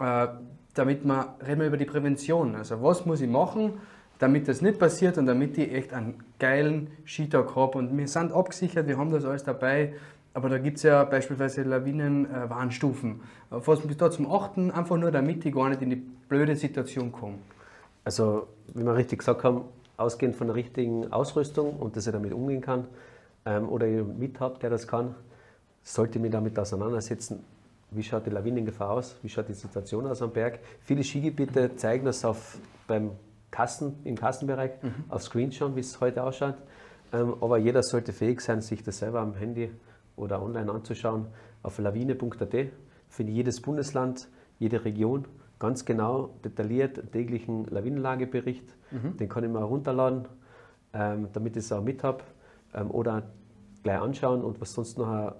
Äh, 0.00 0.26
damit 0.74 1.04
wir, 1.04 1.34
reden 1.46 1.60
wir 1.60 1.68
über 1.68 1.76
die 1.76 1.84
Prävention. 1.84 2.56
Also 2.56 2.82
was 2.82 3.06
muss 3.06 3.20
ich 3.20 3.28
machen, 3.28 3.74
damit 4.18 4.48
das 4.48 4.60
nicht 4.60 4.78
passiert 4.78 5.18
und 5.18 5.26
damit 5.26 5.56
ich 5.56 5.72
echt 5.72 5.92
einen 5.92 6.18
geilen 6.40 6.88
Skitag 7.04 7.54
habe. 7.54 7.78
Und 7.78 7.96
wir 7.96 8.08
sind 8.08 8.32
abgesichert, 8.32 8.88
wir 8.88 8.98
haben 8.98 9.12
das 9.12 9.24
alles 9.24 9.44
dabei. 9.44 9.94
Aber 10.34 10.48
da 10.48 10.58
gibt 10.58 10.78
es 10.78 10.82
ja 10.82 11.04
beispielsweise 11.04 11.62
Lawinenwarnstufen. 11.62 13.20
Äh, 13.52 13.54
Auf 13.54 13.68
was 13.68 13.84
ich 13.84 13.96
da 13.96 14.10
zum 14.10 14.28
Achten? 14.28 14.72
Einfach 14.72 14.96
nur, 14.96 15.12
damit 15.12 15.44
ich 15.44 15.54
gar 15.54 15.68
nicht 15.68 15.82
in 15.82 15.90
die 15.90 16.02
blöde 16.28 16.56
Situation 16.56 17.12
komme. 17.12 17.38
Also, 18.04 18.48
wie 18.74 18.82
wir 18.82 18.96
richtig 18.96 19.20
gesagt 19.20 19.44
haben, 19.44 19.60
ausgehend 19.96 20.34
von 20.34 20.48
der 20.48 20.56
richtigen 20.56 21.12
Ausrüstung 21.12 21.76
und 21.76 21.94
dass 21.94 22.08
ich 22.08 22.12
damit 22.12 22.32
umgehen 22.32 22.62
kann 22.62 22.86
ähm, 23.44 23.68
oder 23.68 23.86
ich 23.86 24.04
mit 24.04 24.40
habe, 24.40 24.58
der 24.58 24.70
das 24.70 24.86
kann, 24.86 25.14
sollte 25.82 26.18
mich 26.18 26.30
damit 26.30 26.58
auseinandersetzen, 26.58 27.44
wie 27.90 28.02
schaut 28.02 28.26
die 28.26 28.30
Lawinengefahr 28.30 28.90
aus, 28.90 29.16
wie 29.22 29.28
schaut 29.28 29.48
die 29.48 29.54
Situation 29.54 30.06
aus 30.06 30.22
am 30.22 30.32
Berg. 30.32 30.60
Viele 30.80 31.04
Skigebiete 31.04 31.76
zeigen 31.76 32.04
das 32.04 32.24
auf, 32.24 32.58
beim 32.86 33.10
Kassen, 33.50 33.96
im 34.04 34.16
Kassenbereich 34.16 34.72
mhm. 34.82 35.04
auf 35.08 35.22
Screen 35.22 35.52
schon, 35.52 35.76
wie 35.76 35.80
es 35.80 36.00
heute 36.00 36.22
ausschaut. 36.22 36.56
Ähm, 37.12 37.34
aber 37.40 37.58
jeder 37.58 37.82
sollte 37.82 38.12
fähig 38.12 38.40
sein, 38.40 38.62
sich 38.62 38.82
das 38.82 38.98
selber 38.98 39.20
am 39.20 39.34
Handy 39.34 39.70
oder 40.16 40.42
online 40.42 40.72
anzuschauen. 40.72 41.26
Auf 41.62 41.78
lawine.at 41.78 42.72
findet 43.08 43.34
jedes 43.34 43.60
Bundesland, 43.60 44.28
jede 44.58 44.84
Region 44.84 45.26
ganz 45.58 45.84
genau 45.84 46.30
detailliert 46.44 47.12
täglichen 47.12 47.66
Lawinenlagebericht. 47.66 48.74
Mhm. 48.90 49.16
Den 49.16 49.28
kann 49.28 49.44
ich 49.44 49.50
mir 49.50 49.60
herunterladen, 49.60 50.26
ähm, 50.92 51.28
damit 51.32 51.56
ich 51.56 51.64
es 51.64 51.72
auch 51.72 51.82
mit 51.82 52.02
habe. 52.02 52.24
Ähm, 52.74 52.90
oder 52.90 53.22
gleich 53.82 54.00
anschauen. 54.00 54.42
Und 54.42 54.60
was 54.60 54.72
sonst 54.72 54.98
noch 54.98 55.08
eine 55.08 55.34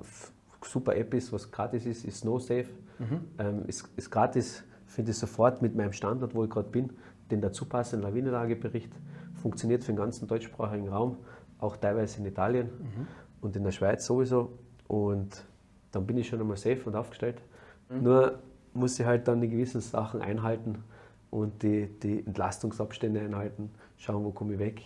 super 0.64 0.96
App 0.96 1.14
ist, 1.14 1.32
was 1.32 1.50
gratis 1.50 1.86
ist, 1.86 2.04
ist 2.04 2.20
SnowSafe. 2.20 2.68
Mhm. 2.98 3.20
Ähm, 3.38 3.62
ist, 3.66 3.88
ist 3.96 4.10
gratis, 4.10 4.64
finde 4.86 5.10
ich 5.10 5.18
sofort 5.18 5.62
mit 5.62 5.74
meinem 5.74 5.92
Standort, 5.92 6.34
wo 6.34 6.44
ich 6.44 6.50
gerade 6.50 6.68
bin, 6.68 6.90
den 7.30 7.40
dazu 7.40 7.64
passenden 7.64 8.06
Lawinenlagebericht. 8.06 8.92
Funktioniert 9.34 9.82
für 9.82 9.92
den 9.92 9.96
ganzen 9.96 10.28
deutschsprachigen 10.28 10.88
Raum, 10.88 11.16
auch 11.58 11.76
teilweise 11.76 12.20
in 12.20 12.26
Italien 12.26 12.66
mhm. 12.66 13.06
und 13.40 13.56
in 13.56 13.64
der 13.64 13.72
Schweiz 13.72 14.06
sowieso. 14.06 14.58
Und 14.86 15.44
dann 15.90 16.06
bin 16.06 16.18
ich 16.18 16.28
schon 16.28 16.40
einmal 16.40 16.56
safe 16.56 16.82
und 16.84 16.94
aufgestellt. 16.94 17.42
Mhm. 17.88 18.02
Nur 18.02 18.38
muss 18.74 18.98
ich 18.98 19.06
halt 19.06 19.26
dann 19.28 19.40
die 19.40 19.48
gewissen 19.48 19.80
Sachen 19.80 20.20
einhalten 20.22 20.84
und 21.30 21.62
die, 21.62 21.88
die 22.00 22.24
Entlastungsabstände 22.26 23.20
einhalten, 23.20 23.70
schauen, 23.96 24.24
wo 24.24 24.30
komme 24.30 24.54
ich 24.54 24.58
weg 24.58 24.82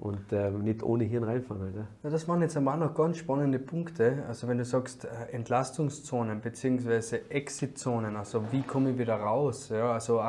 und 0.00 0.32
ähm, 0.32 0.62
nicht 0.62 0.82
ohne 0.82 1.04
Hirn 1.04 1.24
reinfahren. 1.24 1.62
Halt, 1.62 1.74
ja. 1.76 2.10
das 2.10 2.26
waren 2.26 2.40
jetzt 2.40 2.56
einmal 2.56 2.78
noch 2.78 2.94
ganz 2.94 3.18
spannende 3.18 3.58
Punkte. 3.58 4.24
Also 4.26 4.48
wenn 4.48 4.56
du 4.56 4.64
sagst 4.64 5.04
äh, 5.04 5.32
Entlastungszonen 5.32 6.40
bzw. 6.40 7.20
Exitzonen, 7.28 8.16
also 8.16 8.42
wie 8.50 8.62
komme 8.62 8.90
ich 8.90 8.98
wieder 8.98 9.16
raus? 9.16 9.68
Ja, 9.68 9.92
also 9.92 10.22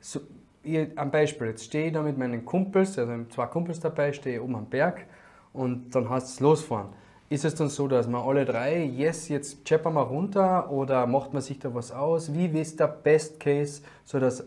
so, 0.00 0.20
ich, 0.62 0.98
am 0.98 1.10
Beispiel, 1.10 1.48
jetzt 1.48 1.64
stehe 1.64 1.88
ich 1.88 1.92
da 1.92 2.02
mit 2.02 2.16
meinen 2.16 2.44
Kumpels, 2.44 2.98
also 2.98 3.12
zwei 3.28 3.46
Kumpels 3.46 3.80
dabei, 3.80 4.12
stehe 4.12 4.42
oben 4.42 4.56
am 4.56 4.66
Berg 4.66 5.06
und 5.52 5.94
dann 5.94 6.08
heißt 6.08 6.28
es 6.28 6.40
losfahren. 6.40 6.88
Ist 7.28 7.44
es 7.44 7.54
dann 7.54 7.68
so, 7.68 7.86
dass 7.86 8.08
man 8.08 8.22
alle 8.22 8.44
drei, 8.44 8.82
yes, 8.82 9.28
jetzt 9.28 9.64
cheppen 9.64 9.94
wir 9.94 10.02
runter 10.02 10.70
oder 10.70 11.06
macht 11.06 11.32
man 11.32 11.42
sich 11.42 11.58
da 11.58 11.72
was 11.72 11.92
aus? 11.92 12.34
Wie 12.34 12.46
ist 12.46 12.80
der 12.80 12.88
Best 12.88 13.38
Case, 13.38 13.82
sodass 14.04 14.44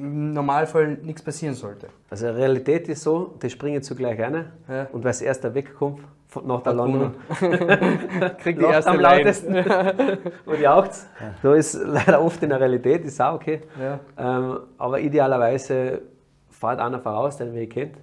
im 0.00 0.32
Normalfall 0.32 0.98
nichts 1.02 1.22
passieren 1.22 1.54
sollte? 1.54 1.88
Also 2.10 2.26
die 2.26 2.32
Realität 2.32 2.88
ist 2.88 3.02
so, 3.02 3.34
die 3.42 3.50
springen 3.50 3.82
zugleich 3.82 4.18
rein 4.20 4.52
ja. 4.68 4.86
und 4.92 5.02
wer 5.04 5.08
als 5.08 5.20
erster 5.20 5.54
wegkommt 5.54 6.00
nach 6.44 6.62
der 6.62 6.74
Landung, 6.74 7.14
kriegt 8.38 8.60
die 8.60 8.64
erste 8.64 8.90
am 8.90 9.00
lautesten 9.00 9.56
und 10.46 10.60
jaucht. 10.60 10.90
Ja. 11.20 11.34
Da 11.42 11.54
ist 11.54 11.74
leider 11.82 12.22
oft 12.22 12.42
in 12.42 12.50
der 12.50 12.60
Realität, 12.60 13.04
ist 13.04 13.20
auch 13.20 13.34
okay. 13.34 13.62
Ja. 13.80 14.00
Ähm, 14.18 14.60
aber 14.76 15.00
idealerweise 15.00 16.02
fährt 16.50 16.80
einer 16.80 17.00
voraus, 17.00 17.38
den 17.38 17.54
Weg 17.54 17.72
kennt 17.72 17.96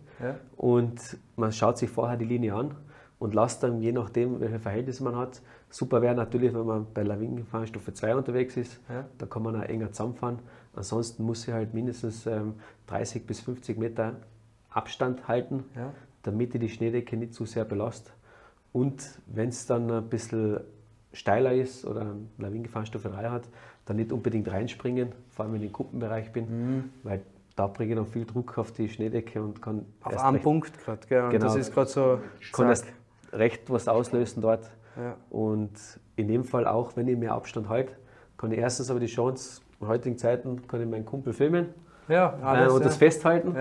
und 0.58 1.18
man 1.36 1.52
schaut 1.52 1.78
sich 1.78 1.90
vorher 1.90 2.18
die 2.18 2.26
Linie 2.26 2.54
an 2.54 2.74
und 3.20 3.34
lasst 3.34 3.64
dann, 3.64 3.82
je 3.82 3.92
nachdem, 3.92 4.40
welche 4.40 4.60
Verhältnisse 4.60 5.04
man 5.04 5.16
hat, 5.16 5.42
super 5.70 6.02
wäre 6.02 6.16
natürlich, 6.16 6.54
wenn 6.54 6.66
man 6.66 6.88
bei 6.94 7.04
Lawinengefahren 7.04 7.68
Stufe 7.68 7.94
2 7.94 8.16
unterwegs 8.16 8.58
ist, 8.58 8.80
da 9.18 9.26
kann 9.26 9.44
man 9.44 9.56
auch 9.56 9.64
enger 9.64 9.92
zusammenfahren. 9.92 10.40
Ansonsten 10.76 11.24
muss 11.24 11.48
ich 11.48 11.54
halt 11.54 11.74
mindestens 11.74 12.26
ähm, 12.26 12.56
30 12.88 13.26
bis 13.26 13.40
50 13.40 13.78
Meter 13.78 14.16
Abstand 14.70 15.28
halten, 15.28 15.64
ja. 15.76 15.94
damit 16.24 16.54
ich 16.54 16.62
die 16.62 16.70
Schneedecke 16.70 17.16
nicht 17.16 17.34
zu 17.34 17.46
sehr 17.46 17.66
belastet. 17.66 18.14
Und 18.74 19.22
wenn 19.28 19.50
es 19.50 19.66
dann 19.66 19.90
ein 19.90 20.10
bisschen 20.10 20.60
steiler 21.14 21.54
ist 21.54 21.86
oder 21.86 22.16
Lawinengefahrenstufe 22.38 23.10
3 23.10 23.30
hat, 23.30 23.44
dann 23.86 23.96
nicht 23.98 24.12
unbedingt 24.12 24.52
reinspringen, 24.52 25.14
vor 25.30 25.46
allem 25.46 25.54
wenn 25.54 25.62
ich 25.62 25.68
im 25.68 25.74
Gruppenbereich 25.74 26.34
bin, 26.34 26.46
mhm. 26.50 26.90
weil 27.04 27.22
da 27.56 27.68
bringe 27.68 27.94
ich 27.94 27.98
dann 27.98 28.06
viel 28.06 28.26
Druck 28.26 28.58
auf 28.58 28.74
die 28.74 28.90
Schneedecke 28.90 29.42
und 29.42 29.62
kann. 29.62 29.86
Auf 30.02 30.18
einen 30.18 30.42
Punkt 30.42 30.78
gerade, 30.84 31.08
gell? 31.08 31.24
Und 31.24 31.30
genau, 31.30 31.46
das 31.46 31.56
ist 31.56 31.74
gerade 31.74 31.90
so. 31.90 32.20
Kann 32.52 32.68
erst 32.68 32.86
recht 33.32 33.70
was 33.70 33.88
auslösen 33.88 34.42
dort. 34.42 34.70
Ja. 34.98 35.16
Und 35.30 35.72
in 36.16 36.28
dem 36.28 36.44
Fall 36.44 36.68
auch, 36.68 36.96
wenn 36.96 37.08
ich 37.08 37.18
mehr 37.18 37.34
Abstand 37.34 37.70
halte, 37.70 37.94
kann 38.38 38.52
ich 38.52 38.58
erstens 38.58 38.90
aber 38.90 39.00
die 39.00 39.08
Chance, 39.08 39.62
in 39.82 39.88
heutigen 39.88 40.18
Zeiten 40.18 40.68
kann 40.68 40.82
ich 40.82 40.88
meinen 40.88 41.06
Kumpel 41.06 41.34
filmen 41.34 41.68
ja, 42.08 42.38
alles, 42.42 42.72
äh, 42.72 42.76
und 42.76 42.86
das 42.86 42.98
festhalten 42.98 43.56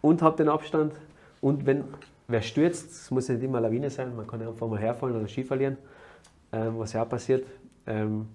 und 0.00 0.22
habe 0.22 0.36
den 0.36 0.48
Abstand. 0.48 0.92
Und 1.40 1.66
wenn 1.66 1.84
wer 2.28 2.42
stürzt, 2.42 2.90
es 2.90 3.10
muss 3.10 3.28
nicht 3.28 3.42
immer 3.42 3.60
Lawine 3.60 3.90
sein, 3.90 4.14
man 4.16 4.26
kann 4.26 4.42
einfach 4.42 4.68
mal 4.68 4.78
herfallen 4.78 5.16
oder 5.16 5.28
Ski 5.28 5.44
verlieren, 5.44 5.76
ähm, 6.52 6.78
was 6.78 6.92
ja 6.92 7.02
auch 7.02 7.08
passiert. 7.08 7.46
Ähm, 7.86 8.28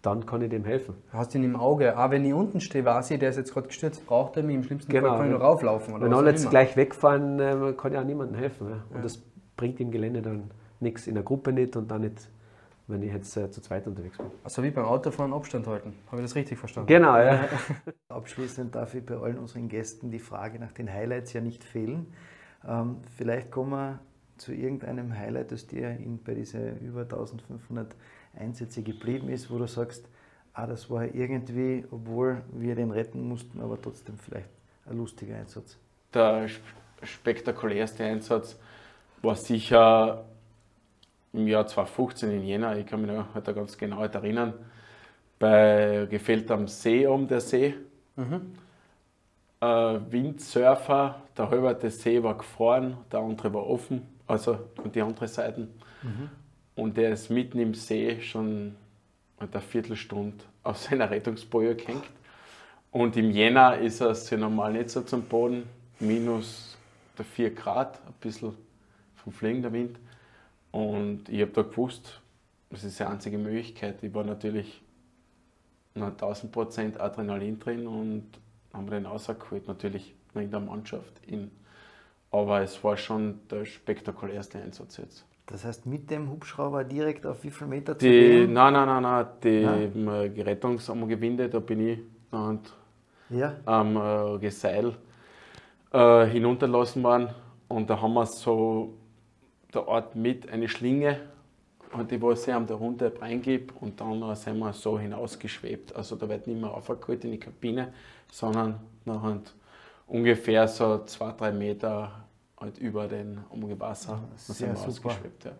dann 0.00 0.24
kann 0.24 0.40
ich 0.42 0.50
dem 0.50 0.64
helfen. 0.64 0.94
Hast 1.12 1.34
du 1.34 1.38
ihn 1.38 1.44
im 1.44 1.56
Auge? 1.56 1.98
Auch 1.98 2.10
wenn 2.10 2.24
ich 2.24 2.32
unten 2.32 2.60
stehe, 2.60 2.84
weiß 2.84 3.10
ich, 3.10 3.18
der 3.18 3.30
ist 3.30 3.36
jetzt 3.36 3.52
gerade 3.52 3.66
gestürzt, 3.66 4.06
braucht 4.06 4.36
er 4.36 4.44
mich 4.44 4.54
im 4.54 4.62
schlimmsten 4.62 4.92
genau, 4.92 5.08
Fall 5.08 5.18
kann 5.18 5.26
ich 5.26 5.32
noch 5.32 5.40
rauflaufen. 5.40 5.94
Oder 5.94 6.04
wenn 6.04 6.14
alle 6.14 6.30
jetzt 6.30 6.48
gleich 6.48 6.76
wegfahren, 6.76 7.40
ähm, 7.40 7.76
kann 7.76 7.92
ich 7.92 7.98
auch 7.98 8.04
niemandem 8.04 8.38
helfen. 8.38 8.68
Ja. 8.68 8.74
Und 8.90 8.96
ja. 8.96 9.02
das 9.02 9.20
bringt 9.56 9.80
im 9.80 9.90
Gelände 9.90 10.22
dann 10.22 10.50
nichts, 10.78 11.08
in 11.08 11.14
der 11.14 11.24
Gruppe 11.24 11.52
nicht 11.52 11.76
und 11.76 11.90
dann 11.90 12.02
nicht, 12.02 12.28
wenn 12.88 13.02
ich 13.02 13.12
jetzt 13.12 13.36
äh, 13.36 13.50
zu 13.50 13.60
zweit 13.60 13.86
unterwegs 13.86 14.16
bin. 14.16 14.26
Also 14.42 14.62
wie 14.62 14.70
beim 14.70 14.86
Autofahren 14.86 15.32
Abstand 15.32 15.66
halten. 15.66 15.94
Habe 16.06 16.22
ich 16.22 16.26
das 16.26 16.34
richtig 16.34 16.58
verstanden? 16.58 16.88
Genau, 16.88 17.16
ja. 17.18 17.48
Abschließend 18.08 18.74
darf 18.74 18.94
ich 18.94 19.04
bei 19.04 19.16
allen 19.16 19.38
unseren 19.38 19.68
Gästen 19.68 20.10
die 20.10 20.18
Frage 20.18 20.58
nach 20.58 20.72
den 20.72 20.92
Highlights 20.92 21.32
ja 21.34 21.40
nicht 21.40 21.62
fehlen. 21.62 22.06
Ähm, 22.66 22.96
vielleicht 23.16 23.50
kommen 23.50 23.70
wir 23.70 23.98
zu 24.38 24.52
irgendeinem 24.52 25.16
Highlight, 25.16 25.52
das 25.52 25.66
dir 25.66 25.90
in, 25.90 26.22
bei 26.22 26.34
diesen 26.34 26.78
über 26.80 27.02
1500 27.02 27.94
Einsätze 28.34 28.82
geblieben 28.82 29.28
ist, 29.28 29.50
wo 29.50 29.58
du 29.58 29.66
sagst, 29.66 30.08
ah, 30.54 30.66
das 30.66 30.90
war 30.90 31.04
irgendwie, 31.14 31.84
obwohl 31.90 32.42
wir 32.52 32.74
den 32.74 32.90
retten 32.90 33.28
mussten, 33.28 33.60
aber 33.60 33.80
trotzdem 33.80 34.16
vielleicht 34.18 34.48
ein 34.86 34.96
lustiger 34.96 35.36
Einsatz. 35.36 35.76
Der 36.14 36.46
spektakulärste 37.02 38.04
Einsatz 38.04 38.58
war 39.20 39.36
sicher 39.36 40.24
im 41.32 41.46
Jahr 41.46 41.66
2015 41.66 42.30
in 42.30 42.44
Jena, 42.44 42.76
ich 42.76 42.86
kann 42.86 43.02
mich 43.02 43.10
noch 43.10 43.34
heute 43.34 43.54
ganz 43.54 43.76
genau 43.76 44.02
erinnern, 44.02 44.54
bei 45.38 46.06
Gefällt 46.10 46.50
am 46.50 46.66
See 46.66 47.06
um 47.06 47.28
der 47.28 47.40
See. 47.40 47.74
Mhm. 48.16 48.54
Äh, 49.60 49.66
Windsurfer, 50.10 51.22
der 51.36 51.50
halbe 51.50 51.74
des 51.74 52.02
See 52.02 52.22
war 52.22 52.36
gefroren, 52.36 52.96
der 53.10 53.20
andere 53.20 53.52
war 53.52 53.66
offen, 53.66 54.06
also 54.26 54.58
und 54.82 54.94
die 54.94 55.02
andere 55.02 55.28
Seite. 55.28 55.68
Mhm. 56.02 56.30
Und 56.74 56.96
der 56.96 57.10
ist 57.10 57.30
mitten 57.30 57.58
im 57.58 57.74
See 57.74 58.20
schon 58.20 58.76
eine 59.38 59.60
Viertelstunde 59.60 60.44
auf 60.62 60.76
seiner 60.78 61.10
Rettungsboje 61.10 61.74
gehängt. 61.76 62.04
Und 62.90 63.16
im 63.16 63.30
Jänner 63.30 63.78
ist 63.78 64.00
er 64.00 64.14
sehr 64.14 64.38
normal 64.38 64.72
nicht 64.72 64.90
so 64.90 65.02
zum 65.02 65.22
Boden, 65.22 65.64
minus 66.00 66.76
4 67.34 67.54
Grad, 67.54 68.00
ein 68.06 68.14
bisschen 68.20 68.54
vom 69.16 69.32
fliegender 69.32 69.72
Wind. 69.72 69.98
Und 70.70 71.28
ich 71.28 71.40
habe 71.40 71.52
da 71.52 71.62
gewusst, 71.62 72.20
das 72.70 72.84
ist 72.84 72.98
die 72.98 73.04
einzige 73.04 73.38
Möglichkeit. 73.38 74.02
Ich 74.02 74.12
war 74.14 74.24
natürlich 74.24 74.82
noch 75.94 76.08
1000 76.08 76.52
Prozent 76.52 77.00
Adrenalin 77.00 77.58
drin 77.58 77.86
und 77.86 78.24
haben 78.72 78.86
den 78.88 79.06
rausgeholt, 79.06 79.66
natürlich 79.66 80.14
noch 80.34 80.42
in 80.42 80.50
der 80.50 80.60
Mannschaft. 80.60 81.12
In. 81.26 81.50
Aber 82.30 82.60
es 82.60 82.82
war 82.84 82.96
schon 82.96 83.40
der 83.50 83.64
spektakulärste 83.64 84.58
Einsatz 84.60 84.98
jetzt. 84.98 85.24
Das 85.46 85.64
heißt, 85.64 85.86
mit 85.86 86.10
dem 86.10 86.30
Hubschrauber 86.30 86.84
direkt 86.84 87.24
auf 87.24 87.42
wie 87.42 87.50
viele 87.50 87.70
Meter 87.70 87.98
zu 87.98 88.06
die, 88.06 88.12
gehen? 88.12 88.52
Nein, 88.52 88.74
nein, 88.74 88.86
nein, 88.86 89.02
nein. 89.02 89.26
Die 89.42 89.64
nein. 89.64 90.78
Am 90.88 91.08
Gewinde, 91.08 91.48
da 91.48 91.58
bin 91.58 91.88
ich 91.88 91.98
und 92.30 92.74
ja. 93.30 93.54
am 93.64 93.96
äh, 93.96 94.38
Geseil 94.38 94.94
äh, 95.90 96.26
hinunterlassen 96.26 97.02
worden. 97.02 97.30
Und 97.68 97.88
da 97.88 98.00
haben 98.00 98.12
wir 98.12 98.26
so 98.26 98.92
der 99.72 99.86
Ort 99.86 100.16
mit 100.16 100.48
eine 100.48 100.68
Schlinge, 100.68 101.20
und 101.92 102.10
die 102.10 102.20
was 102.20 102.46
ich 102.46 102.54
am 102.54 102.66
der 102.66 103.20
reingebe 103.20 103.72
und 103.80 104.00
dann 104.00 104.34
sind 104.34 104.58
wir 104.58 104.72
so 104.72 104.98
hinausgeschwebt. 104.98 105.94
Also 105.96 106.16
da 106.16 106.28
wird 106.28 106.46
nicht 106.46 106.60
mehr 106.60 106.70
aufgeholt 106.70 107.24
in 107.24 107.32
die 107.32 107.40
Kabine, 107.40 107.92
sondern 108.30 108.78
nachher 109.04 109.40
ungefähr 110.06 110.68
so 110.68 111.04
zwei, 111.04 111.32
drei 111.32 111.52
Meter 111.52 112.10
halt 112.60 112.78
über 112.78 113.06
den 113.06 113.38
Umgewasser. 113.50 114.20
Sehr 114.36 114.74
super. 114.76 115.16
Ja. 115.44 115.52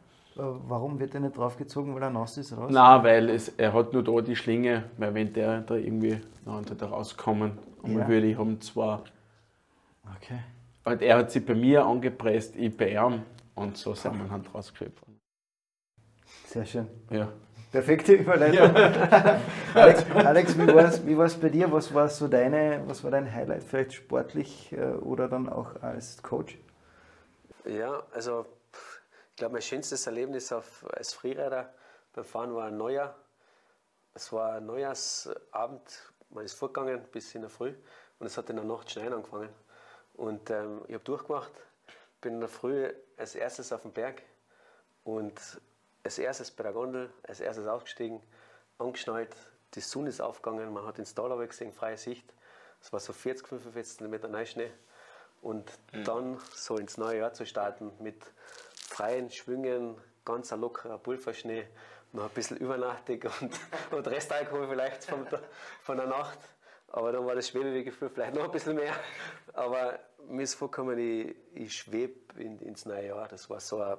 warum 0.68 0.98
wird 0.98 1.14
er 1.14 1.20
nicht 1.20 1.36
draufgezogen, 1.36 1.94
weil 1.94 2.02
er 2.02 2.10
nass 2.10 2.36
ist? 2.36 2.56
Raus? 2.56 2.70
Nein, 2.70 3.02
weil 3.02 3.30
es, 3.30 3.48
er 3.50 3.72
hat 3.72 3.92
nur 3.92 4.02
da 4.02 4.20
die 4.20 4.36
Schlinge, 4.36 4.84
weil 4.96 5.14
wenn 5.14 5.32
der 5.32 5.60
da 5.62 5.74
irgendwie 5.74 6.20
dann 6.44 6.64
da 6.76 6.86
rauskommen 6.86 7.52
ja. 7.86 8.08
würde, 8.08 8.26
ich 8.26 8.38
haben 8.38 8.60
zwar. 8.60 9.04
Okay. 10.16 10.38
Und 10.84 11.02
er 11.02 11.18
hat 11.18 11.30
sich 11.30 11.44
bei 11.44 11.54
mir 11.54 11.84
angepresst, 11.84 12.56
ich 12.56 12.74
bei 12.76 12.92
ihm 12.92 13.22
und 13.58 13.76
so 13.76 13.94
sind 13.94 14.18
wir 14.18 14.28
dann 14.28 14.46
rausgeschöpft. 14.46 15.04
Sehr 16.46 16.64
schön. 16.64 16.88
Ja. 17.10 17.28
Perfekte 17.70 18.14
Überleitung. 18.14 18.74
Ja. 18.74 19.40
Alex, 19.74 20.10
Alex, 20.14 20.58
wie 20.58 21.18
war 21.18 21.26
es 21.26 21.38
bei 21.38 21.50
dir? 21.50 21.70
Was 21.70 21.92
war 21.92 22.08
so 22.08 22.26
deine, 22.26 22.82
was 22.86 23.04
war 23.04 23.10
dein 23.10 23.30
Highlight, 23.30 23.62
vielleicht 23.62 23.92
sportlich 23.92 24.72
äh, 24.72 24.92
oder 24.92 25.28
dann 25.28 25.50
auch 25.50 25.82
als 25.82 26.22
Coach? 26.22 26.56
Ja, 27.66 28.02
also 28.12 28.46
ich 28.72 29.36
glaube, 29.36 29.52
mein 29.52 29.62
schönstes 29.62 30.06
Erlebnis 30.06 30.50
auf, 30.50 30.86
als 30.96 31.12
Freerider 31.12 31.74
beim 32.14 32.24
Fahren 32.24 32.54
war 32.54 32.66
ein 32.66 32.76
Neujahr. 32.78 33.14
Es 34.14 34.32
war 34.32 34.54
ein 34.54 34.66
Neujahrsabend, 34.66 36.12
man 36.30 36.44
ist 36.44 36.54
vorgegangen 36.54 37.04
bis 37.12 37.34
in 37.34 37.42
der 37.42 37.50
Früh 37.50 37.74
und 38.18 38.26
es 38.26 38.38
hat 38.38 38.48
in 38.48 38.56
der 38.56 38.64
Nacht 38.64 38.90
schneien 38.90 39.12
angefangen. 39.12 39.50
Und 40.14 40.48
ähm, 40.50 40.80
ich 40.88 40.94
habe 40.94 41.04
durchgemacht, 41.04 41.52
bin 42.22 42.34
in 42.34 42.40
der 42.40 42.48
Früh 42.48 42.90
als 43.18 43.34
erstes 43.34 43.72
auf 43.72 43.82
den 43.82 43.92
Berg 43.92 44.22
und 45.04 45.40
als 46.04 46.18
erstes 46.18 46.50
bei 46.50 46.62
der 46.62 46.72
Gondel, 46.72 47.12
als 47.26 47.40
erstes 47.40 47.66
ausgestiegen, 47.66 48.22
angeschnallt, 48.78 49.34
die 49.74 49.80
Sonne 49.80 50.08
ist 50.08 50.20
aufgegangen, 50.20 50.72
man 50.72 50.86
hat 50.86 50.98
ins 50.98 51.14
Tal 51.14 51.46
gesehen, 51.46 51.72
freie 51.72 51.98
Sicht. 51.98 52.32
Es 52.80 52.92
war 52.92 53.00
so 53.00 53.12
40, 53.12 53.46
45 53.46 53.98
cm 53.98 54.30
Neuschnee. 54.30 54.70
Und 55.40 55.70
mhm. 55.92 56.04
dann 56.04 56.40
so 56.54 56.78
ins 56.78 56.96
neue 56.96 57.18
Jahr 57.18 57.32
zu 57.32 57.46
starten 57.46 57.92
mit 58.00 58.24
freien 58.74 59.30
Schwüngen, 59.30 60.00
ganz 60.24 60.52
ein 60.52 60.60
lockerer 60.60 60.98
Pulverschnee, 60.98 61.68
noch 62.12 62.24
ein 62.24 62.30
bisschen 62.30 62.56
übernachtig 62.56 63.24
und, 63.40 63.52
und 63.90 64.08
Restalkohol 64.08 64.68
vielleicht 64.68 65.04
von 65.04 65.28
der, 65.28 65.42
von 65.82 65.96
der 65.96 66.06
Nacht. 66.06 66.38
Aber 66.88 67.12
dann 67.12 67.26
war 67.26 67.34
das 67.34 67.48
Schwebewegefühl 67.48 68.08
vielleicht 68.08 68.34
noch 68.34 68.44
ein 68.44 68.50
bisschen 68.50 68.74
mehr. 68.74 68.94
Aber 69.52 69.98
mir 70.28 70.42
ist 70.42 70.54
vorgekommen, 70.54 70.98
ich, 70.98 71.34
ich 71.54 71.74
schwebe 71.74 72.14
in, 72.40 72.58
ins 72.60 72.86
neue 72.86 73.06
Jahr. 73.06 73.28
Das 73.28 73.48
war 73.50 73.60
so 73.60 73.80
ein, 73.80 73.96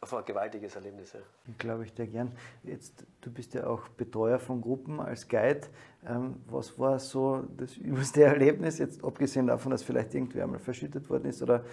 einfach 0.00 0.18
ein 0.18 0.24
gewaltiges 0.24 0.74
Erlebnis. 0.76 1.12
Ja. 1.12 1.20
Glaube 1.58 1.84
ich 1.84 1.94
dir 1.94 2.06
gern. 2.06 2.32
Jetzt, 2.62 3.04
du 3.20 3.30
bist 3.30 3.54
ja 3.54 3.66
auch 3.66 3.88
Betreuer 3.88 4.38
von 4.38 4.60
Gruppen 4.60 5.00
als 5.00 5.28
Guide. 5.28 5.62
Ähm, 6.06 6.36
was 6.46 6.78
war 6.78 6.98
so 6.98 7.44
das 7.56 7.76
übelste 7.76 8.24
Erlebnis, 8.24 8.78
jetzt 8.78 9.04
abgesehen 9.04 9.46
davon, 9.46 9.70
dass 9.70 9.82
vielleicht 9.82 10.14
irgendwer 10.14 10.44
einmal 10.44 10.58
verschüttet 10.58 11.08
worden 11.08 11.26
ist 11.26 11.42
oder 11.42 11.64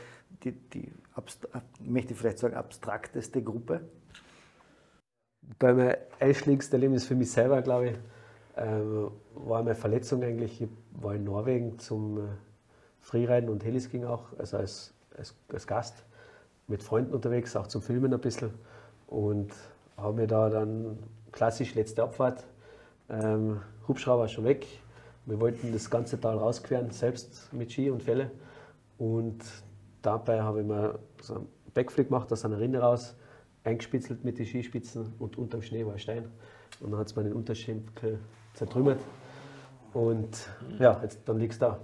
die, 0.44 0.52
die 0.52 0.92
möchte 1.82 2.14
ich 2.14 2.20
vielleicht 2.20 2.40
sagen, 2.40 2.56
abstrakteste 2.56 3.44
Gruppe? 3.44 3.82
Bei 5.58 5.74
meinem 5.74 5.96
einschlägigsten 6.20 6.76
Erlebnis 6.76 7.06
für 7.06 7.16
mich 7.16 7.32
selber, 7.32 7.62
glaube 7.62 7.90
ich, 7.90 7.98
ähm, 8.56 9.12
war 9.34 9.64
meine 9.64 9.76
Verletzung 9.76 10.22
eigentlich. 10.24 10.62
Ich 10.62 10.70
war 10.92 11.16
in 11.16 11.24
Norwegen 11.24 11.80
zum 11.80 12.20
äh, 12.20 12.22
Freeriden 13.10 13.50
und 13.50 13.66
Helisking 13.66 14.06
auch, 14.06 14.26
also 14.38 14.58
als, 14.58 14.94
als, 15.18 15.34
als 15.52 15.66
Gast 15.66 16.06
mit 16.68 16.84
Freunden 16.84 17.12
unterwegs, 17.12 17.56
auch 17.56 17.66
zum 17.66 17.82
Filmen 17.82 18.14
ein 18.14 18.20
bisschen. 18.20 18.52
Und 19.08 19.52
habe 19.98 20.14
mir 20.14 20.28
da 20.28 20.50
dann 20.50 21.00
klassisch 21.32 21.74
letzte 21.74 22.04
Abfahrt, 22.04 22.46
ähm, 23.10 23.62
Hubschrauber 23.88 24.28
schon 24.28 24.44
weg. 24.44 24.68
Wir 25.26 25.42
wollten 25.42 25.74
das 25.74 25.90
ganze 25.90 26.22
Tal 26.22 26.38
rausqueren, 26.38 26.92
selbst 26.92 27.52
mit 27.52 27.72
Ski 27.72 27.90
und 27.90 28.04
Felle. 28.04 28.30
Und 29.00 29.40
dabei 30.04 30.44
habe 30.44 30.62
ich 30.62 30.68
mir 30.68 31.00
so 31.20 31.36
einen 31.36 31.48
Backflip 31.74 32.10
gemacht 32.10 32.32
aus 32.32 32.46
einer 32.46 32.60
Rinne 32.60 32.80
raus, 32.80 33.16
eingespitzelt 33.64 34.24
mit 34.24 34.38
den 34.38 34.46
Skispitzen 34.46 35.14
und 35.18 35.36
unterm 35.36 35.64
Schnee 35.64 35.84
war 35.84 35.94
ein 35.94 36.00
Stein. 36.00 36.30
Und 36.80 36.92
dann 36.92 37.00
hat 37.00 37.08
es 37.08 37.16
meinen 37.16 37.34
Unterschenkel 37.34 38.20
zertrümmert. 38.54 39.00
Und 39.94 40.48
ja, 40.78 41.00
jetzt, 41.02 41.22
dann 41.26 41.40
liegst 41.40 41.60
du 41.60 41.66
da. 41.66 41.80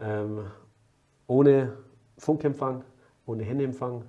Ähm, 0.00 0.46
ohne 1.26 1.72
Funkempfang, 2.18 2.84
ohne 3.26 3.42
Handyempfang, 3.42 4.04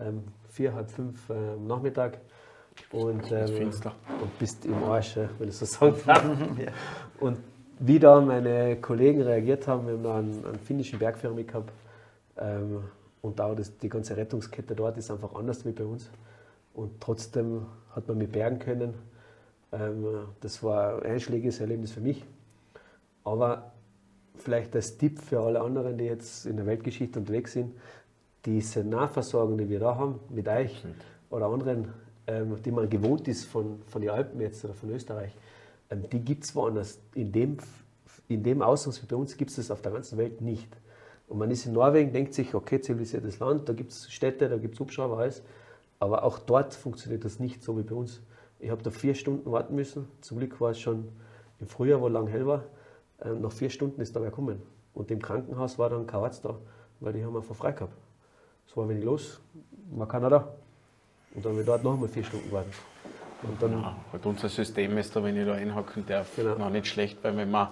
ähm, 0.00 0.24
vier, 0.48 0.74
halb 0.74 0.90
fünf 0.90 1.28
äh, 1.30 1.32
am 1.32 1.66
Nachmittag. 1.66 2.18
Und, 2.90 3.30
ähm, 3.30 3.70
und 4.20 4.38
bist 4.38 4.64
im 4.66 4.82
Arsch, 4.82 5.16
wenn 5.38 5.48
ich 5.48 5.56
so 5.56 5.64
sagen 5.64 5.94
darf. 6.04 6.24
ja. 6.58 6.72
Und 7.20 7.38
wie 7.78 7.98
da 7.98 8.20
meine 8.20 8.76
Kollegen 8.80 9.22
reagiert 9.22 9.66
haben, 9.68 9.86
wir 9.86 9.94
haben 9.94 10.02
da 10.02 10.18
einen, 10.18 10.44
einen 10.44 10.58
finnischen 10.58 10.98
Bergführer 10.98 11.34
mitgehabt. 11.34 11.72
Ähm, 12.36 12.84
und 13.22 13.40
auch 13.40 13.54
das, 13.54 13.76
die 13.78 13.88
ganze 13.88 14.16
Rettungskette 14.16 14.74
dort 14.74 14.98
ist 14.98 15.10
einfach 15.10 15.34
anders 15.34 15.64
wie 15.64 15.72
bei 15.72 15.84
uns. 15.84 16.10
Und 16.74 17.00
trotzdem 17.00 17.66
hat 17.94 18.08
man 18.08 18.18
mich 18.18 18.30
bergen 18.30 18.58
können. 18.58 18.94
Ähm, 19.72 20.26
das 20.40 20.62
war 20.62 20.96
ein 21.02 21.12
einschlägiges 21.12 21.60
Erlebnis 21.60 21.92
für 21.92 22.00
mich. 22.00 22.24
Aber 23.22 23.72
vielleicht 24.36 24.74
als 24.74 24.98
Tipp 24.98 25.20
für 25.20 25.40
alle 25.40 25.60
anderen, 25.60 25.98
die 25.98 26.04
jetzt 26.04 26.46
in 26.46 26.56
der 26.56 26.66
Weltgeschichte 26.66 27.18
unterwegs 27.18 27.52
sind, 27.52 27.74
diese 28.44 28.84
Nahversorgung, 28.84 29.56
die 29.58 29.68
wir 29.68 29.80
da 29.80 29.96
haben, 29.96 30.20
mit 30.28 30.48
euch 30.48 30.84
oder 31.30 31.46
anderen, 31.46 31.92
ähm, 32.26 32.56
die 32.62 32.70
man 32.70 32.88
gewohnt 32.88 33.26
ist 33.28 33.44
von, 33.44 33.82
von 33.86 34.02
den 34.02 34.10
Alpen 34.10 34.40
jetzt 34.40 34.64
oder 34.64 34.74
von 34.74 34.90
Österreich, 34.90 35.34
ähm, 35.90 36.04
die 36.10 36.20
gibt 36.20 36.44
es 36.44 36.54
woanders. 36.54 37.00
In 37.14 37.32
dem, 37.32 37.56
in 38.28 38.42
dem 38.42 38.62
Ausmaß 38.62 39.02
wie 39.02 39.06
bei 39.06 39.16
uns 39.16 39.36
gibt 39.36 39.50
es 39.50 39.56
das 39.56 39.70
auf 39.70 39.82
der 39.82 39.92
ganzen 39.92 40.18
Welt 40.18 40.40
nicht. 40.40 40.68
Und 41.26 41.38
man 41.38 41.50
ist 41.50 41.64
in 41.64 41.72
Norwegen, 41.72 42.12
denkt 42.12 42.34
sich, 42.34 42.54
okay, 42.54 42.80
zivilisiertes 42.80 43.38
Land, 43.38 43.68
da 43.68 43.72
gibt 43.72 43.92
es 43.92 44.12
Städte, 44.12 44.48
da 44.48 44.58
gibt 44.58 44.74
es 44.74 44.80
Hubschrauber, 44.80 45.18
alles. 45.18 45.42
Aber 45.98 46.22
auch 46.22 46.38
dort 46.38 46.74
funktioniert 46.74 47.24
das 47.24 47.38
nicht 47.38 47.62
so 47.62 47.78
wie 47.78 47.82
bei 47.82 47.94
uns. 47.94 48.20
Ich 48.58 48.70
habe 48.70 48.82
da 48.82 48.90
vier 48.90 49.14
Stunden 49.14 49.50
warten 49.50 49.74
müssen. 49.74 50.06
Zum 50.20 50.38
Glück 50.38 50.60
war 50.60 50.70
es 50.70 50.78
schon 50.80 51.08
im 51.60 51.66
Frühjahr, 51.66 52.00
wo 52.00 52.08
lang 52.08 52.26
hell 52.26 52.46
war. 52.46 52.64
Ähm, 53.24 53.40
nach 53.40 53.52
vier 53.52 53.70
Stunden 53.70 54.00
ist 54.00 54.14
da 54.14 54.20
wer 54.20 54.30
gekommen. 54.30 54.62
Und 54.94 55.10
im 55.10 55.20
Krankenhaus 55.20 55.78
war 55.78 55.90
dann 55.90 56.06
kein 56.06 56.20
Arzt 56.20 56.44
da, 56.44 56.56
weil 57.00 57.12
die 57.12 57.24
haben 57.24 57.36
einfach 57.36 57.54
frei 57.54 57.72
gehabt. 57.72 57.96
Es 58.66 58.76
war 58.76 58.88
wenig 58.88 59.04
los, 59.04 59.40
war 59.90 60.08
keiner 60.08 60.30
da. 60.30 60.48
Und 61.34 61.44
dann 61.44 61.52
haben 61.52 61.58
wir 61.58 61.64
dort 61.64 61.82
noch 61.82 61.98
mal 61.98 62.08
vier 62.08 62.24
Stunden 62.24 62.48
gewartet. 62.48 62.74
Und 63.42 63.60
dann 63.60 63.72
ja, 63.72 63.96
halt 64.12 64.24
unser 64.24 64.48
System 64.48 64.96
ist 64.98 65.14
da, 65.14 65.22
wenn 65.22 65.36
ich 65.36 65.46
da 65.46 65.54
einhaken 65.54 66.06
darf, 66.06 66.34
genau. 66.36 66.56
noch 66.56 66.70
nicht 66.70 66.86
schlecht, 66.86 67.18
weil 67.22 67.36
wenn 67.36 67.50
man 67.50 67.68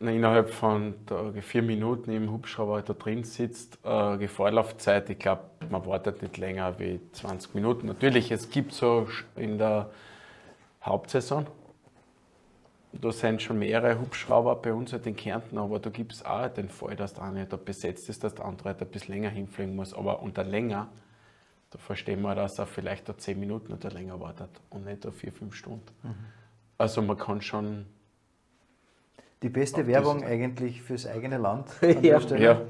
innerhalb 0.00 0.50
von 0.50 0.94
vier 1.42 1.62
Minuten 1.62 2.10
im 2.10 2.32
Hubschrauber 2.32 2.80
da 2.80 2.94
drin 2.94 3.24
sitzt, 3.24 3.78
äh, 3.84 4.26
Vorlaufzeit, 4.28 5.10
ich 5.10 5.18
glaube, 5.18 5.42
man 5.68 5.84
wartet 5.84 6.22
nicht 6.22 6.38
länger 6.38 6.78
wie 6.78 7.00
20 7.12 7.54
Minuten. 7.54 7.86
Natürlich, 7.86 8.30
es 8.30 8.48
gibt 8.48 8.72
so 8.72 9.06
in 9.36 9.58
der 9.58 9.90
Hauptsaison, 10.82 11.46
da 12.92 13.12
sind 13.12 13.40
schon 13.40 13.58
mehrere 13.58 14.00
Hubschrauber 14.00 14.56
bei 14.56 14.72
uns 14.72 14.92
halt 14.92 15.06
in 15.06 15.14
Kärnten, 15.14 15.58
aber 15.58 15.78
da 15.78 15.90
gibt 15.90 16.12
es 16.12 16.24
auch 16.24 16.48
den 16.48 16.68
Fall, 16.68 16.96
dass 16.96 17.14
der 17.14 17.24
eine 17.24 17.46
da 17.46 17.56
besetzt 17.56 18.08
ist, 18.08 18.24
dass 18.24 18.34
der 18.34 18.44
andere 18.44 18.70
halt 18.70 18.82
ein 18.82 18.88
bisschen 18.88 19.14
länger 19.14 19.30
hinfliegen 19.30 19.76
muss. 19.76 19.94
Aber 19.94 20.22
unter 20.22 20.42
länger, 20.42 20.88
da 21.70 21.78
verstehen 21.78 22.20
wir, 22.22 22.34
dass 22.34 22.58
er 22.58 22.66
vielleicht 22.66 23.08
da 23.08 23.16
zehn 23.16 23.38
Minuten 23.38 23.72
oder 23.72 23.90
länger 23.90 24.18
wartet 24.18 24.50
und 24.70 24.84
nicht 24.84 25.04
da 25.04 25.12
vier, 25.12 25.32
fünf 25.32 25.54
Stunden. 25.54 25.86
Mhm. 26.02 26.14
Also 26.78 27.02
man 27.02 27.16
kann 27.16 27.40
schon. 27.40 27.86
Die 29.42 29.48
beste 29.48 29.86
Werbung 29.86 30.22
eigentlich 30.22 30.82
fürs 30.82 31.06
eigene 31.06 31.38
Land. 31.38 31.68
ja. 32.02 32.18
ja. 32.18 32.60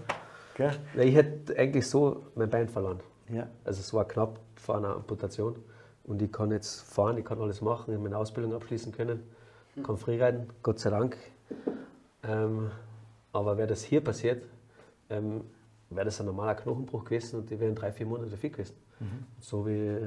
Okay. 0.54 0.70
Ich 0.98 1.14
hätte 1.14 1.58
eigentlich 1.58 1.88
so 1.88 2.26
mein 2.36 2.48
Bein 2.48 2.68
verloren. 2.68 3.00
Ja. 3.28 3.48
Also 3.64 3.80
es 3.80 3.92
war 3.94 4.06
knapp 4.06 4.38
vor 4.56 4.76
einer 4.76 4.94
Amputation. 4.94 5.56
Und 6.04 6.22
ich 6.22 6.30
kann 6.30 6.50
jetzt 6.50 6.82
fahren, 6.82 7.18
ich 7.18 7.24
kann 7.24 7.40
alles 7.40 7.60
machen, 7.60 7.86
ich 7.88 7.94
habe 7.94 8.02
meine 8.02 8.18
Ausbildung 8.18 8.54
abschließen 8.54 8.92
können 8.92 9.22
kann 9.82 9.96
Freeriden, 9.96 10.48
Gott 10.62 10.78
sei 10.78 10.90
Dank. 10.90 11.16
Ähm, 12.22 12.70
aber 13.32 13.56
wäre 13.56 13.68
das 13.68 13.82
hier 13.82 14.02
passiert, 14.02 14.44
ähm, 15.08 15.42
wäre 15.88 16.04
das 16.04 16.20
ein 16.20 16.26
normaler 16.26 16.54
Knochenbruch 16.54 17.04
gewesen 17.04 17.40
und 17.40 17.50
die 17.50 17.58
wären 17.58 17.74
drei, 17.74 17.92
vier 17.92 18.06
Monate 18.06 18.36
fit 18.36 18.52
gewesen. 18.52 18.74
Mhm. 18.98 19.24
So 19.40 19.66
wie 19.66 19.98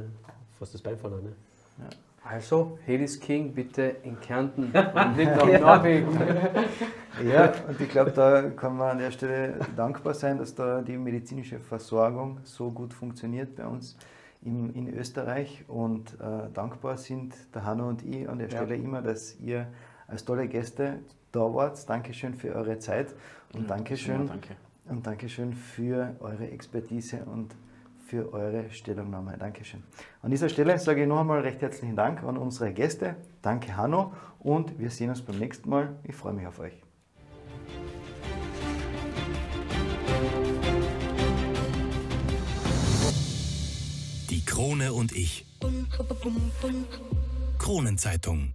fast 0.57 0.73
das 0.73 0.81
Bein 0.81 0.97
verloren. 0.97 1.23
Ne? 1.23 1.33
Ja. 1.79 1.89
Also, 2.25 2.79
Helis 2.85 3.19
King 3.19 3.53
bitte 3.53 3.97
in 4.03 4.19
Kärnten 4.19 4.65
und 4.73 5.17
nicht 5.17 5.35
nach 5.35 5.59
Norwegen. 5.59 6.07
ja, 7.29 7.51
und 7.67 7.81
ich 7.81 7.89
glaube, 7.89 8.11
da 8.11 8.49
kann 8.49 8.77
man 8.77 8.91
an 8.91 8.97
der 8.99 9.11
Stelle 9.11 9.55
dankbar 9.75 10.13
sein, 10.13 10.37
dass 10.37 10.55
da 10.55 10.81
die 10.81 10.97
medizinische 10.97 11.59
Versorgung 11.59 12.37
so 12.43 12.71
gut 12.71 12.93
funktioniert 12.93 13.57
bei 13.57 13.65
uns 13.65 13.97
in, 14.45 14.73
in 14.73 14.93
Österreich 14.93 15.63
und 15.67 16.19
äh, 16.19 16.49
dankbar 16.53 16.97
sind 16.97 17.35
der 17.53 17.65
Hanno 17.65 17.87
und 17.87 18.03
ich 18.03 18.27
an 18.27 18.39
der 18.39 18.49
Stelle 18.49 18.75
ja. 18.75 18.83
immer, 18.83 19.01
dass 19.01 19.39
ihr 19.39 19.67
als 20.07 20.25
tolle 20.25 20.47
Gäste 20.47 20.99
da 21.31 21.41
wart. 21.53 21.89
Dankeschön 21.89 22.33
für 22.33 22.53
eure 22.53 22.79
Zeit 22.79 23.13
und 23.53 23.63
ja, 23.63 23.67
Dankeschön, 23.67 24.27
danke. 24.27 24.55
und 24.89 25.05
Dankeschön 25.07 25.53
für 25.53 26.15
eure 26.19 26.49
Expertise 26.49 27.25
und 27.25 27.55
für 28.05 28.31
eure 28.33 28.69
Stellungnahme. 28.69 29.37
Dankeschön. 29.37 29.81
An 30.21 30.29
dieser 30.29 30.49
Stelle 30.49 30.77
sage 30.77 31.01
ich 31.01 31.07
noch 31.07 31.21
einmal 31.21 31.39
recht 31.39 31.61
herzlichen 31.61 31.95
Dank 31.95 32.23
an 32.23 32.37
unsere 32.37 32.71
Gäste. 32.73 33.15
Danke 33.41 33.75
Hanno 33.75 34.13
und 34.39 34.77
wir 34.77 34.89
sehen 34.89 35.09
uns 35.09 35.21
beim 35.21 35.39
nächsten 35.39 35.69
Mal. 35.69 35.95
Ich 36.03 36.15
freue 36.15 36.33
mich 36.33 36.45
auf 36.45 36.59
euch. 36.59 36.92
Krone 44.53 44.93
und 44.93 45.13
ich. 45.13 45.45
Kronenzeitung 47.57 48.53